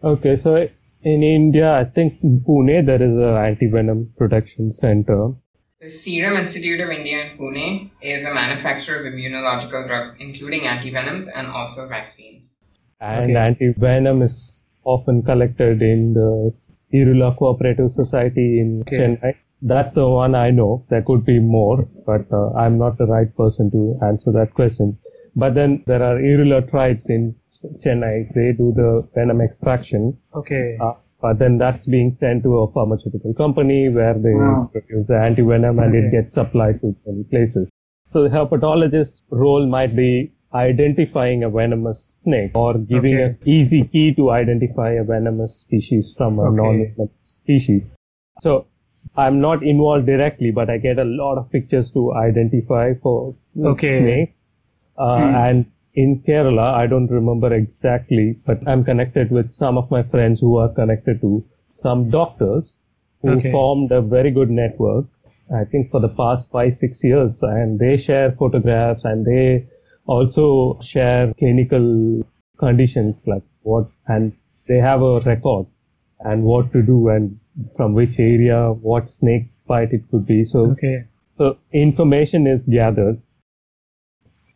Okay, 0.03 0.37
so 0.37 0.69
in 1.01 1.23
India, 1.23 1.79
I 1.79 1.85
think 1.85 2.19
in 2.23 2.41
Pune 2.41 2.85
there 2.85 3.01
is 3.01 3.11
an 3.11 3.35
anti-venom 3.35 4.13
production 4.17 4.71
center. 4.71 5.33
The 5.79 5.89
Serum 5.89 6.37
Institute 6.37 6.79
of 6.79 6.89
India 6.89 7.25
in 7.25 7.37
Pune 7.37 7.91
is 8.01 8.25
a 8.25 8.33
manufacturer 8.33 9.05
of 9.05 9.13
immunological 9.13 9.87
drugs, 9.87 10.15
including 10.19 10.61
antivenoms 10.61 11.27
and 11.33 11.47
also 11.47 11.87
vaccines. 11.87 12.51
And 12.99 13.31
Okay. 13.31 13.39
anti-venom 13.39 14.21
is 14.23 14.63
often 14.83 15.21
collected 15.21 15.81
in 15.81 16.13
the 16.13 16.51
Irula 16.93 17.37
Cooperative 17.37 17.91
Society 17.91 18.59
in 18.59 18.81
Okay. 18.81 18.97
Chennai. 18.97 19.35
That's 19.61 19.93
the 19.95 20.09
one 20.09 20.35
I 20.35 20.51
know. 20.51 20.85
There 20.89 21.01
could 21.01 21.25
be 21.25 21.39
more, 21.39 21.87
but 22.05 22.31
uh, 22.31 22.51
I'm 22.53 22.77
not 22.77 22.97
the 22.97 23.07
right 23.07 23.35
person 23.35 23.71
to 23.71 23.97
answer 24.03 24.31
that 24.31 24.53
question. 24.53 24.97
But 25.35 25.53
then 25.55 25.83
there 25.85 26.01
are 26.01 26.17
Irula 26.17 26.67
tribes 26.69 27.07
in 27.09 27.35
Chennai. 27.83 28.33
They 28.33 28.53
do 28.53 28.73
the 28.75 29.07
venom 29.15 29.41
extraction. 29.41 30.17
Okay. 30.35 30.77
Uh, 30.81 30.93
but 31.21 31.39
then 31.39 31.57
that's 31.57 31.85
being 31.85 32.15
sent 32.19 32.43
to 32.43 32.57
a 32.59 32.71
pharmaceutical 32.71 33.33
company 33.33 33.89
where 33.89 34.13
they 34.13 34.33
Wow. 34.33 34.69
produce 34.71 35.07
the 35.07 35.13
antivenom 35.15 35.83
and 35.83 35.95
Okay. 35.95 36.05
it 36.07 36.11
gets 36.11 36.33
supplied 36.33 36.79
to 36.81 36.95
many 37.05 37.23
places. 37.23 37.69
So 38.13 38.23
the 38.23 38.29
herpetologist's 38.29 39.21
role 39.31 39.65
might 39.67 39.95
be 39.95 40.31
identifying 40.53 41.43
a 41.43 41.49
venomous 41.49 42.19
snake 42.21 42.51
or 42.55 42.77
giving 42.77 43.15
Okay. 43.15 43.23
an 43.23 43.37
easy 43.45 43.83
key 43.83 44.13
to 44.15 44.29
identify 44.31 44.91
a 44.91 45.03
venomous 45.03 45.55
species 45.55 46.13
from 46.17 46.39
a 46.39 46.43
Okay. 46.43 46.55
non-venomous 46.55 47.11
species. 47.23 47.91
So 48.41 48.65
I'm 49.17 49.41
not 49.41 49.63
involved 49.63 50.05
directly, 50.05 50.51
but 50.51 50.69
I 50.69 50.77
get 50.77 50.99
a 50.99 51.03
lot 51.03 51.37
of 51.37 51.49
pictures 51.51 51.91
to 51.91 52.13
identify 52.13 52.93
for 52.93 53.35
Okay. 53.73 53.99
snake. 53.99 54.33
Uh, 54.97 55.27
Hmm. 55.27 55.35
And 55.35 55.65
in 55.97 56.21
Kerala, 56.25 56.73
I 56.75 56.85
don't 56.85 57.09
remember 57.09 57.51
exactly, 57.53 58.39
but 58.45 58.59
I'm 58.67 58.83
connected 58.83 59.31
with 59.31 59.51
some 59.51 59.79
of 59.79 59.89
my 59.89 60.03
friends 60.03 60.39
who 60.39 60.55
are 60.57 60.69
connected 60.69 61.21
to 61.21 61.43
some 61.71 62.09
doctors 62.11 62.77
who 63.23 63.31
Okay. 63.31 63.51
formed 63.51 63.91
a 63.91 64.01
very 64.01 64.29
good 64.29 64.51
network. 64.51 65.05
I 65.61 65.63
think 65.71 65.89
for 65.89 65.99
the 65.99 66.09
past 66.19 66.51
five, 66.51 66.75
six 66.75 67.03
years, 67.03 67.39
and 67.41 67.79
they 67.79 67.97
share 67.97 68.31
photographs 68.43 69.05
and 69.05 69.25
they 69.25 69.65
also 70.05 70.79
share 70.81 71.33
clinical 71.39 72.23
conditions 72.59 73.23
like 73.25 73.43
what, 73.63 73.87
and 74.07 74.33
they 74.67 74.77
have 74.77 75.01
a 75.01 75.19
record 75.21 75.65
and 76.19 76.43
what 76.43 76.71
to 76.73 76.83
do 76.83 77.09
and 77.09 77.39
from 77.75 77.93
which 77.93 78.19
area, 78.19 78.71
what 78.71 79.09
snake 79.09 79.47
bite 79.65 79.93
it 79.93 80.03
could 80.11 80.27
be. 80.27 80.43
So, 80.45 80.71
Okay. 80.71 81.05
so 81.39 81.57
information 81.71 82.45
is 82.45 82.61
gathered. 82.67 83.21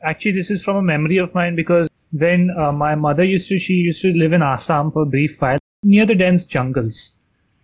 Actually, 0.03 0.31
this 0.31 0.49
is 0.49 0.63
from 0.63 0.77
a 0.77 0.81
memory 0.81 1.17
of 1.17 1.33
mine 1.35 1.55
because 1.55 1.89
when 2.11 2.49
uh, 2.57 2.71
my 2.71 2.95
mother 2.95 3.23
used 3.23 3.47
to, 3.49 3.59
she 3.59 3.73
used 3.73 4.01
to 4.01 4.13
live 4.13 4.33
in 4.33 4.41
Assam 4.41 4.91
for 4.91 5.03
a 5.03 5.05
brief 5.05 5.41
while 5.41 5.59
near 5.83 6.05
the 6.05 6.15
dense 6.15 6.45
jungles. 6.45 7.13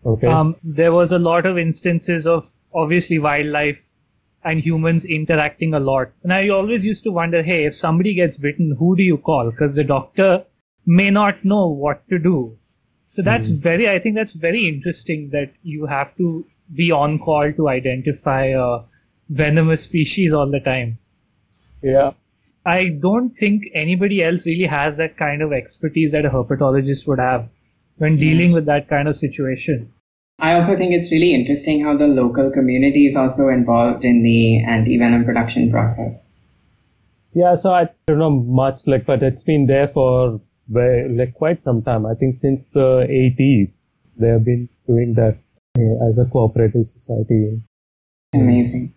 Okay. 0.05 0.27
Um, 0.27 0.55
there 0.63 0.93
was 0.93 1.11
a 1.11 1.19
lot 1.19 1.45
of 1.45 1.57
instances 1.57 2.25
of 2.25 2.45
obviously 2.73 3.19
wildlife 3.19 3.91
and 4.43 4.61
humans 4.61 5.03
interacting 5.03 5.73
a 5.73 5.79
lot. 5.79 6.11
And 6.23 6.31
I 6.31 6.49
always 6.49 6.85
used 6.85 7.03
to 7.03 7.11
wonder, 7.11 7.43
hey, 7.43 7.65
if 7.65 7.75
somebody 7.75 8.13
gets 8.13 8.37
bitten, 8.37 8.75
who 8.79 8.95
do 8.95 9.03
you 9.03 9.17
call? 9.17 9.51
Because 9.51 9.75
the 9.75 9.83
doctor 9.83 10.45
may 10.85 11.09
not 11.09 11.43
know 11.43 11.67
what 11.67 12.07
to 12.09 12.17
do. 12.17 12.57
So 13.07 13.21
that's 13.21 13.49
very, 13.49 13.89
I 13.89 13.99
think 13.99 14.15
that's 14.15 14.33
very 14.33 14.67
interesting 14.67 15.29
that 15.31 15.51
you 15.63 15.85
have 15.85 16.15
to 16.17 16.45
be 16.73 16.91
on 16.91 17.19
call 17.19 17.51
to 17.53 17.69
identify 17.69 18.45
a 18.45 18.79
venomous 19.29 19.83
species 19.83 20.33
all 20.33 20.49
the 20.49 20.59
time. 20.59 20.97
yeah. 21.81 22.11
I 22.67 22.89
don't 23.01 23.29
think 23.29 23.63
anybody 23.73 24.21
else 24.21 24.45
really 24.45 24.65
has 24.65 24.97
that 24.97 25.15
kind 25.15 25.41
of 25.41 25.53
expertise 25.53 26.11
that 26.11 26.25
a 26.25 26.29
herpetologist 26.29 27.07
would 27.07 27.19
have 27.19 27.49
when 27.95 28.17
dealing 28.17 28.51
with 28.51 28.65
that 28.65 28.89
kind 28.89 29.07
of 29.07 29.15
situation. 29.15 29.93
I 30.39 30.53
also 30.55 30.75
think 30.75 30.93
it's 30.93 31.09
really 31.09 31.33
interesting 31.33 31.85
how 31.85 31.95
the 31.95 32.07
local 32.07 32.51
community 32.51 33.07
is 33.07 33.15
also 33.15 33.47
involved 33.47 34.03
in 34.03 34.21
the 34.21 34.65
anti-venom 34.65 35.23
production 35.23 35.71
process. 35.71 36.27
Yeah, 37.33 37.55
so 37.55 37.71
I 37.71 37.87
don't 38.05 38.19
know 38.19 38.31
much, 38.31 38.81
like, 38.85 39.05
but 39.05 39.23
it's 39.23 39.43
been 39.43 39.67
there 39.67 39.87
for 39.87 40.41
like 40.69 41.35
quite 41.35 41.61
some 41.61 41.81
time. 41.81 42.05
I 42.05 42.15
think 42.15 42.35
since 42.37 42.61
the 42.73 43.07
80s, 43.09 43.79
they 44.17 44.27
have 44.27 44.43
been 44.43 44.67
doing 44.85 45.13
that 45.13 45.37
uh, 45.79 46.09
as 46.09 46.17
a 46.17 46.29
cooperative 46.29 46.87
society. 46.87 47.61
Amazing. 48.33 48.93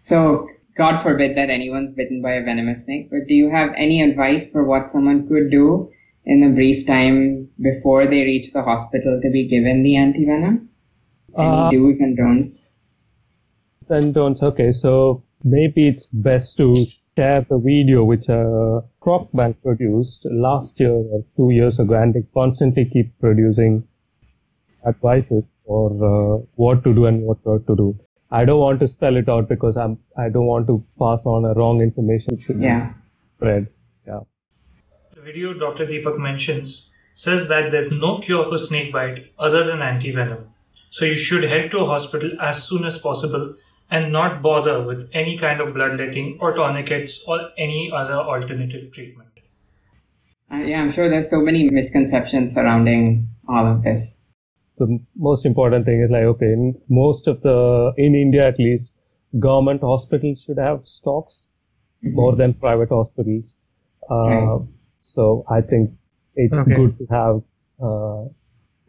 So, 0.00 0.48
God 0.76 1.02
forbid 1.02 1.36
that 1.36 1.50
anyone's 1.50 1.92
bitten 1.92 2.20
by 2.20 2.32
a 2.32 2.44
venomous 2.44 2.84
snake, 2.84 3.08
but 3.10 3.28
do 3.28 3.34
you 3.34 3.50
have 3.50 3.72
any 3.76 4.02
advice 4.02 4.50
for 4.50 4.64
what 4.64 4.90
someone 4.90 5.28
could 5.28 5.50
do 5.50 5.90
in 6.24 6.40
the 6.40 6.48
brief 6.48 6.86
time 6.86 7.48
before 7.60 8.06
they 8.06 8.24
reach 8.24 8.52
the 8.52 8.62
hospital 8.62 9.20
to 9.22 9.30
be 9.30 9.46
given 9.46 9.82
the 9.82 9.94
antivenom? 9.94 10.66
Any 11.36 11.48
Uh, 11.48 11.70
do's 11.70 12.00
and 12.00 12.16
don'ts? 12.16 12.70
and 13.88 14.14
don'ts. 14.14 14.42
Okay, 14.42 14.72
so 14.72 15.22
maybe 15.44 15.86
it's 15.86 16.06
best 16.06 16.56
to 16.56 16.74
share 17.16 17.42
the 17.42 17.58
video 17.58 18.04
which 18.04 18.28
uh, 18.28 18.80
produced 19.62 20.26
last 20.30 20.80
year 20.80 20.92
or 20.92 21.24
two 21.36 21.50
years 21.50 21.78
ago, 21.78 21.94
and 21.94 22.14
they 22.14 22.24
constantly 22.34 22.84
keep 22.84 23.18
producing 23.20 23.84
advices 24.86 25.44
for 25.66 25.90
uh, 26.12 26.38
what 26.56 26.82
to 26.84 26.94
do 26.94 27.06
and 27.06 27.22
what 27.22 27.38
not 27.46 27.66
to 27.66 27.76
do. 27.76 27.98
I 28.36 28.44
don't 28.44 28.58
want 28.60 28.80
to 28.80 28.88
spell 28.88 29.16
it 29.16 29.28
out 29.28 29.48
because 29.48 29.76
I'm 29.76 29.98
I 30.22 30.28
don't 30.28 30.46
want 30.46 30.66
to 30.68 30.76
pass 31.02 31.26
on 31.32 31.44
a 31.50 31.54
wrong 31.58 31.82
information 31.82 32.38
to 32.46 32.56
Yeah. 32.62 32.94
spread. 33.36 33.68
Yeah. 34.06 34.22
The 35.18 35.20
video 35.26 35.52
Dr. 35.60 35.86
Deepak 35.90 36.18
mentions 36.24 36.72
says 37.24 37.46
that 37.52 37.70
there's 37.74 37.92
no 37.92 38.18
cure 38.18 38.42
for 38.48 38.58
snake 38.64 38.92
bite 38.96 39.20
other 39.38 39.62
than 39.68 39.84
antivenom. 39.90 40.40
So 40.90 41.04
you 41.10 41.16
should 41.26 41.44
head 41.52 41.70
to 41.74 41.84
a 41.84 41.86
hospital 41.92 42.32
as 42.48 42.64
soon 42.70 42.84
as 42.90 42.98
possible 42.98 43.46
and 43.90 44.12
not 44.12 44.42
bother 44.42 44.74
with 44.82 45.08
any 45.12 45.36
kind 45.38 45.60
of 45.60 45.72
bloodletting 45.74 46.38
or 46.40 46.52
tourniquets 46.54 47.22
or 47.28 47.38
any 47.68 47.92
other 47.92 48.18
alternative 48.34 48.90
treatment. 48.92 49.28
Uh, 50.50 50.56
yeah, 50.56 50.80
I'm 50.82 50.90
sure 50.90 51.08
there's 51.08 51.30
so 51.30 51.40
many 51.40 51.70
misconceptions 51.70 52.54
surrounding 52.54 53.28
all 53.48 53.66
of 53.66 53.82
this. 53.84 54.13
The 54.78 54.86
most 55.16 55.44
important 55.46 55.84
thing 55.86 56.00
is 56.04 56.10
like 56.10 56.24
okay 56.34 56.50
in 56.58 56.62
most 56.88 57.26
of 57.32 57.40
the 57.42 57.92
in 57.96 58.14
india 58.20 58.46
at 58.52 58.58
least 58.58 58.92
government 59.48 59.80
hospitals 59.90 60.42
should 60.44 60.58
have 60.58 60.80
stocks 60.84 61.36
more 62.20 62.34
than 62.40 62.54
private 62.64 62.90
hospitals 62.98 63.44
uh, 64.16 64.56
so 65.14 65.44
i 65.58 65.60
think 65.60 65.90
it's 66.44 66.58
Okay. 66.62 66.74
good 66.80 66.92
to 66.98 67.06
have 67.18 67.36
uh, 67.88 68.22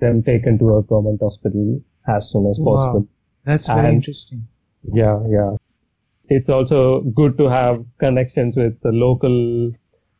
them 0.03 0.23
taken 0.31 0.57
to 0.61 0.71
a 0.77 0.81
government 0.93 1.19
hospital 1.27 1.67
as 2.15 2.29
soon 2.31 2.45
as 2.53 2.57
Wow. 2.59 2.71
possible 2.71 3.05
That's 3.49 3.67
very 3.67 3.87
And- 3.87 3.95
interesting. 3.99 4.41
yeah 5.01 5.17
yeah 5.37 5.51
it's 6.35 6.49
also 6.57 6.79
good 7.19 7.37
to 7.39 7.45
have 7.53 7.75
connections 8.03 8.55
with 8.61 8.73
the 8.85 8.91
local 9.05 9.35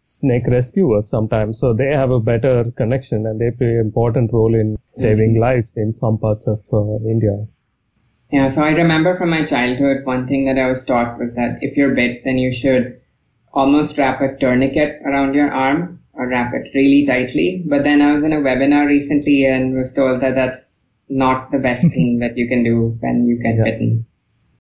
snake 0.05 0.47
rescuers 0.47 1.09
sometimes 1.09 1.59
so 1.59 1.73
they 1.73 1.91
have 1.91 2.11
a 2.11 2.19
better 2.19 2.71
connection 2.77 3.25
and 3.25 3.41
they 3.41 3.51
play 3.51 3.73
an 3.75 3.79
important 3.81 4.31
role 4.31 4.53
in 4.55 4.77
saving 4.85 5.39
lives 5.39 5.73
in 5.75 5.95
some 5.95 6.17
parts 6.17 6.45
of 6.47 6.59
uh, 6.73 6.97
india 7.15 7.35
Yeah, 8.35 8.49
so 8.53 8.61
I 8.61 8.71
remember 8.71 9.15
from 9.17 9.29
my 9.31 9.45
childhood, 9.45 10.05
one 10.05 10.27
thing 10.27 10.45
that 10.45 10.57
I 10.61 10.67
was 10.69 10.83
taught 10.83 11.19
was 11.19 11.35
that 11.35 11.59
if 11.67 11.77
you're 11.77 11.93
bit, 11.99 12.23
then 12.23 12.37
you 12.37 12.51
should 12.51 12.99
almost 13.53 13.97
wrap 13.97 14.21
a 14.21 14.35
tourniquet 14.43 14.99
around 15.05 15.35
your 15.35 15.51
arm 15.51 15.99
or 16.13 16.27
wrap 16.27 16.53
it 16.53 16.71
really 16.73 17.05
tightly. 17.05 17.63
But 17.73 17.83
then 17.83 18.01
I 18.01 18.13
was 18.13 18.23
in 18.23 18.33
a 18.33 18.41
webinar 18.47 18.87
recently 18.87 19.45
and 19.45 19.75
was 19.75 19.93
told 19.93 20.21
that 20.21 20.35
that's 20.35 20.85
not 21.07 21.51
the 21.51 21.59
best 21.59 21.87
thing 21.95 22.19
that 22.19 22.37
you 22.37 22.47
can 22.47 22.63
do 22.63 22.97
when 22.99 23.25
you 23.25 23.37
get 23.45 23.57
Yeah. 23.57 23.63
bitten. 23.63 24.05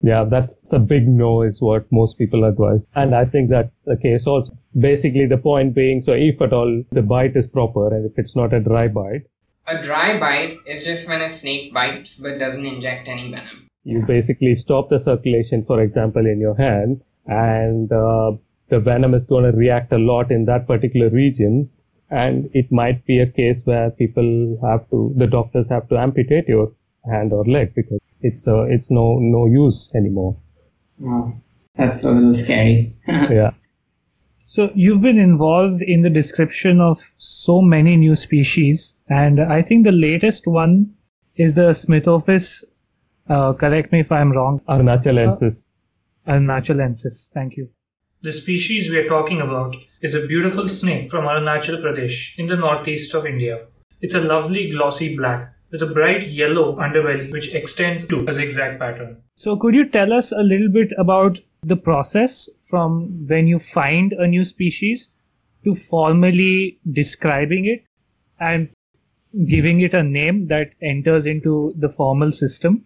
Yeah, 0.00 0.24
that's 0.24 0.54
a 0.70 0.78
big 0.78 1.08
no 1.08 1.42
is 1.42 1.60
what 1.60 1.90
most 1.90 2.18
people 2.18 2.44
advise. 2.44 2.86
And 2.94 3.14
I 3.14 3.24
think 3.24 3.50
that's 3.50 3.74
the 3.84 3.96
case 3.96 4.26
also. 4.26 4.57
Basically, 4.78 5.26
the 5.26 5.38
point 5.38 5.74
being, 5.74 6.02
so 6.02 6.12
if 6.12 6.40
at 6.40 6.52
all 6.52 6.82
the 6.92 7.02
bite 7.02 7.36
is 7.36 7.46
proper 7.46 7.94
and 7.94 8.04
if 8.10 8.18
it's 8.18 8.36
not 8.36 8.52
a 8.52 8.60
dry 8.60 8.88
bite, 8.88 9.26
A 9.66 9.82
dry 9.82 10.18
bite 10.18 10.58
is 10.66 10.84
just 10.84 11.08
when 11.08 11.20
a 11.20 11.30
snake 11.30 11.72
bites 11.74 12.16
but 12.16 12.38
doesn't 12.38 12.64
inject 12.66 13.08
any 13.08 13.30
venom. 13.30 13.68
you 13.84 14.02
basically 14.06 14.54
stop 14.56 14.88
the 14.90 15.00
circulation, 15.02 15.64
for 15.64 15.80
example, 15.80 16.26
in 16.26 16.40
your 16.40 16.54
hand 16.56 17.02
and 17.26 17.92
uh, 17.92 18.32
the 18.68 18.80
venom 18.80 19.14
is 19.14 19.26
going 19.26 19.44
to 19.50 19.56
react 19.56 19.92
a 19.92 19.98
lot 19.98 20.30
in 20.30 20.44
that 20.46 20.66
particular 20.66 21.08
region. 21.10 21.70
And 22.10 22.50
it 22.54 22.72
might 22.72 23.04
be 23.04 23.20
a 23.20 23.26
case 23.26 23.60
where 23.64 23.90
people 23.90 24.58
have 24.62 24.88
to, 24.90 25.12
the 25.16 25.26
doctors 25.26 25.68
have 25.68 25.88
to 25.90 25.98
amputate 25.98 26.48
your 26.48 26.72
hand 27.10 27.32
or 27.32 27.44
leg 27.44 27.74
because 27.74 28.00
it's, 28.22 28.46
uh, 28.48 28.62
it's 28.64 28.90
no, 28.90 29.18
no 29.18 29.46
use 29.46 29.90
anymore. 29.94 30.36
Oh, 31.04 31.34
that's 31.76 32.04
a 32.04 32.10
little 32.10 32.34
scary. 32.34 32.96
yeah. 33.08 33.50
So 34.50 34.72
you've 34.74 35.02
been 35.02 35.18
involved 35.18 35.82
in 35.82 36.00
the 36.00 36.08
description 36.08 36.80
of 36.80 37.12
so 37.18 37.60
many 37.60 37.98
new 37.98 38.16
species, 38.16 38.94
and 39.10 39.40
I 39.42 39.60
think 39.60 39.84
the 39.84 39.92
latest 39.92 40.46
one 40.46 40.94
is 41.36 41.54
the 41.54 41.74
Smithophis. 41.74 42.64
Uh, 43.28 43.52
correct 43.52 43.92
me 43.92 44.00
if 44.00 44.10
I'm 44.10 44.32
wrong. 44.32 44.62
Arunachalensis. 44.66 45.68
Arunachalensis. 46.26 47.28
Thank 47.28 47.58
you. 47.58 47.68
The 48.22 48.32
species 48.32 48.90
we 48.90 48.96
are 48.96 49.06
talking 49.06 49.42
about 49.42 49.76
is 50.00 50.14
a 50.14 50.26
beautiful 50.26 50.66
snake 50.66 51.10
from 51.10 51.26
Arunachal 51.26 51.82
Pradesh 51.82 52.38
in 52.38 52.46
the 52.46 52.56
northeast 52.56 53.14
of 53.14 53.26
India. 53.26 53.66
It's 54.00 54.14
a 54.14 54.20
lovely 54.20 54.70
glossy 54.70 55.14
black 55.14 55.54
with 55.70 55.82
a 55.82 55.86
bright 55.86 56.26
yellow 56.26 56.74
underbelly 56.76 57.30
which 57.30 57.54
extends 57.54 58.08
to 58.08 58.26
a 58.26 58.32
zigzag 58.32 58.78
pattern. 58.78 59.22
So 59.34 59.58
could 59.58 59.74
you 59.74 59.86
tell 59.86 60.14
us 60.14 60.32
a 60.32 60.42
little 60.42 60.70
bit 60.70 60.88
about 60.96 61.38
the 61.62 61.76
process 61.76 62.48
from 62.58 63.26
when 63.26 63.46
you 63.46 63.58
find 63.58 64.12
a 64.12 64.26
new 64.26 64.44
species 64.44 65.08
to 65.64 65.74
formally 65.74 66.78
describing 66.92 67.64
it 67.64 67.84
and 68.38 68.68
giving 69.46 69.80
it 69.80 69.94
a 69.94 70.02
name 70.02 70.46
that 70.48 70.70
enters 70.80 71.26
into 71.26 71.74
the 71.76 71.88
formal 71.88 72.32
system? 72.32 72.84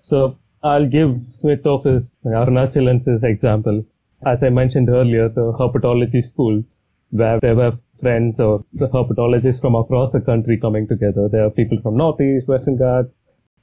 So 0.00 0.38
I'll 0.62 0.86
give 0.86 1.10
Smithophis 1.42 2.04
Arunachalensis 2.24 3.22
example. 3.22 3.84
As 4.26 4.42
I 4.42 4.50
mentioned 4.50 4.88
earlier, 4.88 5.28
the 5.28 5.52
herpetology 5.52 6.22
school 6.22 6.64
where 7.10 7.38
there 7.40 7.54
were 7.54 7.78
friends 8.00 8.40
or 8.40 8.64
the 8.72 8.88
herpetologists 8.88 9.60
from 9.60 9.74
across 9.74 10.10
the 10.12 10.20
country 10.20 10.58
coming 10.58 10.88
together. 10.88 11.28
There 11.28 11.44
are 11.44 11.50
people 11.50 11.78
from 11.80 11.96
Northeast, 11.96 12.48
Western 12.48 12.76
Ghats, 12.76 13.10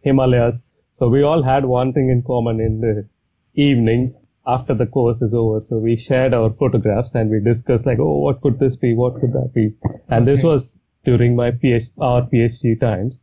Himalayas. 0.01 0.59
So 0.99 1.09
we 1.09 1.21
all 1.23 1.43
had 1.43 1.65
one 1.65 1.93
thing 1.93 2.09
in 2.09 2.23
common 2.23 2.59
in 2.59 2.79
the 2.79 3.07
evenings 3.55 4.13
after 4.45 4.73
the 4.73 4.85
course 4.85 5.21
is 5.21 5.33
over. 5.33 5.63
So 5.67 5.77
we 5.77 5.95
shared 5.97 6.33
our 6.33 6.49
photographs 6.51 7.11
and 7.13 7.29
we 7.29 7.39
discussed 7.39 7.85
like, 7.85 7.99
oh, 7.99 8.19
what 8.19 8.41
could 8.41 8.59
this 8.59 8.75
be? 8.75 8.93
What 8.93 9.19
could 9.19 9.33
that 9.33 9.51
be? 9.53 9.73
And 10.09 10.27
this 10.27 10.43
was 10.43 10.77
during 11.03 11.35
my 11.35 11.51
PhD, 11.51 11.89
our 11.99 12.21
PhD 12.23 12.79
times. 12.79 13.19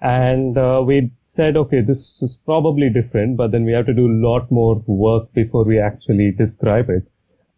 And 0.00 0.56
uh, 0.58 0.82
we 0.86 1.10
said, 1.26 1.56
okay, 1.56 1.80
this 1.80 2.22
is 2.22 2.38
probably 2.44 2.90
different, 2.90 3.36
but 3.36 3.50
then 3.50 3.64
we 3.64 3.72
have 3.72 3.86
to 3.86 3.94
do 3.94 4.06
a 4.06 4.20
lot 4.26 4.50
more 4.50 4.82
work 4.86 5.32
before 5.32 5.64
we 5.64 5.78
actually 5.78 6.30
describe 6.32 6.88
it. 6.88 7.10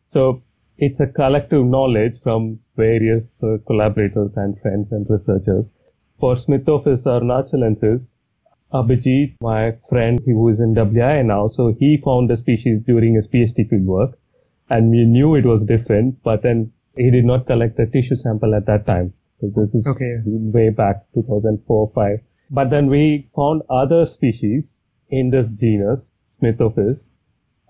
So 0.06 0.42
it's 0.78 1.00
a 1.00 1.06
collective 1.06 1.64
knowledge 1.64 2.20
from 2.22 2.60
various 2.76 3.24
uh, 3.42 3.58
collaborators 3.66 4.32
and 4.36 4.60
friends 4.60 4.92
and 4.92 5.06
researchers. 5.08 5.72
For 6.18 6.36
Smithophis 6.36 7.02
arunachalensis, 7.02 8.12
Abhijit, 8.82 9.34
my 9.40 9.76
friend 9.88 10.20
who 10.24 10.48
is 10.48 10.60
in 10.60 10.74
WI 10.74 11.22
now, 11.22 11.48
so 11.48 11.74
he 11.78 12.00
found 12.04 12.30
the 12.30 12.36
species 12.36 12.82
during 12.82 13.14
his 13.14 13.28
PhD 13.28 13.68
fieldwork 13.70 14.14
and 14.68 14.90
we 14.90 15.04
knew 15.04 15.34
it 15.34 15.44
was 15.44 15.62
different, 15.64 16.22
but 16.22 16.42
then 16.42 16.72
he 16.96 17.10
did 17.10 17.24
not 17.24 17.46
collect 17.46 17.76
the 17.76 17.86
tissue 17.86 18.14
sample 18.14 18.54
at 18.54 18.66
that 18.66 18.86
time. 18.86 19.12
So 19.40 19.50
this 19.54 19.74
is 19.74 19.86
Okay. 19.86 20.14
way 20.26 20.70
back 20.70 21.04
2004 21.14 21.90
5. 21.94 22.20
But 22.50 22.70
then 22.70 22.86
we 22.86 23.28
found 23.36 23.62
other 23.68 24.06
species 24.06 24.70
in 25.10 25.30
this 25.30 25.46
genus, 25.60 26.12
Smithophis, 26.40 27.00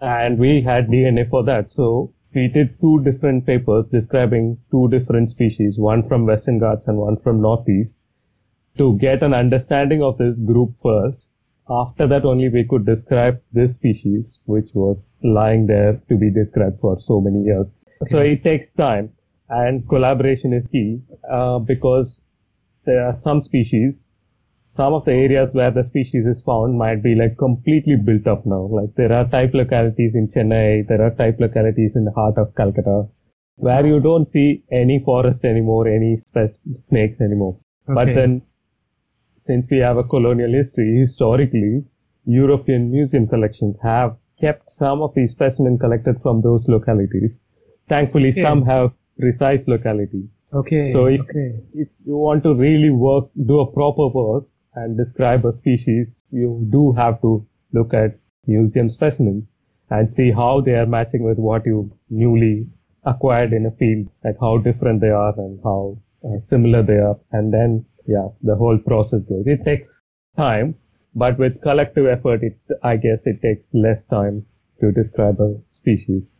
and 0.00 0.38
we 0.38 0.60
had 0.62 0.88
DNA 0.88 1.28
for 1.28 1.42
that. 1.44 1.70
So 1.70 2.12
we 2.34 2.48
did 2.48 2.78
two 2.80 3.02
different 3.02 3.46
papers 3.46 3.86
describing 3.90 4.58
two 4.70 4.88
different 4.88 5.30
species, 5.30 5.78
one 5.78 6.06
from 6.08 6.26
Western 6.26 6.58
Ghats 6.58 6.86
and 6.86 6.98
one 6.98 7.16
from 7.16 7.40
Northeast, 7.40 7.96
to 8.78 8.98
get 8.98 9.22
an 9.22 9.34
understanding 9.34 10.02
of 10.02 10.18
this 10.18 10.36
group 10.36 10.74
first. 10.82 11.26
After 11.68 12.06
that 12.06 12.24
only 12.24 12.48
we 12.48 12.64
could 12.64 12.86
describe 12.86 13.40
this 13.52 13.74
species, 13.74 14.38
which 14.44 14.70
was 14.74 15.16
lying 15.22 15.66
there 15.66 16.00
to 16.08 16.16
be 16.16 16.30
described 16.30 16.80
for 16.80 16.98
so 17.00 17.20
many 17.20 17.42
years. 17.42 17.66
So 18.06 18.18
it 18.18 18.44
takes 18.44 18.70
time 18.70 19.12
and 19.48 19.88
collaboration 19.88 20.52
is 20.52 20.66
key, 20.70 21.02
uh, 21.28 21.58
because 21.58 22.20
there 22.84 23.04
are 23.04 23.18
some 23.22 23.42
species 23.42 24.06
some 24.76 24.92
of 24.92 25.04
the 25.06 25.12
areas 25.12 25.54
where 25.54 25.70
the 25.70 25.82
species 25.84 26.26
is 26.26 26.42
found 26.42 26.76
might 26.78 27.02
be 27.02 27.14
like 27.14 27.36
completely 27.38 27.96
built 27.96 28.26
up 28.26 28.44
now. 28.44 28.68
Like 28.78 28.94
there 28.94 29.12
are 29.12 29.26
type 29.26 29.54
localities 29.54 30.14
in 30.14 30.28
Chennai, 30.28 30.86
there 30.86 31.02
are 31.02 31.14
type 31.14 31.40
localities 31.40 31.92
in 31.94 32.04
the 32.04 32.12
heart 32.12 32.36
of 32.36 32.54
Calcutta, 32.54 33.08
where 33.54 33.86
you 33.86 34.00
don't 34.00 34.30
see 34.30 34.64
any 34.70 35.02
forest 35.02 35.44
anymore, 35.44 35.88
any 35.88 36.22
snakes 36.88 37.20
anymore. 37.22 37.58
But 37.88 38.06
then, 38.14 38.42
since 39.46 39.66
we 39.70 39.78
have 39.78 39.96
a 39.96 40.04
colonial 40.04 40.52
history, 40.52 40.98
historically, 40.98 41.84
European 42.24 42.90
museum 42.90 43.26
collections 43.26 43.76
have 43.82 44.16
kept 44.40 44.70
some 44.70 45.00
of 45.00 45.14
these 45.14 45.32
specimens 45.32 45.80
collected 45.80 46.20
from 46.22 46.42
those 46.42 46.66
localities. 46.68 47.42
Thankfully, 47.88 48.30
Okay. 48.30 48.42
some 48.42 48.64
have 48.66 48.92
precise 49.18 49.62
locality. 49.66 50.28
Okay. 50.52 50.92
So 50.92 51.06
if, 51.06 51.20
okay. 51.20 51.60
if 51.74 51.88
you 52.04 52.16
want 52.16 52.42
to 52.44 52.54
really 52.54 52.90
work, 52.90 53.30
do 53.46 53.60
a 53.60 53.72
proper 53.72 54.08
work 54.08 54.44
and 54.74 54.96
describe 54.96 55.44
a 55.44 55.52
species, 55.52 56.22
you 56.30 56.66
do 56.70 56.92
have 56.92 57.20
to 57.22 57.46
look 57.72 57.94
at 57.94 58.18
museum 58.46 58.88
specimens 58.88 59.44
and 59.90 60.12
see 60.12 60.30
how 60.32 60.60
they 60.60 60.74
are 60.74 60.86
matching 60.86 61.22
with 61.22 61.38
what 61.38 61.64
you 61.64 61.92
newly 62.10 62.66
acquired 63.04 63.52
in 63.52 63.66
a 63.66 63.70
field, 63.70 64.08
like 64.24 64.36
how 64.40 64.58
different 64.58 65.00
they 65.00 65.10
are 65.10 65.34
and 65.38 65.60
how 65.62 65.96
uh, 66.24 66.40
similar 66.40 66.82
they 66.82 66.98
are. 66.98 67.18
And 67.32 67.52
then, 67.54 67.84
yeah, 68.06 68.28
the 68.42 68.56
whole 68.56 68.78
process 68.78 69.20
goes. 69.28 69.46
It 69.46 69.64
takes 69.64 69.88
time, 70.36 70.76
but 71.14 71.38
with 71.38 71.62
collective 71.62 72.06
effort, 72.06 72.42
it, 72.42 72.58
I 72.82 72.96
guess 72.96 73.18
it 73.24 73.42
takes 73.42 73.64
less 73.72 74.04
time 74.04 74.46
to 74.80 74.92
describe 74.92 75.40
a 75.40 75.56
species. 75.68 76.30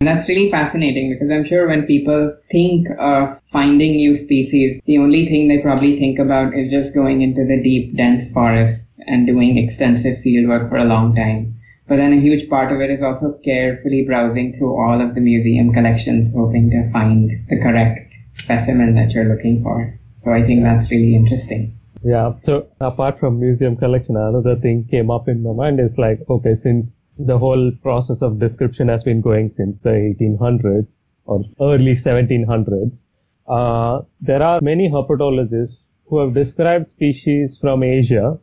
And 0.00 0.08
that's 0.08 0.28
really 0.28 0.50
fascinating 0.50 1.10
because 1.12 1.30
I'm 1.30 1.44
sure 1.44 1.68
when 1.68 1.86
people 1.86 2.34
think 2.50 2.88
of 2.98 3.38
finding 3.44 3.96
new 3.96 4.14
species, 4.14 4.80
the 4.86 4.96
only 4.96 5.26
thing 5.26 5.46
they 5.48 5.60
probably 5.60 5.98
think 5.98 6.18
about 6.18 6.54
is 6.54 6.70
just 6.70 6.94
going 6.94 7.20
into 7.20 7.44
the 7.46 7.62
deep, 7.62 7.96
dense 7.96 8.32
forests 8.32 8.98
and 9.06 9.26
doing 9.26 9.58
extensive 9.58 10.18
field 10.22 10.48
work 10.48 10.70
for 10.70 10.78
a 10.78 10.86
long 10.86 11.14
time. 11.14 11.54
But 11.86 11.96
then 11.96 12.14
a 12.14 12.20
huge 12.20 12.48
part 12.48 12.72
of 12.72 12.80
it 12.80 12.88
is 12.88 13.02
also 13.02 13.38
carefully 13.44 14.04
browsing 14.06 14.56
through 14.56 14.74
all 14.74 15.02
of 15.02 15.14
the 15.14 15.20
museum 15.20 15.70
collections, 15.70 16.32
hoping 16.34 16.70
to 16.70 16.90
find 16.90 17.46
the 17.50 17.60
correct 17.60 18.14
specimen 18.32 18.94
that 18.94 19.12
you're 19.12 19.28
looking 19.28 19.62
for. 19.62 19.99
So 20.20 20.30
I 20.30 20.42
think 20.42 20.64
that's 20.64 20.90
really 20.90 21.14
interesting. 21.16 21.78
Yeah. 22.02 22.34
So 22.44 22.68
apart 22.80 23.18
from 23.18 23.40
museum 23.40 23.76
collection, 23.76 24.16
another 24.16 24.56
thing 24.56 24.86
came 24.90 25.10
up 25.10 25.28
in 25.28 25.42
my 25.42 25.52
mind 25.52 25.80
is 25.80 25.96
like, 25.96 26.20
okay, 26.28 26.56
since 26.62 26.94
the 27.18 27.38
whole 27.38 27.72
process 27.82 28.20
of 28.20 28.38
description 28.38 28.88
has 28.88 29.02
been 29.02 29.20
going 29.20 29.50
since 29.50 29.78
the 29.78 29.90
1800s 29.90 30.86
or 31.24 31.44
early 31.60 31.96
1700s, 31.96 33.02
uh, 33.48 34.02
there 34.20 34.42
are 34.42 34.60
many 34.62 34.90
herpetologists 34.90 35.78
who 36.06 36.18
have 36.18 36.34
described 36.34 36.90
species 36.90 37.56
from 37.58 37.82
Asia 37.82 38.38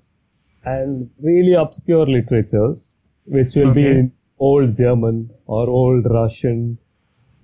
and 0.65 1.09
really 1.21 1.53
obscure 1.53 2.05
literatures, 2.05 2.89
which 3.25 3.55
will 3.55 3.73
be 3.73 3.85
in 3.85 4.11
old 4.39 4.75
German 4.75 5.29
or 5.45 5.69
old 5.69 6.05
Russian. 6.09 6.77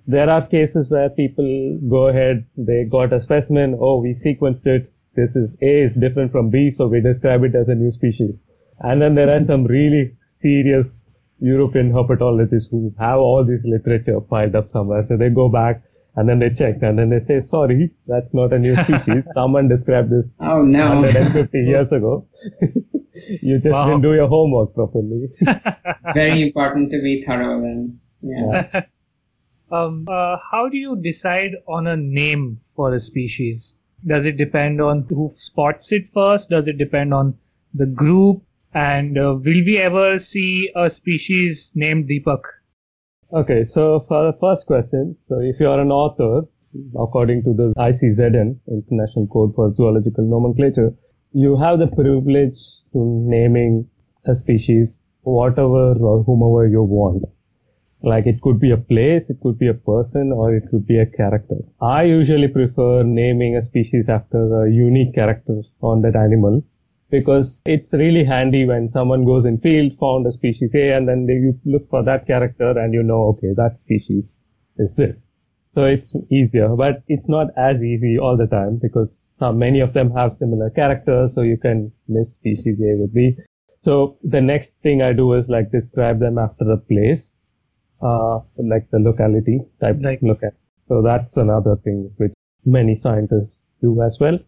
There 0.06 0.28
are 0.28 0.46
cases 0.46 0.90
where 0.90 1.08
people 1.10 1.78
go 1.88 2.08
ahead, 2.08 2.46
they 2.56 2.84
got 2.84 3.12
a 3.12 3.22
specimen, 3.22 3.76
oh, 3.80 4.00
we 4.00 4.14
sequenced 4.14 4.66
it, 4.66 4.92
this 5.16 5.34
is 5.34 5.50
A 5.62 5.82
is 5.84 5.94
different 5.96 6.32
from 6.32 6.50
B, 6.50 6.70
so 6.72 6.88
we 6.88 7.00
describe 7.00 7.44
it 7.44 7.54
as 7.54 7.68
a 7.68 7.74
new 7.74 7.90
species. 7.90 8.36
And 8.80 9.00
then 9.00 9.14
there 9.14 9.30
are 9.30 9.44
some 9.46 9.64
really 9.64 10.16
serious 10.26 11.00
European 11.38 11.92
herpetologists 11.92 12.70
who 12.70 12.94
have 12.98 13.18
all 13.18 13.44
this 13.44 13.60
literature 13.64 14.20
piled 14.20 14.54
up 14.56 14.68
somewhere. 14.68 15.06
So 15.08 15.16
they 15.16 15.30
go 15.30 15.48
back 15.48 15.82
and 16.16 16.28
then 16.28 16.38
they 16.38 16.50
check 16.50 16.82
and 16.82 16.98
then 16.98 17.10
they 17.10 17.20
say, 17.24 17.40
sorry, 17.40 17.90
that's 18.06 18.32
not 18.34 18.52
a 18.52 18.58
new 18.58 18.76
species. 18.76 19.22
Someone 19.34 19.68
described 19.68 20.10
this 20.10 20.28
Oh 20.40 20.62
no. 20.62 21.00
150 21.00 21.58
years 21.58 21.92
ago. 21.92 22.26
you 23.42 23.58
just 23.60 23.72
Wow. 23.72 23.86
didn't 23.86 24.02
do 24.02 24.14
your 24.14 24.28
homework 24.28 24.74
properly. 24.74 25.28
Very 26.14 26.42
important 26.42 26.90
to 26.90 27.00
be 27.00 27.22
thorough 27.22 27.60
then. 27.62 28.00
Yeah. 28.20 28.82
Um, 29.70 30.06
uh, 30.08 30.36
how 30.50 30.68
do 30.68 30.76
you 30.76 30.96
decide 30.96 31.52
on 31.66 31.86
a 31.86 31.96
name 31.96 32.56
for 32.56 32.94
a 32.94 33.00
species? 33.00 33.76
Does 34.06 34.26
it 34.26 34.36
depend 34.36 34.80
on 34.80 35.06
who 35.08 35.28
spots 35.28 35.90
it 35.92 36.06
first? 36.06 36.50
Does 36.50 36.68
it 36.68 36.78
depend 36.78 37.14
on 37.14 37.38
the 37.72 37.86
group? 37.86 38.42
And 38.74 39.16
uh, 39.16 39.36
will 39.38 39.64
we 39.64 39.78
ever 39.78 40.18
see 40.18 40.70
a 40.74 40.90
species 40.90 41.72
named 41.74 42.08
Deepak? 42.08 42.42
Okay, 43.32 43.64
so 43.66 44.04
for 44.06 44.24
the 44.24 44.36
first 44.38 44.66
question, 44.66 45.16
so 45.28 45.40
if 45.40 45.58
you 45.58 45.68
are 45.68 45.80
an 45.80 45.90
author, 45.90 46.46
according 46.98 47.42
to 47.44 47.54
the 47.54 47.72
ICZN, 47.78 48.58
International 48.68 49.26
Code 49.26 49.54
for 49.54 49.72
Zoological 49.72 50.24
Nomenclature, 50.24 50.92
you 51.32 51.56
have 51.56 51.78
the 51.78 51.86
privilege 51.86 52.58
to 52.92 53.24
naming 53.26 53.88
a 54.26 54.34
species 54.34 55.00
whatever 55.22 55.94
or 55.94 56.22
whomever 56.22 56.68
you 56.68 56.82
want. 56.82 57.24
Like 58.04 58.26
it 58.26 58.42
could 58.42 58.60
be 58.60 58.70
a 58.70 58.76
place, 58.76 59.24
it 59.30 59.38
could 59.42 59.58
be 59.58 59.68
a 59.68 59.74
person, 59.74 60.30
or 60.30 60.54
it 60.54 60.64
could 60.70 60.86
be 60.86 60.98
a 60.98 61.06
character. 61.06 61.56
I 61.80 62.02
usually 62.02 62.48
prefer 62.48 63.02
naming 63.02 63.56
a 63.56 63.62
species 63.62 64.08
after 64.08 64.64
a 64.64 64.70
unique 64.70 65.14
character 65.14 65.62
on 65.80 66.02
that 66.02 66.14
animal 66.14 66.62
because 67.10 67.62
it's 67.64 67.92
really 67.92 68.24
handy 68.24 68.66
when 68.66 68.90
someone 68.92 69.24
goes 69.24 69.44
in 69.46 69.58
field, 69.58 69.92
found 69.98 70.26
a 70.26 70.32
species 70.32 70.70
A, 70.74 70.92
and 70.92 71.08
then 71.08 71.26
they, 71.26 71.34
you 71.34 71.58
look 71.64 71.88
for 71.88 72.02
that 72.02 72.26
character 72.26 72.70
and 72.78 72.92
you 72.92 73.02
know, 73.02 73.22
okay, 73.28 73.52
that 73.56 73.78
species 73.78 74.40
is 74.76 74.92
this. 74.96 75.26
So 75.74 75.84
it's 75.84 76.12
easier, 76.30 76.76
but 76.76 77.02
it's 77.08 77.28
not 77.28 77.48
as 77.56 77.82
easy 77.82 78.18
all 78.18 78.36
the 78.36 78.46
time 78.46 78.78
because 78.82 79.16
many 79.40 79.80
of 79.80 79.92
them 79.92 80.10
have 80.12 80.36
similar 80.38 80.70
characters, 80.70 81.34
so 81.34 81.40
you 81.42 81.56
can 81.56 81.92
miss 82.08 82.34
species 82.34 82.78
A 82.80 83.00
with 83.00 83.14
B. 83.14 83.36
So 83.80 84.18
the 84.22 84.40
next 84.40 84.72
thing 84.82 85.02
I 85.02 85.12
do 85.12 85.32
is 85.34 85.48
like 85.48 85.70
describe 85.70 86.20
them 86.20 86.38
after 86.38 86.70
a 86.70 86.78
place, 86.78 87.30
uh, 88.02 88.40
like 88.58 88.90
the 88.90 88.98
locality 88.98 89.60
type 89.80 89.98
look 90.22 90.42
at. 90.42 90.54
So 90.88 91.02
that's 91.02 91.36
another 91.36 91.76
thing 91.76 92.10
which 92.16 92.32
many 92.64 92.96
scientists 92.96 93.62
do 93.80 94.02
as 94.02 94.18
well. 94.20 94.38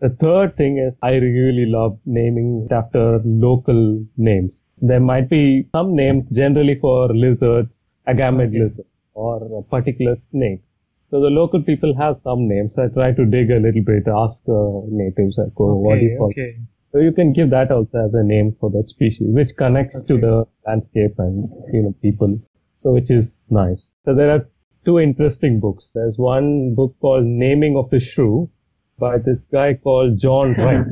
The 0.00 0.10
third 0.10 0.56
thing 0.56 0.78
is 0.78 0.94
I 1.02 1.16
really 1.16 1.66
love 1.66 1.98
naming 2.04 2.66
it 2.68 2.72
after 2.74 3.20
local 3.24 4.04
names. 4.16 4.62
There 4.80 5.00
might 5.00 5.28
be 5.28 5.68
some 5.74 5.94
names 5.94 6.24
generally 6.32 6.74
for 6.78 7.08
lizards, 7.14 7.78
agamid 8.06 8.48
Okay. 8.48 8.58
lizard, 8.58 8.86
or 9.14 9.36
a 9.58 9.62
particular 9.62 10.16
snake. 10.16 10.62
So 11.10 11.20
the 11.20 11.30
local 11.30 11.62
people 11.62 11.94
have 11.96 12.18
some 12.18 12.48
names. 12.48 12.74
So 12.74 12.84
I 12.84 12.88
try 12.88 13.12
to 13.12 13.24
dig 13.26 13.50
a 13.50 13.58
little 13.60 13.82
bit, 13.84 14.08
ask 14.08 14.42
uh, 14.48 14.80
natives, 14.88 15.36
like, 15.38 15.52
oh, 15.58 15.76
what 15.76 15.96
do 16.00 16.00
Okay, 16.00 16.12
you 16.12 16.18
call 16.18 16.30
okay. 16.30 16.58
so 16.92 16.98
you 16.98 17.12
can 17.12 17.32
give 17.32 17.50
that 17.50 17.70
also 17.70 18.06
as 18.06 18.14
a 18.14 18.22
name 18.22 18.56
for 18.60 18.70
that 18.70 18.88
species, 18.88 19.28
which 19.28 19.56
connects 19.56 20.02
to 20.04 20.18
the 20.18 20.46
landscape 20.66 21.14
and 21.18 21.48
you 21.72 21.82
know 21.82 21.94
people. 22.02 22.40
So 22.82 22.92
which 22.92 23.10
is 23.10 23.36
nice. 23.48 23.88
So 24.04 24.14
there 24.14 24.30
are 24.30 24.48
two 24.84 24.98
interesting 24.98 25.60
books. 25.60 25.90
There's 25.94 26.18
one 26.18 26.74
book 26.74 26.96
called 27.00 27.24
Naming 27.24 27.76
of 27.76 27.90
the 27.90 28.00
Shrew 28.00 28.50
by 28.98 29.18
this 29.18 29.44
guy 29.44 29.74
called 29.74 30.18
John 30.18 30.54
Wright 30.58 30.86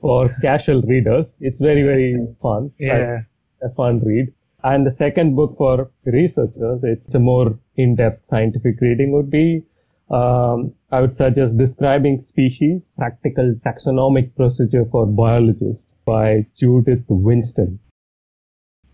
for 0.00 0.36
casual 0.42 0.82
readers. 0.82 1.26
It's 1.40 1.58
very 1.58 1.82
very 1.82 2.26
fun. 2.42 2.72
Yeah. 2.78 3.22
a 3.62 3.70
fun 3.70 4.00
read. 4.00 4.32
And 4.62 4.86
the 4.86 4.92
second 4.92 5.36
book 5.36 5.56
for 5.58 5.90
researchers, 6.04 6.80
it's 6.82 7.14
a 7.14 7.18
more 7.18 7.58
in-depth 7.76 8.28
scientific 8.30 8.80
reading 8.80 9.12
would 9.12 9.30
be, 9.30 9.64
um, 10.10 10.74
I 10.90 11.00
would 11.02 11.16
suggest 11.16 11.58
Describing 11.58 12.20
Species, 12.20 12.82
Practical 12.96 13.54
Taxonomic 13.64 14.34
Procedure 14.36 14.86
for 14.90 15.06
Biologists 15.06 15.92
by 16.06 16.46
Judith 16.58 17.04
Winston. 17.08 17.78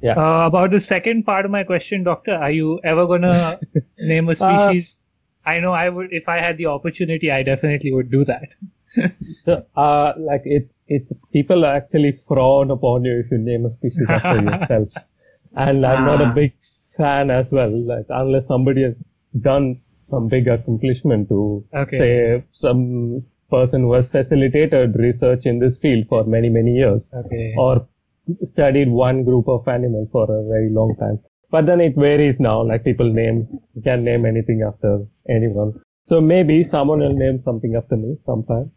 Uh, 0.03 0.47
about 0.47 0.71
the 0.71 0.81
second 0.81 1.25
part 1.25 1.45
of 1.45 1.51
my 1.51 1.63
question, 1.65 2.03
Doctor, 2.05 2.35
are 2.35 2.51
you 2.51 2.81
ever 2.85 3.07
gonna 3.07 3.61
name 3.99 4.29
a 4.29 4.33
Uh, 4.33 4.35
species? 4.35 4.99
I 5.45 5.61
know 5.61 5.73
I 5.73 5.89
would, 5.89 6.13
if 6.13 6.29
I 6.29 6.39
had 6.39 6.59
the 6.59 6.67
opportunity, 6.67 7.31
I 7.31 7.43
definitely 7.43 7.93
would 7.93 8.11
do 8.11 8.25
that. 8.25 8.49
So, 9.45 9.65
uh, 9.77 10.13
like 10.19 10.43
it's, 10.45 10.77
it's, 10.89 11.13
people 11.33 11.65
actually 11.65 12.19
frown 12.27 12.71
upon 12.73 13.05
you 13.05 13.21
if 13.21 13.31
you 13.31 13.39
name 13.39 13.65
a 13.67 13.71
species 13.71 14.07
after 14.11 14.37
yourself. 14.47 14.89
And 15.55 15.87
I'm 15.87 16.05
not 16.05 16.21
a 16.21 16.27
Ah. 16.27 16.33
big 16.33 16.55
fan 16.97 17.31
as 17.31 17.53
well, 17.53 17.71
like 17.71 18.07
unless 18.09 18.47
somebody 18.49 18.83
has 18.83 18.95
done 19.41 19.81
some 20.11 20.27
big 20.29 20.49
accomplishment 20.49 21.29
to 21.29 21.65
Okay. 21.73 21.99
say 21.99 22.45
some 22.53 23.25
person 23.51 23.83
who 23.83 23.93
has 23.93 24.09
facilitated 24.09 24.97
research 24.97 25.47
in 25.47 25.61
this 25.61 25.79
field 25.79 26.07
for 26.09 26.25
many, 26.25 26.49
many 26.49 26.75
years 26.75 27.13
Okay. 27.15 27.55
or 27.57 27.87
studied 28.45 28.89
one 28.89 29.25
group 29.25 29.49
of 29.49 29.67
animals 29.69 30.09
for 30.13 30.25
a 30.25 30.47
very 30.49 30.71
long 30.71 30.95
time. 30.99 31.19
But 31.51 31.67
then 31.67 31.81
it 31.81 31.95
varies 31.97 32.39
now, 32.39 32.63
like 32.63 32.85
people 32.85 33.13
name, 33.13 33.49
can 33.85 34.05
name 34.05 34.25
anything 34.25 34.63
after 34.67 35.05
anyone. 35.29 35.75
So 36.09 36.21
maybe 36.21 36.65
someone 36.65 37.01
will 37.01 37.15
name 37.15 37.41
something 37.41 37.75
after 37.77 37.97
me 37.97 38.17
sometime. 38.27 38.71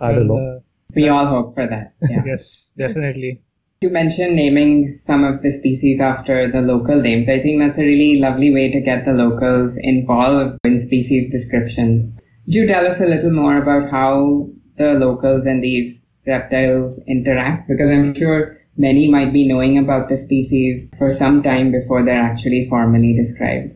I 0.00 0.12
don't 0.12 0.28
know. 0.28 0.38
uh, 0.38 0.60
We 0.94 1.08
all 1.08 1.26
hope 1.26 1.54
for 1.54 1.66
that. 1.66 1.94
Yeah. 2.08 2.22
yes, 2.26 2.72
definitely. 2.78 3.42
You 3.80 3.90
mentioned 3.90 4.36
naming 4.36 4.94
some 4.94 5.24
of 5.24 5.42
the 5.42 5.50
species 5.50 6.00
after 6.00 6.50
the 6.50 6.62
local 6.62 7.00
names. 7.00 7.28
I 7.28 7.38
think 7.40 7.60
that's 7.60 7.78
a 7.78 7.82
really 7.82 8.18
lovely 8.18 8.52
way 8.54 8.70
to 8.72 8.80
get 8.80 9.04
the 9.04 9.12
locals 9.12 9.76
involved 9.78 10.58
in 10.64 10.80
species 10.80 11.30
descriptions. 11.30 12.20
Do 12.48 12.60
you 12.60 12.66
tell 12.66 12.86
us 12.86 13.00
a 13.00 13.06
little 13.06 13.30
more 13.32 13.58
about 13.60 13.90
how 13.90 14.48
the 14.76 14.94
locals 14.94 15.44
and 15.46 15.62
these 15.62 16.06
reptiles 16.26 17.00
interact? 17.06 17.68
Because 17.68 17.90
I'm 17.90 18.14
sure 18.14 18.56
many 18.76 19.08
might 19.10 19.32
be 19.32 19.46
knowing 19.46 19.78
about 19.78 20.08
the 20.08 20.16
species 20.16 20.90
for 20.98 21.10
some 21.12 21.42
time 21.42 21.70
before 21.70 22.04
they're 22.04 22.22
actually 22.22 22.66
formally 22.68 23.14
described. 23.16 23.72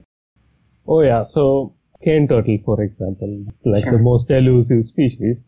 Oh 0.87 1.03
yeah, 1.03 1.25
so 1.25 1.75
cane 2.05 2.29
turtle, 2.29 2.59
for 2.65 2.83
example, 2.83 3.45
like 3.65 3.85
Sure. 3.85 3.93
the 3.93 3.99
most 3.99 4.31
elusive 4.31 4.85
species. 4.85 5.39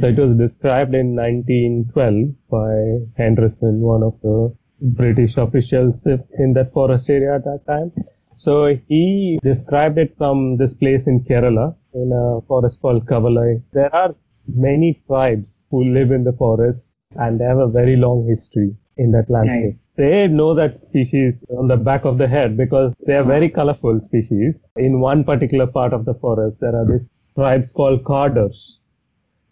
So 0.00 0.06
it 0.06 0.18
was 0.18 0.36
described 0.36 0.94
in 0.94 1.16
1912 1.16 2.34
by 2.48 3.06
Henderson, 3.16 3.80
one 3.80 4.04
of 4.04 4.14
the 4.22 4.54
British 4.80 5.36
officials 5.36 5.94
in 6.38 6.52
that 6.54 6.72
forest 6.72 7.10
area 7.10 7.34
at 7.34 7.44
that 7.44 7.66
time. 7.66 7.92
So 8.36 8.78
he 8.88 9.38
described 9.42 9.98
it 9.98 10.16
from 10.16 10.56
this 10.58 10.74
place 10.74 11.06
in 11.06 11.24
Kerala 11.24 11.74
in 11.92 12.12
a 12.12 12.40
forest 12.46 12.80
called 12.80 13.04
Kavalai. 13.06 13.62
There 13.72 13.94
are 13.94 14.14
many 14.46 15.02
tribes 15.06 15.62
who 15.70 15.84
live 15.84 16.10
in 16.10 16.24
the 16.24 16.32
forest 16.32 16.94
and 17.16 17.40
they 17.40 17.44
have 17.44 17.58
a 17.58 17.68
very 17.68 17.96
long 17.96 18.26
history 18.28 18.76
in 19.00 19.12
that 19.12 19.30
landscape. 19.30 19.78
They 19.96 20.28
know 20.28 20.54
that 20.54 20.80
species 20.88 21.44
on 21.58 21.68
the 21.68 21.76
back 21.76 22.04
of 22.04 22.18
the 22.18 22.28
head 22.28 22.56
because 22.56 22.94
they 23.06 23.16
are 23.16 23.24
very 23.24 23.48
colorful 23.48 24.00
species. 24.00 24.64
In 24.76 25.00
one 25.00 25.24
particular 25.24 25.66
part 25.66 25.92
of 25.92 26.04
the 26.04 26.14
forest, 26.14 26.58
there 26.60 26.76
are 26.80 26.86
these 26.90 27.10
tribes 27.34 27.72
called 27.72 28.04
Kadars 28.04 28.60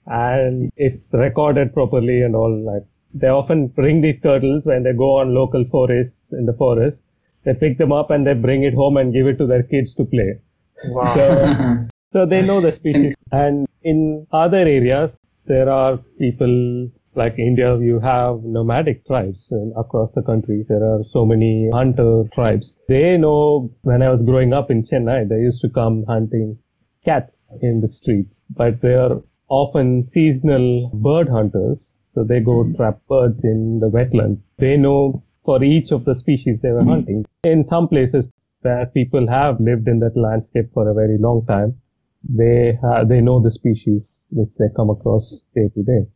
and 0.06 0.70
it's 0.76 1.08
recorded 1.12 1.74
properly 1.74 2.22
and 2.22 2.34
all 2.34 2.54
that. 2.70 2.86
They 3.12 3.28
often 3.28 3.68
bring 3.68 4.00
these 4.00 4.20
turtles 4.22 4.64
when 4.64 4.82
they 4.84 4.92
go 4.92 5.18
on 5.18 5.34
local 5.34 5.64
forests 5.70 6.16
in 6.32 6.46
the 6.46 6.54
forest. 6.54 6.96
They 7.44 7.54
pick 7.54 7.78
them 7.78 7.92
up 7.92 8.10
and 8.10 8.26
they 8.26 8.34
bring 8.34 8.62
it 8.62 8.74
home 8.74 8.96
and 8.96 9.12
give 9.12 9.26
it 9.26 9.38
to 9.38 9.46
their 9.46 9.62
kids 9.62 9.94
to 9.94 10.04
play. 10.04 10.40
Wow. 10.86 11.14
So, 11.14 11.86
so 12.12 12.26
they 12.26 12.42
know 12.42 12.60
the 12.60 12.72
species. 12.72 13.14
And 13.32 13.66
in 13.82 14.26
other 14.32 14.58
areas, 14.58 15.18
there 15.46 15.68
are 15.70 15.98
people 16.18 16.90
like 17.18 17.38
India, 17.38 17.76
you 17.78 18.00
have 18.00 18.44
nomadic 18.44 19.04
tribes 19.06 19.48
in, 19.50 19.72
across 19.76 20.10
the 20.14 20.22
country. 20.22 20.64
There 20.68 20.82
are 20.82 21.02
so 21.12 21.26
many 21.26 21.68
hunter 21.72 22.24
tribes. 22.32 22.76
They 22.88 23.18
know 23.18 23.70
when 23.82 24.02
I 24.02 24.08
was 24.10 24.22
growing 24.22 24.52
up 24.52 24.70
in 24.70 24.84
Chennai, 24.84 25.28
they 25.28 25.40
used 25.40 25.60
to 25.62 25.68
come 25.68 26.04
hunting 26.06 26.58
cats 27.04 27.48
in 27.60 27.80
the 27.80 27.88
streets, 27.88 28.36
but 28.50 28.80
they 28.80 28.94
are 28.94 29.22
often 29.48 30.08
seasonal 30.14 30.90
bird 30.94 31.28
hunters. 31.28 31.96
So 32.14 32.24
they 32.24 32.40
go 32.40 32.64
hmm. 32.64 32.74
trap 32.76 33.00
birds 33.08 33.44
in 33.44 33.80
the 33.80 33.90
wetlands. 33.90 34.40
They 34.58 34.76
know 34.76 35.22
for 35.44 35.62
each 35.62 35.90
of 35.90 36.04
the 36.04 36.18
species 36.18 36.60
they 36.62 36.70
were 36.70 36.82
hmm. 36.82 36.90
hunting. 36.90 37.24
In 37.44 37.64
some 37.64 37.88
places 37.88 38.28
where 38.60 38.86
people 38.86 39.28
have 39.28 39.60
lived 39.60 39.88
in 39.88 40.00
that 40.00 40.16
landscape 40.16 40.70
for 40.72 40.88
a 40.88 40.94
very 40.94 41.18
long 41.18 41.44
time, 41.46 41.80
they 42.28 42.78
ha- 42.82 43.04
they 43.04 43.20
know 43.20 43.40
the 43.40 43.50
species 43.50 44.24
which 44.30 44.50
they 44.58 44.66
come 44.76 44.90
across 44.90 45.42
day 45.54 45.68
to 45.74 45.82
day. 45.82 46.06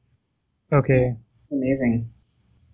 Okay. 0.73 1.17
Amazing. 1.51 2.11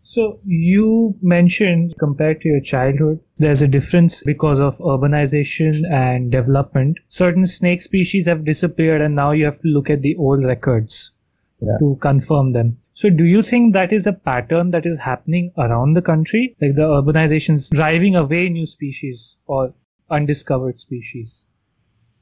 So 0.05 0.41
you 0.45 1.17
mentioned 1.21 1.95
compared 1.99 2.41
to 2.41 2.49
your 2.49 2.61
childhood, 2.63 3.21
there's 3.37 3.61
a 3.61 3.69
difference 3.69 4.23
because 4.23 4.59
of 4.59 4.79
urbanization 4.79 5.83
and 5.91 6.33
development. 6.33 6.99
Certain 7.09 7.47
snake 7.47 7.83
species 7.83 8.25
have 8.27 8.45
disappeared 8.45 9.03
and 9.03 9.15
now 9.15 9.33
you 9.33 9.45
have 9.45 9.61
to 9.61 9.69
look 9.69 9.91
at 9.91 10.01
the 10.03 10.17
old 10.17 10.45
records 10.45 11.13
Yeah. 11.61 11.77
to 11.81 11.97
confirm 11.97 12.53
them. 12.53 12.79
So 12.95 13.11
do 13.11 13.25
you 13.25 13.43
think 13.43 13.75
that 13.75 13.93
is 13.93 14.07
a 14.07 14.13
pattern 14.13 14.71
that 14.71 14.87
is 14.87 14.99
happening 14.99 15.53
around 15.59 15.93
the 15.95 16.03
country? 16.03 16.57
Like 16.61 16.75
the 16.77 16.89
urbanizations 16.89 17.69
driving 17.71 18.17
away 18.17 18.49
new 18.49 18.65
species 18.65 19.37
or 19.47 19.75
undiscovered 20.11 20.79
species? 20.79 21.47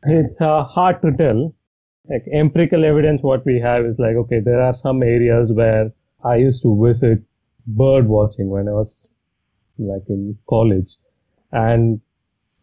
It's 0.05 0.41
uh, 0.41 0.65
hard 0.65 1.03
to 1.03 1.13
tell. 1.13 1.55
Like 2.09 2.25
empirical 2.33 2.85
evidence, 2.85 3.23
what 3.23 3.45
we 3.45 3.59
have 3.61 3.85
is 3.85 3.99
like, 3.99 4.17
okay, 4.17 4.41
there 4.41 4.61
are 4.61 4.77
some 4.83 5.03
areas 5.03 5.53
where 5.53 5.93
I 6.25 6.37
used 6.37 6.63
to 6.63 6.85
visit 6.85 7.23
bird 7.67 8.07
watching 8.07 8.49
when 8.49 8.69
I 8.69 8.73
was 8.73 9.09
like 9.79 10.05
in 10.09 10.39
college. 10.49 10.97
And 11.53 12.01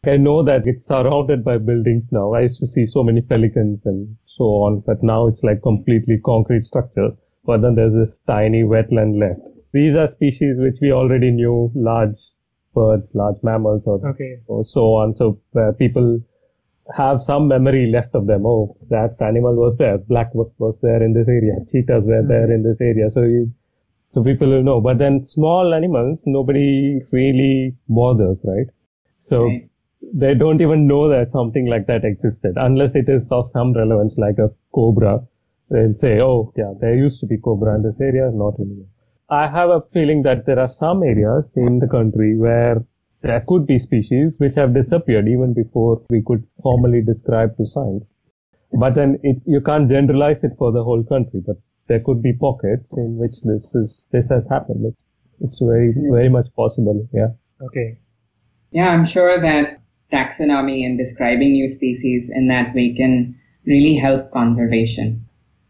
I 0.06 0.18
know 0.18 0.44
that 0.44 0.66
it's 0.66 0.86
surrounded 0.86 1.44
by 1.44 1.58
buildings 1.58 2.04
now. 2.12 2.34
I 2.34 2.42
used 2.42 2.60
to 2.60 2.68
see 2.68 2.86
so 2.86 3.04
many 3.04 3.22
pelicans 3.22 3.82
and 3.86 4.18
so 4.26 4.46
on, 4.46 4.82
but 4.86 5.04
now 5.04 5.28
it's 5.28 5.44
like 5.44 5.62
completely 5.62 6.20
concrete 6.24 6.66
structures. 6.66 7.14
But 7.46 7.62
then 7.62 7.76
there's 7.76 7.94
this 7.94 8.20
tiny 8.26 8.64
wetland 8.64 9.20
left. 9.20 9.42
These 9.74 9.96
are 9.96 10.12
species 10.14 10.58
which 10.58 10.78
we 10.82 10.92
already 10.92 11.32
knew, 11.32 11.72
large 11.76 12.18
birds, 12.74 13.10
large 13.14 13.38
mammals 13.44 13.84
or 13.86 14.06
Okay. 14.08 14.40
or 14.48 14.66
so 14.66 14.94
on. 14.96 15.16
So 15.16 15.40
where 15.52 15.74
people 15.74 16.22
have 16.96 17.24
some 17.26 17.48
memory 17.48 17.90
left 17.92 18.14
of 18.14 18.28
them. 18.28 18.46
Oh, 18.46 18.76
that 18.90 19.16
animal 19.22 19.56
was 19.56 19.78
there. 19.78 19.98
Black 19.98 20.34
was, 20.34 20.52
was 20.58 20.78
there 20.82 21.02
in 21.02 21.14
this 21.14 21.28
area. 21.28 21.56
Cheetahs 21.72 22.06
were 22.06 22.24
there 22.28 22.48
mm-hmm. 22.48 22.52
in 22.52 22.64
this 22.64 22.82
area. 22.82 23.10
So 23.10 23.22
you, 23.24 23.54
so 24.12 24.24
people 24.24 24.48
will 24.48 24.64
know. 24.64 24.82
But 24.82 24.98
then 24.98 25.26
small 25.26 25.74
animals, 25.74 26.20
nobody 26.26 27.02
really 27.12 27.76
bothers, 27.88 28.40
right? 28.44 28.68
So 29.20 29.46
Right. 29.46 29.70
they 30.14 30.36
don't 30.36 30.62
even 30.62 30.86
know 30.86 31.08
that 31.08 31.32
something 31.32 31.66
like 31.66 31.88
that 31.88 32.04
existed 32.04 32.56
unless 32.58 32.94
it 32.94 33.08
is 33.08 33.28
of 33.32 33.50
some 33.52 33.74
relevance, 33.74 34.18
like 34.18 34.38
a 34.38 34.52
cobra. 34.76 35.26
They'll 35.70 35.96
say, 35.96 36.22
oh, 36.22 36.54
yeah, 36.58 36.74
there 36.80 36.96
used 36.96 37.20
to 37.22 37.26
be 37.26 37.38
cobra 37.38 37.76
in 37.76 37.84
this 37.84 38.00
area, 38.00 38.30
not 38.32 38.60
anymore. 38.60 38.88
I 39.30 39.48
have 39.48 39.70
a 39.70 39.82
feeling 39.94 40.24
that 40.24 40.46
there 40.46 40.60
are 40.60 40.70
some 40.70 41.02
areas 41.02 41.50
in 41.56 41.80
the 41.80 41.88
country 41.88 42.38
where 42.38 42.86
there 43.24 43.44
could 43.48 43.66
be 43.66 43.80
species 43.80 44.40
which 44.40 44.56
have 44.56 44.74
disappeared 44.74 45.28
even 45.28 45.54
before 45.54 46.04
we 46.10 46.22
could 46.26 46.46
formally 46.62 47.02
describe 47.02 47.56
to 47.58 47.66
science. 47.66 48.16
But 48.78 48.96
then 48.96 49.20
it, 49.24 49.38
you 49.46 49.62
can't 49.62 49.90
generalize 49.90 50.44
it 50.44 50.52
for 50.58 50.72
the 50.72 50.84
whole 50.84 51.04
country, 51.04 51.42
but 51.46 51.56
there 51.88 52.02
could 52.02 52.22
be 52.22 52.34
pockets 52.34 52.94
in 52.98 53.18
which 53.18 53.42
this 53.44 53.74
is, 53.76 54.10
this 54.12 54.28
has 54.30 54.46
happened. 54.50 54.86
It, 54.88 54.96
it's 55.40 55.60
very, 55.60 55.94
very 56.12 56.30
much 56.30 56.48
possible. 56.56 57.08
Yeah. 57.14 57.30
Okay. 57.62 57.98
Yeah, 58.72 58.90
I'm 58.90 59.06
sure 59.06 59.40
that 59.40 59.82
taxonomy 60.12 60.86
and 60.86 60.98
describing 60.98 61.54
new 61.54 61.70
species 61.70 62.30
in 62.34 62.48
that 62.50 62.76
way 62.76 62.94
can 62.94 63.40
really 63.66 63.96
help 63.96 64.32
conservation. 64.32 65.26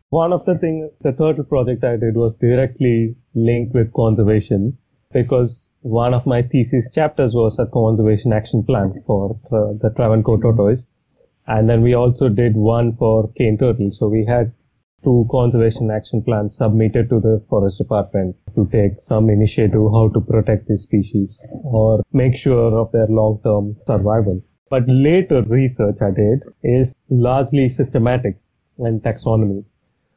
One 0.10 0.34
of 0.34 0.45
the 0.45 0.58
things, 0.58 0.89
the 1.01 1.12
turtle 1.12 1.43
project 1.43 1.84
I 1.84 1.97
did 1.97 2.16
was 2.16 2.34
directly 2.36 3.16
linked 3.36 3.74
with 3.74 3.93
conservation 3.93 4.78
because 5.14 5.70
one 5.82 6.14
of 6.14 6.26
my 6.26 6.41
thesis 6.41 6.89
chapters 6.93 7.34
was 7.34 7.59
a 7.59 7.66
conservation 7.66 8.34
action 8.34 8.64
plan 8.64 9.03
for 9.05 9.39
uh, 9.51 9.74
the 9.82 9.93
Travancore 9.95 10.41
tortoise. 10.41 10.88
And 11.45 11.70
then 11.70 11.82
we 11.82 11.93
also 11.93 12.30
did 12.30 12.55
one 12.55 12.95
for 12.95 13.32
cane 13.34 13.57
turtle. 13.57 13.91
So 13.91 14.07
we 14.07 14.26
had 14.26 14.53
two 15.03 15.28
conservation 15.30 15.91
action 15.91 16.22
plans 16.24 16.55
submitted 16.55 17.09
to 17.09 17.20
the 17.20 17.43
forest 17.49 17.78
department 17.78 18.36
to 18.55 18.68
take 18.72 18.93
some 19.01 19.30
initiative 19.30 19.82
how 19.91 20.09
to 20.14 20.22
protect 20.22 20.68
these 20.68 20.84
species 20.84 21.45
or 21.64 22.01
make 22.14 22.38
sure 22.38 22.78
of 22.78 22.91
their 22.93 23.07
long-term 23.07 23.76
survival. 23.86 24.41
But 24.70 24.84
later 24.88 25.43
research 25.43 25.97
I 26.01 26.11
did 26.11 26.43
is 26.64 26.88
largely 27.09 27.76
systematics 27.78 28.39
and 28.78 29.03
taxonomy. 29.03 29.66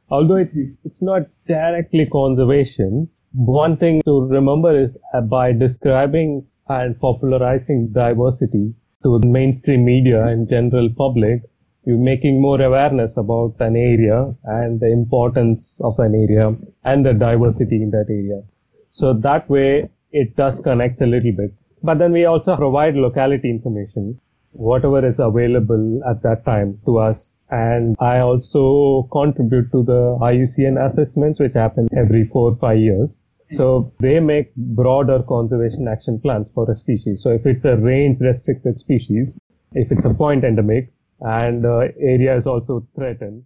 Although 0.09 0.37
it, 0.37 0.51
it's 0.85 1.01
not 1.01 1.23
directly 1.47 2.05
conservation, 2.05 3.09
one 3.37 3.77
thing 3.77 4.01
to 4.03 4.21
remember 4.25 4.75
is 4.75 4.89
by 5.25 5.51
describing 5.51 6.47
and 6.69 6.99
popularizing 6.99 7.89
diversity 7.91 8.73
to 9.03 9.19
mainstream 9.23 9.85
media 9.85 10.25
and 10.25 10.49
general 10.49 10.89
public, 10.97 11.43
you're 11.85 11.99
making 11.99 12.41
more 12.41 12.59
awareness 12.59 13.15
about 13.15 13.53
an 13.59 13.75
area 13.75 14.33
and 14.43 14.79
the 14.79 14.91
importance 14.91 15.77
of 15.81 15.99
an 15.99 16.15
area 16.15 16.55
and 16.83 17.05
the 17.05 17.13
diversity 17.13 17.75
in 17.75 17.91
that 17.91 18.07
area. 18.09 18.41
So 18.89 19.13
that 19.13 19.47
way 19.47 19.91
it 20.11 20.35
does 20.35 20.59
connect 20.61 20.99
a 21.01 21.05
little 21.05 21.31
bit. 21.31 21.53
But 21.83 21.99
then 21.99 22.13
we 22.13 22.25
also 22.25 22.57
provide 22.57 22.95
locality 22.95 23.51
information, 23.51 24.19
whatever 24.51 25.07
is 25.07 25.19
available 25.19 26.01
at 26.09 26.23
that 26.23 26.43
time 26.43 26.79
to 26.85 26.97
us. 26.97 27.35
And 27.51 27.95
I 27.99 28.17
also 28.19 29.07
contribute 29.11 29.71
to 29.73 29.83
the 29.83 30.17
IUCN 30.19 30.83
assessments, 30.83 31.39
which 31.39 31.53
happen 31.53 31.87
every 31.95 32.25
four 32.25 32.57
five 32.57 32.79
years. 32.79 33.19
So 33.51 33.93
they 33.99 34.19
make 34.19 34.53
broader 34.55 35.23
conservation 35.23 35.87
action 35.87 36.19
plans 36.19 36.49
for 36.53 36.69
a 36.69 36.75
species. 36.75 37.23
So 37.23 37.29
if 37.29 37.45
it's 37.45 37.63
a 37.63 37.77
range 37.77 38.19
restricted 38.19 38.79
species, 38.79 39.39
if 39.71 39.91
it's 39.91 40.05
a 40.05 40.13
point 40.13 40.43
endemic 40.43 40.91
and 41.21 41.65
uh, 41.65 41.87
area 41.99 42.35
is 42.35 42.45
also 42.45 42.87
threatened. 42.95 43.43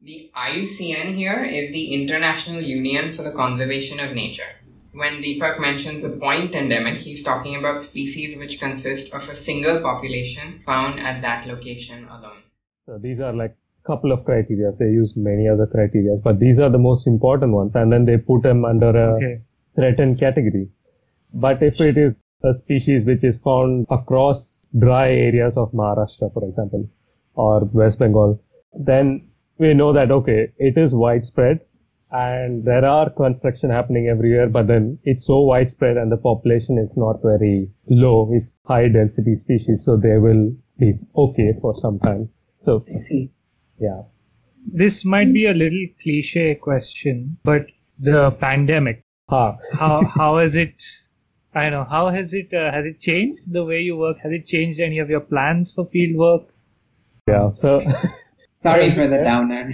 The 0.00 0.30
IUCN 0.36 1.16
here 1.16 1.42
is 1.42 1.72
the 1.72 1.92
International 1.92 2.60
Union 2.60 3.12
for 3.12 3.22
the 3.22 3.32
Conservation 3.32 3.98
of 3.98 4.14
Nature. 4.14 4.54
When 4.92 5.20
Deepak 5.20 5.60
mentions 5.60 6.04
a 6.04 6.16
point 6.16 6.54
endemic, 6.54 7.00
he's 7.00 7.22
talking 7.22 7.56
about 7.56 7.82
species 7.82 8.38
which 8.38 8.60
consist 8.60 9.12
of 9.12 9.28
a 9.28 9.34
single 9.34 9.80
population 9.80 10.62
found 10.64 11.00
at 11.00 11.20
that 11.22 11.46
location 11.46 12.06
alone. 12.08 12.42
So 12.86 12.98
these 12.98 13.20
are 13.20 13.32
like 13.32 13.56
couple 13.88 14.12
of 14.12 14.24
criteria. 14.24 14.72
They 14.78 14.90
use 15.00 15.14
many 15.16 15.48
other 15.48 15.66
criteria, 15.66 16.16
but 16.22 16.38
these 16.38 16.58
are 16.58 16.70
the 16.76 16.84
most 16.86 17.06
important 17.06 17.52
ones, 17.60 17.74
and 17.74 17.92
then 17.92 18.04
they 18.04 18.18
put 18.30 18.42
them 18.48 18.64
under 18.64 18.90
a 18.90 19.06
okay. 19.16 19.34
threatened 19.74 20.20
category. 20.20 20.68
But 21.32 21.62
if 21.62 21.80
it 21.80 21.98
is 21.98 22.14
a 22.44 22.54
species 22.54 23.04
which 23.04 23.24
is 23.24 23.38
found 23.38 23.86
across 23.90 24.66
dry 24.78 25.08
areas 25.10 25.56
of 25.56 25.72
Maharashtra, 25.72 26.32
for 26.32 26.44
example, 26.48 26.88
or 27.34 27.64
West 27.80 27.98
Bengal, 27.98 28.40
then 28.90 29.28
we 29.58 29.74
know 29.74 29.92
that 29.92 30.10
okay, 30.10 30.52
it 30.58 30.78
is 30.78 30.94
widespread, 30.94 31.60
and 32.10 32.64
there 32.64 32.84
are 32.84 33.10
construction 33.10 33.70
happening 33.70 34.08
everywhere, 34.08 34.48
but 34.48 34.66
then 34.66 34.98
it's 35.04 35.26
so 35.26 35.40
widespread 35.40 35.96
and 35.96 36.10
the 36.10 36.16
population 36.16 36.78
is 36.78 36.96
not 36.96 37.20
very 37.22 37.70
low. 37.88 38.30
It's 38.32 38.56
high 38.64 38.88
density 38.88 39.36
species, 39.36 39.82
so 39.84 39.96
they 39.96 40.16
will 40.18 40.52
be 40.78 40.94
okay 41.16 41.52
for 41.60 41.74
some 41.80 41.98
time. 41.98 42.30
So, 42.60 42.84
I 42.88 42.96
see. 42.96 43.30
Yeah. 43.80 44.02
This 44.66 45.04
might 45.04 45.32
be 45.32 45.46
a 45.46 45.54
little 45.54 45.86
cliche 46.02 46.54
question, 46.54 47.38
but 47.42 47.66
the 47.98 48.30
pandemic, 48.32 49.04
huh. 49.28 49.54
how 49.72 50.04
how 50.04 50.38
has 50.38 50.56
it? 50.56 50.82
I 51.54 51.70
know 51.70 51.84
how 51.84 52.10
has 52.10 52.34
it 52.34 52.52
uh, 52.52 52.70
has 52.72 52.84
it 52.84 53.00
changed 53.00 53.52
the 53.52 53.64
way 53.64 53.80
you 53.80 53.96
work? 53.96 54.18
Has 54.22 54.32
it 54.32 54.46
changed 54.46 54.80
any 54.80 54.98
of 54.98 55.08
your 55.08 55.20
plans 55.20 55.74
for 55.74 55.84
field 55.84 56.16
work? 56.16 56.42
Yeah. 57.26 57.50
So 57.62 57.80
sorry 58.56 58.90
for 58.90 59.06
the 59.06 59.18
downer. 59.24 59.72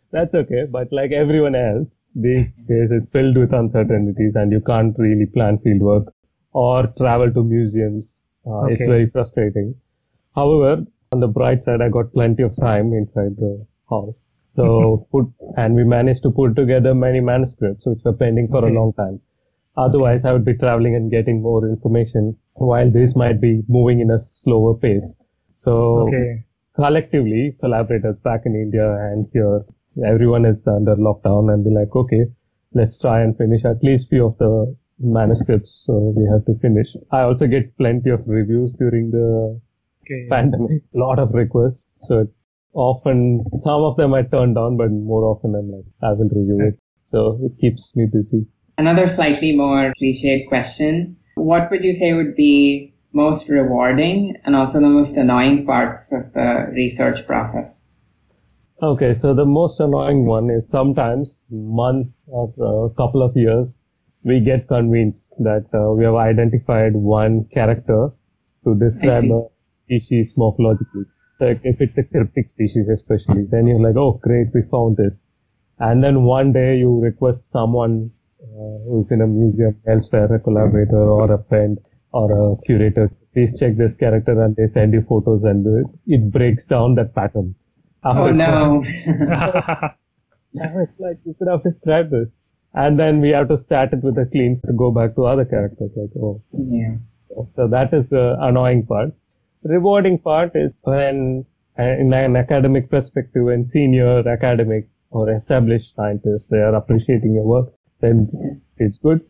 That's 0.10 0.34
okay, 0.34 0.66
but 0.70 0.92
like 0.92 1.12
everyone 1.12 1.54
else, 1.54 1.88
these 2.14 2.46
days 2.68 2.90
it's 2.90 3.08
filled 3.10 3.36
with 3.36 3.52
uncertainties, 3.52 4.34
and 4.34 4.50
you 4.50 4.60
can't 4.60 4.98
really 4.98 5.26
plan 5.26 5.58
field 5.58 5.82
work 5.82 6.12
or 6.52 6.86
travel 6.98 7.32
to 7.32 7.44
museums. 7.44 8.22
Uh, 8.46 8.64
okay. 8.64 8.74
It's 8.74 8.86
very 8.86 9.10
frustrating. 9.10 9.74
However, 10.34 10.86
on 11.12 11.20
the 11.20 11.28
bright 11.28 11.62
side, 11.64 11.80
I 11.80 11.88
got 11.88 12.12
plenty 12.12 12.42
of 12.42 12.56
time 12.56 12.92
inside 12.92 13.36
the 13.36 13.66
house. 13.88 14.14
So 14.54 15.06
put, 15.12 15.26
and 15.56 15.74
we 15.74 15.84
managed 15.84 16.22
to 16.24 16.30
put 16.30 16.56
together 16.56 16.94
many 16.94 17.20
manuscripts 17.20 17.86
which 17.86 18.00
were 18.04 18.12
pending 18.12 18.48
for 18.48 18.58
okay. 18.58 18.68
a 18.68 18.78
long 18.78 18.92
time. 18.94 19.20
Otherwise, 19.76 20.24
I 20.24 20.32
would 20.32 20.44
be 20.44 20.54
traveling 20.54 20.94
and 20.94 21.10
getting 21.10 21.42
more 21.42 21.68
information 21.68 22.36
while 22.54 22.90
this 22.90 23.14
might 23.14 23.40
be 23.40 23.62
moving 23.68 24.00
in 24.00 24.10
a 24.10 24.18
slower 24.18 24.74
pace. 24.74 25.14
So 25.54 26.08
okay. 26.08 26.44
collectively, 26.74 27.56
collaborators 27.60 28.16
back 28.24 28.42
in 28.46 28.54
India 28.54 28.90
and 28.90 29.26
here, 29.32 29.64
everyone 30.04 30.46
is 30.46 30.56
under 30.66 30.96
lockdown 30.96 31.52
and 31.52 31.64
they're 31.64 31.72
like, 31.72 31.94
okay, 31.94 32.24
let's 32.72 32.98
try 32.98 33.20
and 33.20 33.36
finish 33.36 33.64
at 33.64 33.82
least 33.82 34.08
few 34.08 34.26
of 34.26 34.38
the 34.38 34.74
manuscripts. 34.98 35.84
So 35.86 36.14
we 36.16 36.26
have 36.32 36.46
to 36.46 36.58
finish. 36.60 36.88
I 37.10 37.22
also 37.22 37.46
get 37.46 37.76
plenty 37.76 38.08
of 38.08 38.22
reviews 38.26 38.72
during 38.78 39.10
the 39.10 39.60
okay. 40.06 40.26
pandemic, 40.30 40.82
a 40.94 40.98
lot 40.98 41.18
of 41.18 41.30
requests. 41.32 41.86
So 41.98 42.26
often, 42.72 43.44
some 43.64 43.82
of 43.82 43.96
them 43.96 44.14
I 44.14 44.22
turn 44.22 44.54
down, 44.54 44.76
but 44.76 44.90
more 44.90 45.24
often 45.24 45.54
I'm 45.54 45.70
like, 45.70 45.84
I 46.02 46.12
will 46.12 46.28
review 46.28 46.58
it. 46.68 46.78
So 47.02 47.38
it 47.42 47.60
keeps 47.60 47.94
me 47.96 48.06
busy. 48.12 48.46
Another 48.78 49.08
slightly 49.08 49.56
more 49.56 49.92
cliched 50.00 50.48
question. 50.48 51.16
What 51.34 51.70
would 51.70 51.84
you 51.84 51.94
say 51.94 52.12
would 52.12 52.34
be 52.34 52.94
most 53.12 53.48
rewarding 53.48 54.36
and 54.44 54.54
also 54.54 54.80
the 54.80 54.88
most 54.88 55.16
annoying 55.16 55.64
parts 55.64 56.12
of 56.12 56.32
the 56.34 56.70
research 56.72 57.26
process? 57.26 57.82
Okay, 58.82 59.14
so 59.22 59.32
the 59.32 59.46
most 59.46 59.80
annoying 59.80 60.26
one 60.26 60.50
is 60.50 60.62
sometimes 60.70 61.40
months 61.50 62.24
or 62.26 62.52
a 62.90 62.94
couple 62.94 63.22
of 63.22 63.34
years, 63.34 63.78
we 64.22 64.40
get 64.40 64.68
convinced 64.68 65.32
that 65.38 65.64
uh, 65.72 65.92
we 65.92 66.04
have 66.04 66.14
identified 66.14 66.94
one 66.94 67.46
character 67.54 68.10
to 68.64 68.74
describe 68.74 69.24
a 69.24 69.44
species 69.86 70.34
morphologically. 70.36 71.06
Like 71.38 71.60
if 71.64 71.80
it's 71.80 71.96
a 71.98 72.04
cryptic 72.04 72.48
species 72.48 72.88
especially, 72.88 73.46
then 73.50 73.66
you're 73.66 73.80
like, 73.80 73.96
oh 73.96 74.20
great, 74.22 74.48
we 74.54 74.62
found 74.70 74.96
this. 74.96 75.26
And 75.78 76.02
then 76.02 76.22
one 76.22 76.52
day 76.52 76.78
you 76.78 77.00
request 77.00 77.44
someone 77.52 78.10
uh, 78.42 78.78
who's 78.88 79.10
in 79.10 79.20
a 79.20 79.26
museum 79.26 79.76
elsewhere, 79.86 80.34
a 80.34 80.40
collaborator 80.40 80.96
or 80.96 81.30
a 81.32 81.42
friend 81.44 81.78
or 82.12 82.32
a 82.32 82.56
curator, 82.64 83.10
please 83.34 83.58
check 83.58 83.76
this 83.76 83.96
character 83.96 84.42
and 84.42 84.56
they 84.56 84.68
send 84.72 84.94
you 84.94 85.04
photos 85.06 85.44
and 85.44 85.66
it 86.06 86.32
breaks 86.32 86.64
down 86.64 86.94
that 86.94 87.14
pattern. 87.14 87.54
Oh 88.02 88.32
no. 88.32 88.82
it's 90.54 90.98
like 90.98 91.18
you 91.24 91.34
could 91.38 91.48
have 91.48 91.62
described 91.62 92.10
this. 92.10 92.28
And 92.72 92.98
then 92.98 93.20
we 93.20 93.30
have 93.30 93.48
to 93.48 93.58
start 93.58 93.92
it 93.92 94.02
with 94.02 94.18
a 94.18 94.26
clean 94.26 94.60
to 94.66 94.72
go 94.72 94.90
back 94.90 95.14
to 95.16 95.24
other 95.24 95.44
characters. 95.44 95.90
Like, 95.96 96.10
oh. 96.22 96.38
Yeah. 96.52 96.96
So 97.56 97.68
that 97.68 97.92
is 97.92 98.08
the 98.08 98.36
annoying 98.40 98.86
part 98.86 99.12
rewarding 99.62 100.18
part 100.18 100.52
is 100.54 100.72
when 100.82 101.44
uh, 101.78 101.82
in 101.82 102.12
an 102.12 102.36
academic 102.36 102.90
perspective 102.90 103.44
when 103.44 103.66
senior 103.68 104.26
academic 104.28 104.88
or 105.10 105.30
established 105.30 105.94
scientists 105.94 106.46
they 106.50 106.58
are 106.58 106.74
appreciating 106.74 107.34
your 107.34 107.44
work 107.44 107.72
then 108.00 108.60
it's 108.78 108.98
good. 108.98 109.20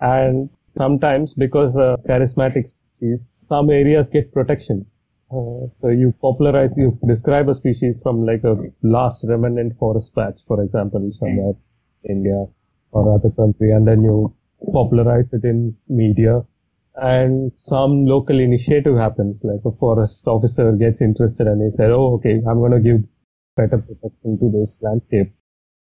And 0.00 0.50
sometimes 0.76 1.34
because 1.34 1.76
uh, 1.76 1.96
charismatic 2.08 2.68
species 2.68 3.28
some 3.48 3.70
areas 3.70 4.08
get 4.12 4.32
protection. 4.32 4.86
Uh, 5.30 5.66
so 5.80 5.88
you 5.88 6.14
popularize 6.20 6.70
you 6.76 6.98
describe 7.06 7.48
a 7.48 7.54
species 7.54 7.96
from 8.02 8.24
like 8.24 8.44
a 8.44 8.56
last 8.82 9.24
remnant 9.24 9.76
forest 9.76 10.14
patch 10.14 10.38
for 10.46 10.62
example 10.62 11.10
somewhere 11.10 11.54
in 12.04 12.18
india 12.18 12.46
or 12.92 13.12
other 13.12 13.30
country 13.30 13.72
and 13.72 13.88
then 13.88 14.04
you 14.04 14.32
popularize 14.72 15.32
it 15.32 15.42
in 15.42 15.76
media 15.88 16.44
and 16.96 17.52
some 17.56 18.06
local 18.06 18.38
initiative 18.38 18.96
happens, 18.96 19.36
like 19.42 19.60
a 19.64 19.72
forest 19.78 20.22
officer 20.26 20.72
gets 20.72 21.00
interested 21.00 21.46
and 21.46 21.62
he 21.62 21.76
said, 21.76 21.90
oh, 21.90 22.14
okay, 22.14 22.42
I'm 22.48 22.58
going 22.58 22.72
to 22.72 22.80
give 22.80 23.02
better 23.56 23.78
protection 23.78 24.38
to 24.38 24.50
this 24.50 24.78
landscape. 24.82 25.32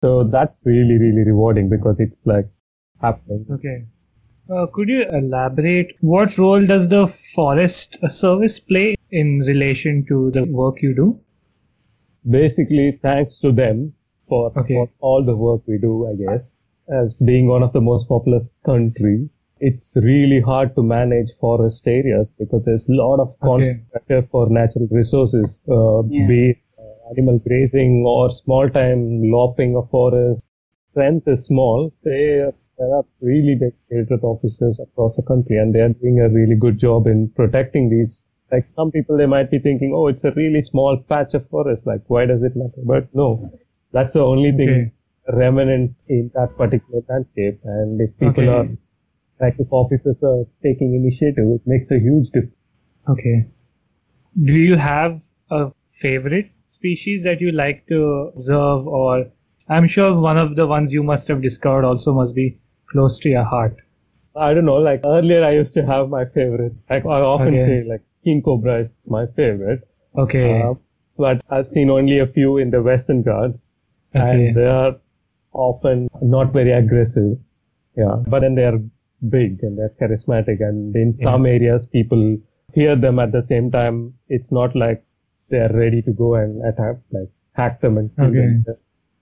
So 0.03 0.25
that's 0.25 0.63
really, 0.65 0.99
really 0.99 1.25
rewarding 1.25 1.69
because 1.71 1.97
it's 1.99 2.19
like, 2.25 2.47
happening. 3.01 3.47
Okay. 3.51 3.87
Uh, 4.51 4.67
could 4.73 4.89
you 4.89 5.05
elaborate 5.09 5.95
what 6.01 6.37
role 6.39 6.65
does 6.65 6.89
the 6.89 7.07
Forest 7.07 7.97
Service 8.09 8.61
play 8.61 8.95
in 9.11 9.41
relation 9.41 10.05
to 10.07 10.31
the 10.33 10.45
work 10.45 10.83
you 10.83 10.95
do? 10.95 11.21
Basically, 12.29 12.99
thanks 13.03 13.39
to 13.41 13.53
them 13.53 13.95
for, 14.29 14.53
Okay. 14.59 14.75
for 14.75 14.91
all 15.01 15.25
the 15.25 15.37
work 15.37 15.63
we 15.67 15.79
do, 15.79 16.07
I 16.07 16.15
guess. 16.15 16.53
As 16.89 17.15
being 17.15 17.47
one 17.47 17.63
of 17.63 17.73
the 17.73 17.81
most 17.81 18.09
populous 18.09 18.49
country, 18.65 19.29
it's 19.69 19.97
really 19.97 20.41
hard 20.41 20.75
to 20.77 20.83
manage 20.83 21.31
forest 21.41 21.83
areas 21.87 22.31
because 22.39 22.65
there's 22.65 22.89
a 22.89 22.93
lot 22.93 23.21
of 23.25 23.35
constant 23.43 23.85
pressure 23.93 24.27
for 24.31 24.49
natural 24.49 24.89
resources, 24.91 25.61
uh, 25.77 26.03
Yeah. 26.03 26.29
be 26.29 26.41
it 26.51 26.59
uh, 26.79 27.11
animal 27.13 27.39
grazing 27.47 28.05
or 28.07 28.31
small 28.43 28.69
time 28.79 29.03
lopping 29.37 29.77
of 29.77 29.89
forest. 29.91 30.47
Strength 30.93 31.29
is 31.29 31.47
small. 31.47 31.93
They 32.05 32.51
there 32.79 32.93
are 32.99 33.05
really 33.21 33.55
dedicated 33.65 34.21
officers 34.25 34.81
across 34.81 35.17
the 35.17 35.23
country 35.23 35.57
and 35.59 35.75
they 35.75 35.81
are 35.81 35.91
doing 35.91 36.21
a 36.21 36.29
really 36.29 36.57
good 36.57 36.79
job 36.79 37.07
in 37.07 37.29
protecting 37.31 37.89
these. 37.91 38.29
Like 38.53 38.67
some 38.77 38.91
people, 38.91 39.17
they 39.17 39.27
might 39.27 39.51
be 39.51 39.59
thinking, 39.59 39.93
oh, 39.95 40.09
it's 40.09 40.25
a 40.25 40.33
really 40.33 40.63
small 40.63 40.97
patch 40.97 41.35
of 41.35 41.49
forest. 41.49 41.87
Like, 41.87 42.03
why 42.09 42.27
does 42.27 42.43
it 42.43 42.57
matter? 42.57 42.83
But 42.85 43.15
no, 43.15 43.29
that's 43.93 44.15
the 44.15 44.21
only 44.25 44.53
thing 44.53 44.93
remnant 45.33 45.95
in 46.09 46.31
that 46.35 46.57
particular 46.57 47.01
landscape. 47.09 47.61
And 47.65 48.01
if 48.01 48.11
people 48.19 48.43
Okay. 48.43 48.49
are, 48.49 48.67
like 49.41 49.57
if 49.59 49.69
officers 49.71 50.23
are 50.23 50.45
taking 50.63 50.95
initiative, 50.95 51.45
it 51.49 51.63
makes 51.67 51.91
a 51.91 51.99
huge 51.99 52.27
difference. 52.31 52.55
Okay. 53.09 53.47
Do 54.43 54.55
you 54.55 54.77
have 54.77 55.17
a 55.51 55.71
favorite 55.81 56.51
species 56.67 57.25
that 57.25 57.41
you 57.41 57.53
like 57.53 57.87
to 57.89 58.33
observe 58.35 58.87
or 58.87 59.27
I'm 59.69 59.87
sure 59.87 60.19
one 60.19 60.37
of 60.37 60.57
the 60.57 60.67
ones 60.67 60.93
you 60.93 61.03
must 61.03 61.29
have 61.29 61.41
discovered 61.41 61.85
also 61.85 62.13
must 62.13 62.35
be 62.35 62.59
close 62.87 63.19
to 63.21 63.29
your 63.29 63.45
heart. 63.45 63.77
I 64.37 64.53
don't 64.53 64.65
know, 64.65 64.77
like 64.77 65.01
earlier 65.05 65.45
I 65.45 65.53
used 65.53 65.75
to 65.75 65.87
have 65.87 66.09
my 66.09 66.25
favorite. 66.25 66.73
Like 66.91 67.07
I 67.07 67.21
often 67.21 67.55
Okay. 67.55 67.65
say 67.65 67.85
like 67.89 68.03
king 68.25 68.43
cobra 68.43 68.81
is 68.81 68.89
my 69.07 69.27
favorite. 69.37 69.87
Okay. 70.17 70.63
Uh, 70.63 70.75
but 71.17 71.41
I've 71.49 71.69
seen 71.69 71.91
only 71.91 72.19
a 72.19 72.27
few 72.27 72.57
in 72.59 72.71
the 72.71 72.83
Western 72.83 73.23
Ghats 73.23 73.55
Okay. 74.15 74.49
and 74.49 74.57
they 74.57 74.67
are 74.67 74.97
often 75.53 76.09
not 76.21 76.53
very 76.53 76.73
aggressive. 76.73 77.39
Yeah, 77.97 78.17
but 78.27 78.41
then 78.41 78.57
they 78.57 78.65
are 78.65 78.81
big 79.31 79.63
and 79.63 79.79
they're 79.79 79.95
charismatic 80.01 80.61
and 80.61 80.95
in 80.97 81.15
Yeah. 81.19 81.33
some 81.33 81.47
areas 81.47 81.87
people 81.87 82.39
hear 82.73 82.97
them 82.97 83.19
at 83.19 83.33
the 83.33 83.43
same 83.43 83.71
time. 83.71 84.15
It's 84.29 84.51
not 84.51 84.75
like 84.75 85.05
they're 85.51 85.73
ready 85.73 86.03
to 86.03 86.13
go 86.13 86.35
and 86.35 86.65
attack, 86.65 86.97
like 87.13 87.29
hack 87.53 87.81
them 87.81 87.99
and 87.99 88.11
kill 88.17 88.29
Okay. 88.29 88.47
them. 88.67 88.77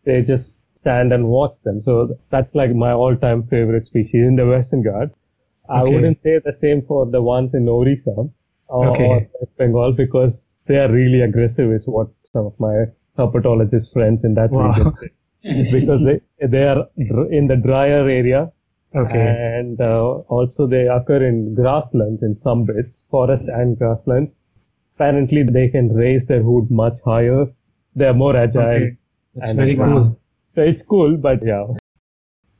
They 0.04 0.22
just 0.22 0.58
stand 0.76 1.12
and 1.12 1.28
watch 1.28 1.60
them. 1.64 1.80
So 1.80 2.16
that's 2.30 2.54
like 2.54 2.74
my 2.74 2.92
all-time 2.92 3.42
favorite 3.44 3.86
species 3.86 4.26
in 4.26 4.36
the 4.36 4.46
Western 4.54 4.82
Ghats. 4.82 5.14
I 5.68 5.82
Okay. 5.82 5.94
wouldn't 5.94 6.22
say 6.22 6.38
the 6.38 6.56
same 6.60 6.82
for 6.82 7.06
the 7.06 7.22
ones 7.22 7.54
in 7.54 7.68
Orissa 7.68 8.16
or, 8.68 8.88
Okay. 8.90 9.04
or 9.04 9.28
West 9.40 9.56
Bengal 9.58 9.92
because 9.92 10.42
they 10.66 10.78
are 10.84 10.90
really 10.90 11.20
aggressive 11.20 11.70
is 11.72 11.86
what 11.86 12.08
some 12.32 12.46
of 12.46 12.58
my 12.58 12.86
herpetologist 13.18 13.92
friends 13.92 14.24
in 14.24 14.34
that 14.34 14.50
Wow. 14.50 14.68
region 14.68 14.94
say. 15.00 15.10
because 15.80 16.02
they, 16.04 16.46
they 16.46 16.66
are 16.68 16.88
in 17.30 17.46
the 17.48 17.56
drier 17.56 18.06
area 18.08 18.50
Okay. 18.94 19.18
and 19.58 19.80
uh, 19.80 20.10
also 20.28 20.66
they 20.66 20.86
occur 20.86 21.22
in 21.26 21.54
grasslands 21.54 22.22
in 22.22 22.38
some 22.38 22.64
bits, 22.64 23.04
forest 23.10 23.44
and 23.48 23.78
grasslands. 23.78 24.30
Apparently 24.96 25.42
they 25.44 25.68
can 25.68 25.88
raise 25.92 26.26
their 26.26 26.42
hood 26.42 26.70
much 26.70 26.98
higher. 27.04 27.46
They 27.96 28.06
are 28.08 28.14
more 28.14 28.36
agile. 28.36 28.60
Okay. 28.62 28.96
That's 29.34 29.50
and- 29.50 29.58
very 29.58 29.76
Wow. 29.76 29.86
cool. 29.86 30.18
So 30.54 30.60
it's 30.62 30.82
cool, 30.82 31.16
but 31.16 31.42
yeah. 31.44 31.66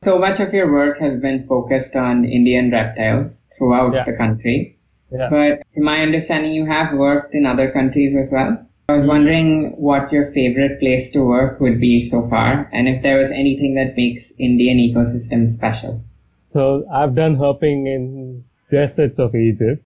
So 0.03 0.19
much 0.19 0.41
of 0.41 0.53
your 0.55 0.73
work 0.73 0.99
has 1.01 1.19
been 1.21 1.43
focused 1.43 1.95
on 1.95 2.25
Indian 2.25 2.71
reptiles 2.71 3.45
throughout 3.57 3.93
Yeah. 3.95 4.05
the 4.05 4.15
country. 4.15 4.79
Yeah. 5.13 5.29
But 5.31 5.63
from 5.75 5.85
my 5.85 6.01
understanding, 6.01 6.53
you 6.55 6.65
have 6.67 6.95
worked 6.97 7.35
in 7.35 7.45
other 7.45 7.71
countries 7.71 8.17
as 8.17 8.33
well. 8.33 8.59
I 8.89 8.97
was 8.97 9.07
wondering 9.07 9.75
what 9.77 10.11
your 10.11 10.27
favorite 10.33 10.81
place 10.81 11.11
to 11.11 11.23
work 11.25 11.61
would 11.61 11.79
be 11.81 12.09
so 12.09 12.23
far, 12.23 12.69
and 12.73 12.89
if 12.89 13.03
there 13.03 13.21
was 13.21 13.31
anything 13.31 13.75
that 13.75 13.97
makes 13.97 14.33
Indian 14.39 14.79
ecosystem 14.79 15.47
special. 15.47 16.03
So 16.53 16.85
I've 16.93 17.15
done 17.15 17.37
herping 17.37 17.87
in 17.87 18.45
deserts 18.71 19.19
of 19.19 19.35
Egypt. 19.35 19.85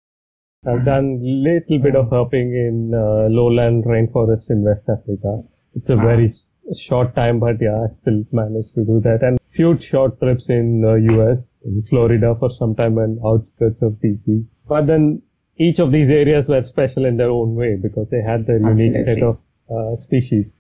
I've 0.67 0.85
done 0.85 1.21
little 1.23 1.79
bit 1.79 1.95
of 1.95 2.07
herping 2.07 2.51
in 2.53 2.93
uh, 2.93 3.29
lowland 3.31 3.85
rainforest 3.85 4.51
in 4.51 4.65
West 4.65 4.83
Africa. 4.89 5.43
It's 5.77 5.89
a 5.91 5.97
very 5.97 6.33
short 6.77 7.15
time, 7.15 7.39
but 7.39 7.57
yeah, 7.61 7.85
I 7.85 7.95
still 8.01 8.25
managed 8.33 8.75
to 8.75 8.85
do 8.85 9.01
that. 9.03 9.23
And 9.23 9.39
few 9.53 9.79
short 9.79 10.19
trips 10.19 10.49
in 10.49 10.85
uh, 10.85 10.95
US, 10.95 11.55
in 11.65 11.85
Florida 11.89 12.35
for 12.39 12.51
some 12.51 12.75
time 12.75 12.99
and 12.99 13.21
outskirts 13.25 13.81
of 13.83 13.93
DC. 14.05 14.45
But 14.69 14.89
then 14.89 15.23
each 15.57 15.79
of 15.79 15.93
these 15.93 16.11
areas 16.11 16.49
were 16.49 16.65
special 16.65 17.05
in 17.05 17.17
their 17.17 17.31
own 17.31 17.55
way 17.55 17.77
because 17.81 18.09
they 18.11 18.23
had 18.23 18.47
their 18.47 18.59
unique 18.59 19.07
set 19.07 19.23
of 19.23 19.39
uh, 19.71 19.97
species. 19.97 20.51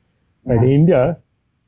And 0.44 0.62
Yeah. 0.62 0.74
India 0.74 1.18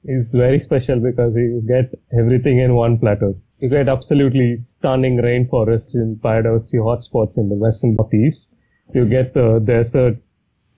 is 0.04 0.30
very 0.30 0.60
special 0.60 1.00
because 1.00 1.34
you 1.34 1.62
get 1.66 1.92
everything 2.16 2.58
in 2.58 2.74
one 2.74 2.98
plateau. 2.98 3.34
You 3.60 3.68
get 3.68 3.88
absolutely 3.88 4.58
stunning 4.60 5.16
rainforests 5.16 5.92
in 5.92 6.16
biodiversity 6.22 6.74
hotspots 6.74 7.36
in 7.36 7.48
the 7.48 7.56
western 7.56 7.96
northeast. 7.96 8.46
You 8.94 9.04
get 9.04 9.34
the 9.34 9.58
deserts 9.58 10.26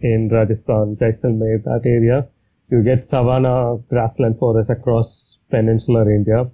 in 0.00 0.30
Rajasthan, 0.32 0.96
Jaisalmer, 0.96 1.62
that 1.64 1.82
area. 1.84 2.28
You 2.70 2.82
get 2.82 3.10
savanna 3.10 3.76
grassland 3.90 4.38
forests 4.38 4.70
across 4.70 5.36
peninsular 5.50 6.10
India. 6.10 6.50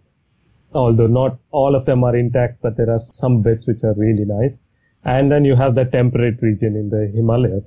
Although 0.72 1.06
not 1.06 1.38
all 1.52 1.76
of 1.76 1.86
them 1.86 2.02
are 2.02 2.16
intact, 2.16 2.60
but 2.60 2.76
there 2.76 2.90
are 2.90 3.02
some 3.12 3.42
bits 3.42 3.68
which 3.68 3.84
are 3.84 3.94
really 3.94 4.24
nice. 4.24 4.58
And 5.04 5.30
then 5.30 5.44
you 5.44 5.54
have 5.54 5.76
the 5.76 5.84
temperate 5.84 6.42
region 6.42 6.74
in 6.74 6.90
the 6.90 7.08
Himalayas. 7.14 7.62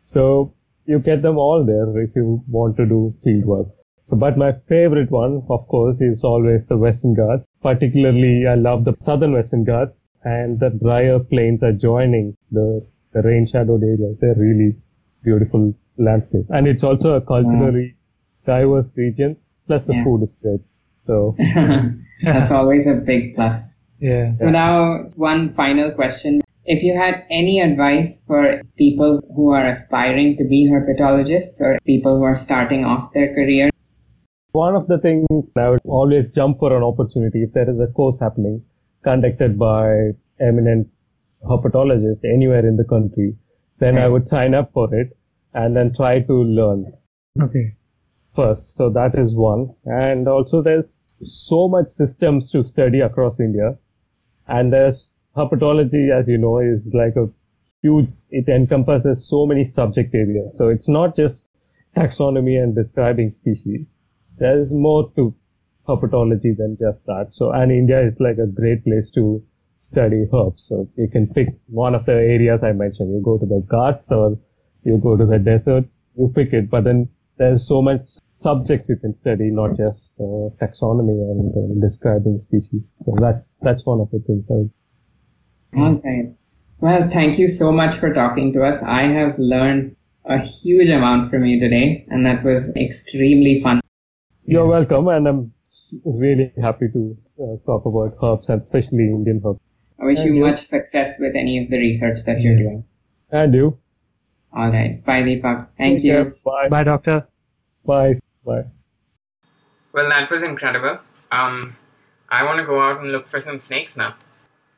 So 0.00 0.52
you 0.84 0.98
get 0.98 1.22
them 1.22 1.38
all 1.38 1.64
there 1.64 1.98
if 2.02 2.10
you 2.14 2.44
want 2.46 2.76
to 2.76 2.84
do 2.84 3.14
field 3.24 3.46
work. 3.46 3.68
But 4.12 4.36
my 4.36 4.52
favorite 4.68 5.10
one, 5.10 5.42
of 5.48 5.66
course, 5.68 5.96
is 6.00 6.22
always 6.22 6.66
the 6.66 6.76
Western 6.76 7.14
Ghats. 7.14 7.44
Particularly, 7.62 8.46
I 8.46 8.54
love 8.54 8.84
the 8.84 8.94
southern 8.94 9.32
Western 9.32 9.64
Ghats 9.64 9.98
and 10.22 10.60
the 10.60 10.70
drier 10.70 11.18
plains 11.18 11.62
adjoining 11.62 12.36
the, 12.50 12.86
the 13.12 13.22
rain 13.22 13.46
shadowed 13.46 13.82
areas. 13.82 14.18
They're 14.20 14.34
really 14.36 14.76
beautiful 15.24 15.74
landscape. 15.96 16.44
And 16.50 16.68
it's 16.68 16.82
also 16.82 17.14
a 17.14 17.20
culturally 17.20 17.94
mm. 17.94 18.46
diverse 18.46 18.86
region, 18.96 19.36
plus 19.66 19.82
the 19.86 19.94
Yeah. 19.94 20.04
food 20.04 20.22
is 20.24 20.34
great. 20.42 20.60
So, 21.06 21.34
That's 22.22 22.50
always 22.50 22.86
a 22.86 22.94
big 22.94 23.34
plus. 23.34 23.70
Yeah. 23.98 24.32
So 24.34 24.50
now, 24.50 25.10
one 25.16 25.54
final 25.54 25.90
question. 25.90 26.42
If 26.64 26.82
you 26.84 26.96
had 26.96 27.24
any 27.30 27.60
advice 27.60 28.22
for 28.26 28.62
people 28.76 29.20
who 29.34 29.50
are 29.50 29.66
aspiring 29.66 30.36
to 30.36 30.44
be 30.44 30.70
herpetologists 30.70 31.60
or 31.60 31.78
people 31.86 32.18
who 32.18 32.22
are 32.22 32.36
starting 32.36 32.84
off 32.84 33.12
their 33.12 33.34
career, 33.34 33.71
One 34.52 34.74
of 34.74 34.86
the 34.86 34.98
things 34.98 35.26
I 35.56 35.70
would 35.70 35.80
always 35.84 36.26
jump 36.34 36.58
for 36.58 36.76
an 36.76 36.82
opportunity 36.82 37.42
if 37.42 37.52
there 37.54 37.68
is 37.70 37.80
a 37.80 37.86
course 37.92 38.18
happening 38.20 38.62
conducted 39.02 39.58
by 39.58 40.10
eminent 40.40 40.88
herpetologists 41.42 42.24
anywhere 42.24 42.66
in 42.66 42.76
the 42.76 42.84
country, 42.84 43.36
then 43.78 43.96
I 43.98 44.08
would 44.08 44.28
sign 44.28 44.54
up 44.54 44.72
for 44.72 44.94
it 44.94 45.16
and 45.54 45.76
then 45.76 45.94
try 45.94 46.20
to 46.20 46.32
learn 46.32 46.92
Okay. 47.40 47.76
first. 48.36 48.76
So 48.76 48.90
that 48.90 49.18
is 49.18 49.34
one. 49.34 49.74
And 49.86 50.28
also 50.28 50.62
there's 50.62 50.90
so 51.24 51.68
much 51.68 51.88
systems 51.88 52.50
to 52.50 52.62
study 52.62 53.00
across 53.00 53.40
India. 53.40 53.78
And 54.46 54.72
there's 54.72 55.12
herpetology, 55.36 56.10
as 56.10 56.28
you 56.28 56.36
know, 56.38 56.58
is 56.58 56.82
like 56.92 57.16
a 57.16 57.28
huge, 57.80 58.10
it 58.30 58.48
encompasses 58.48 59.26
so 59.28 59.46
many 59.46 59.64
subject 59.64 60.14
areas. 60.14 60.54
So 60.58 60.68
it's 60.68 60.88
not 60.88 61.16
just 61.16 61.46
taxonomy 61.96 62.62
and 62.62 62.74
describing 62.74 63.34
species. 63.40 63.88
There's 64.38 64.72
more 64.72 65.10
to 65.16 65.34
herpetology 65.88 66.56
than 66.56 66.76
just 66.80 67.04
that. 67.06 67.30
So, 67.32 67.50
and 67.50 67.70
India 67.72 68.00
is 68.00 68.14
like 68.20 68.38
a 68.38 68.46
great 68.46 68.84
place 68.84 69.10
to 69.12 69.42
study 69.78 70.26
herbs. 70.32 70.66
So 70.68 70.88
you 70.96 71.08
can 71.08 71.26
pick 71.26 71.48
one 71.66 71.94
of 71.94 72.06
the 72.06 72.12
areas 72.12 72.60
I 72.62 72.72
mentioned. 72.72 73.12
You 73.12 73.22
go 73.22 73.38
to 73.38 73.46
the 73.46 73.64
Ghats 73.68 74.10
or 74.10 74.38
you 74.84 74.98
go 74.98 75.16
to 75.16 75.26
the 75.26 75.38
deserts, 75.38 75.94
you 76.16 76.32
pick 76.34 76.52
it, 76.52 76.70
but 76.70 76.84
then 76.84 77.08
there's 77.38 77.66
so 77.66 77.82
much 77.82 78.08
subjects 78.30 78.88
you 78.88 78.96
can 78.96 79.18
study, 79.20 79.50
not 79.50 79.76
just 79.76 80.10
uh, 80.18 80.50
taxonomy 80.60 81.18
and 81.30 81.52
uh, 81.54 81.80
describing 81.86 82.38
species. 82.38 82.92
So 83.04 83.14
that's, 83.20 83.58
that's 83.62 83.86
one 83.86 84.00
of 84.00 84.10
the 84.10 84.20
things 84.20 84.46
I 84.50 84.70
Okay. 85.74 86.32
Well, 86.80 87.08
thank 87.08 87.38
you 87.38 87.48
so 87.48 87.72
much 87.72 87.96
for 87.96 88.12
talking 88.12 88.52
to 88.54 88.64
us. 88.64 88.82
I 88.82 89.02
have 89.02 89.38
learned 89.38 89.96
a 90.24 90.38
huge 90.38 90.90
amount 90.90 91.30
from 91.30 91.44
you 91.44 91.58
today, 91.58 92.06
and 92.08 92.26
that 92.26 92.44
was 92.44 92.70
extremely 92.76 93.60
fun. 93.62 93.81
You're 94.52 94.66
welcome, 94.66 95.08
and 95.08 95.26
I'm 95.26 95.52
really 96.04 96.52
happy 96.60 96.88
to 96.92 97.16
uh, 97.40 97.56
talk 97.64 97.86
about 97.86 98.18
herbs, 98.22 98.50
and 98.50 98.60
especially 98.60 99.04
Indian 99.04 99.40
herbs. 99.42 99.60
I 99.98 100.04
wish 100.04 100.18
Thank 100.18 100.28
you 100.28 100.34
you. 100.34 100.40
much 100.42 100.60
success 100.60 101.16
with 101.18 101.34
any 101.34 101.64
of 101.64 101.70
the 101.70 101.78
research 101.78 102.24
that 102.26 102.42
you're 102.42 102.58
doing. 102.58 102.84
And 103.30 103.54
you. 103.54 103.78
All 104.52 104.70
right. 104.70 105.02
Bye, 105.06 105.22
Deepak. 105.22 105.68
Thank 105.78 106.02
Take 106.02 106.04
you. 106.04 106.34
Bye. 106.44 106.68
Bye, 106.68 106.84
doctor. 106.84 107.26
Bye. 107.86 108.20
Bye. 108.44 108.64
Well, 109.94 110.10
that 110.10 110.30
was 110.30 110.42
incredible. 110.42 110.98
Um, 111.30 111.76
I 112.28 112.44
want 112.44 112.58
to 112.58 112.66
go 112.66 112.78
out 112.78 113.00
and 113.00 113.10
look 113.10 113.26
for 113.26 113.40
some 113.40 113.58
snakes 113.58 113.96
now. 113.96 114.16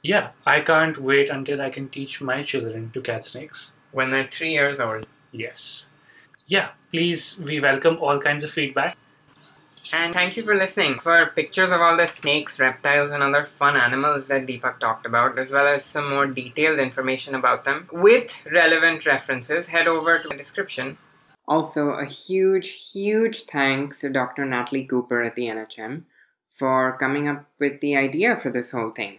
Yeah, 0.02 0.30
I 0.46 0.60
can't 0.60 0.98
wait 0.98 1.30
until 1.30 1.60
I 1.60 1.70
can 1.70 1.88
teach 1.88 2.20
my 2.20 2.44
children 2.44 2.92
to 2.94 3.00
catch 3.00 3.24
snakes. 3.24 3.72
When 3.90 4.12
they're 4.12 4.22
three 4.22 4.52
years 4.52 4.78
old. 4.78 5.06
Yes. 5.32 5.88
Yeah, 6.46 6.68
please, 6.92 7.40
we 7.42 7.58
welcome 7.58 7.98
all 7.98 8.20
kinds 8.20 8.44
of 8.44 8.52
feedback. 8.52 8.98
And 9.92 10.14
thank 10.14 10.36
you 10.36 10.44
for 10.44 10.54
listening. 10.54 10.98
For 10.98 11.26
pictures 11.26 11.70
of 11.70 11.80
all 11.80 11.96
the 11.96 12.06
snakes, 12.06 12.58
reptiles, 12.58 13.10
and 13.10 13.22
other 13.22 13.44
fun 13.44 13.76
animals 13.76 14.26
that 14.28 14.46
Deepak 14.46 14.80
talked 14.80 15.06
about, 15.06 15.38
as 15.38 15.52
well 15.52 15.66
as 15.66 15.84
some 15.84 16.10
more 16.10 16.26
detailed 16.26 16.78
information 16.78 17.34
about 17.34 17.64
them 17.64 17.88
with 17.92 18.42
relevant 18.50 19.06
references, 19.06 19.68
head 19.68 19.86
over 19.86 20.18
to 20.18 20.28
the 20.28 20.36
description. 20.36 20.98
Also, 21.46 21.90
a 21.90 22.06
huge, 22.06 22.90
huge 22.92 23.42
thanks 23.42 24.00
to 24.00 24.08
Dr. 24.08 24.44
Natalie 24.44 24.86
Cooper 24.86 25.22
at 25.22 25.34
the 25.34 25.46
NHM 25.46 26.04
for 26.48 26.96
coming 26.98 27.28
up 27.28 27.44
with 27.58 27.80
the 27.80 27.96
idea 27.96 28.36
for 28.36 28.50
this 28.50 28.70
whole 28.70 28.90
thing. 28.90 29.18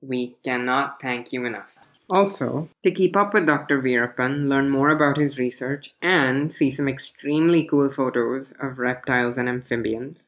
We 0.00 0.36
cannot 0.44 1.00
thank 1.00 1.32
you 1.32 1.44
enough. 1.44 1.77
Also, 2.10 2.70
to 2.82 2.90
keep 2.90 3.14
up 3.16 3.34
with 3.34 3.46
Dr. 3.46 3.82
Veerappan, 3.82 4.48
learn 4.48 4.70
more 4.70 4.88
about 4.88 5.18
his 5.18 5.38
research, 5.38 5.94
and 6.00 6.50
see 6.52 6.70
some 6.70 6.88
extremely 6.88 7.64
cool 7.64 7.90
photos 7.90 8.54
of 8.60 8.78
reptiles 8.78 9.36
and 9.36 9.48
amphibians, 9.48 10.24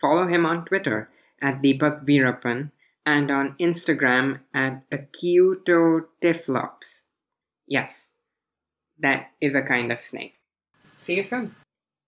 follow 0.00 0.28
him 0.28 0.46
on 0.46 0.64
Twitter 0.64 1.10
at 1.42 1.60
Deepak 1.62 2.06
Veerappan 2.06 2.70
and 3.04 3.30
on 3.30 3.56
Instagram 3.58 4.40
at 4.54 4.88
Acutotyphlops. 4.90 7.00
Yes, 7.66 8.06
that 8.98 9.32
is 9.40 9.56
a 9.56 9.62
kind 9.62 9.90
of 9.90 10.00
snake. 10.00 10.34
See 10.98 11.16
you 11.16 11.24
soon. 11.24 11.56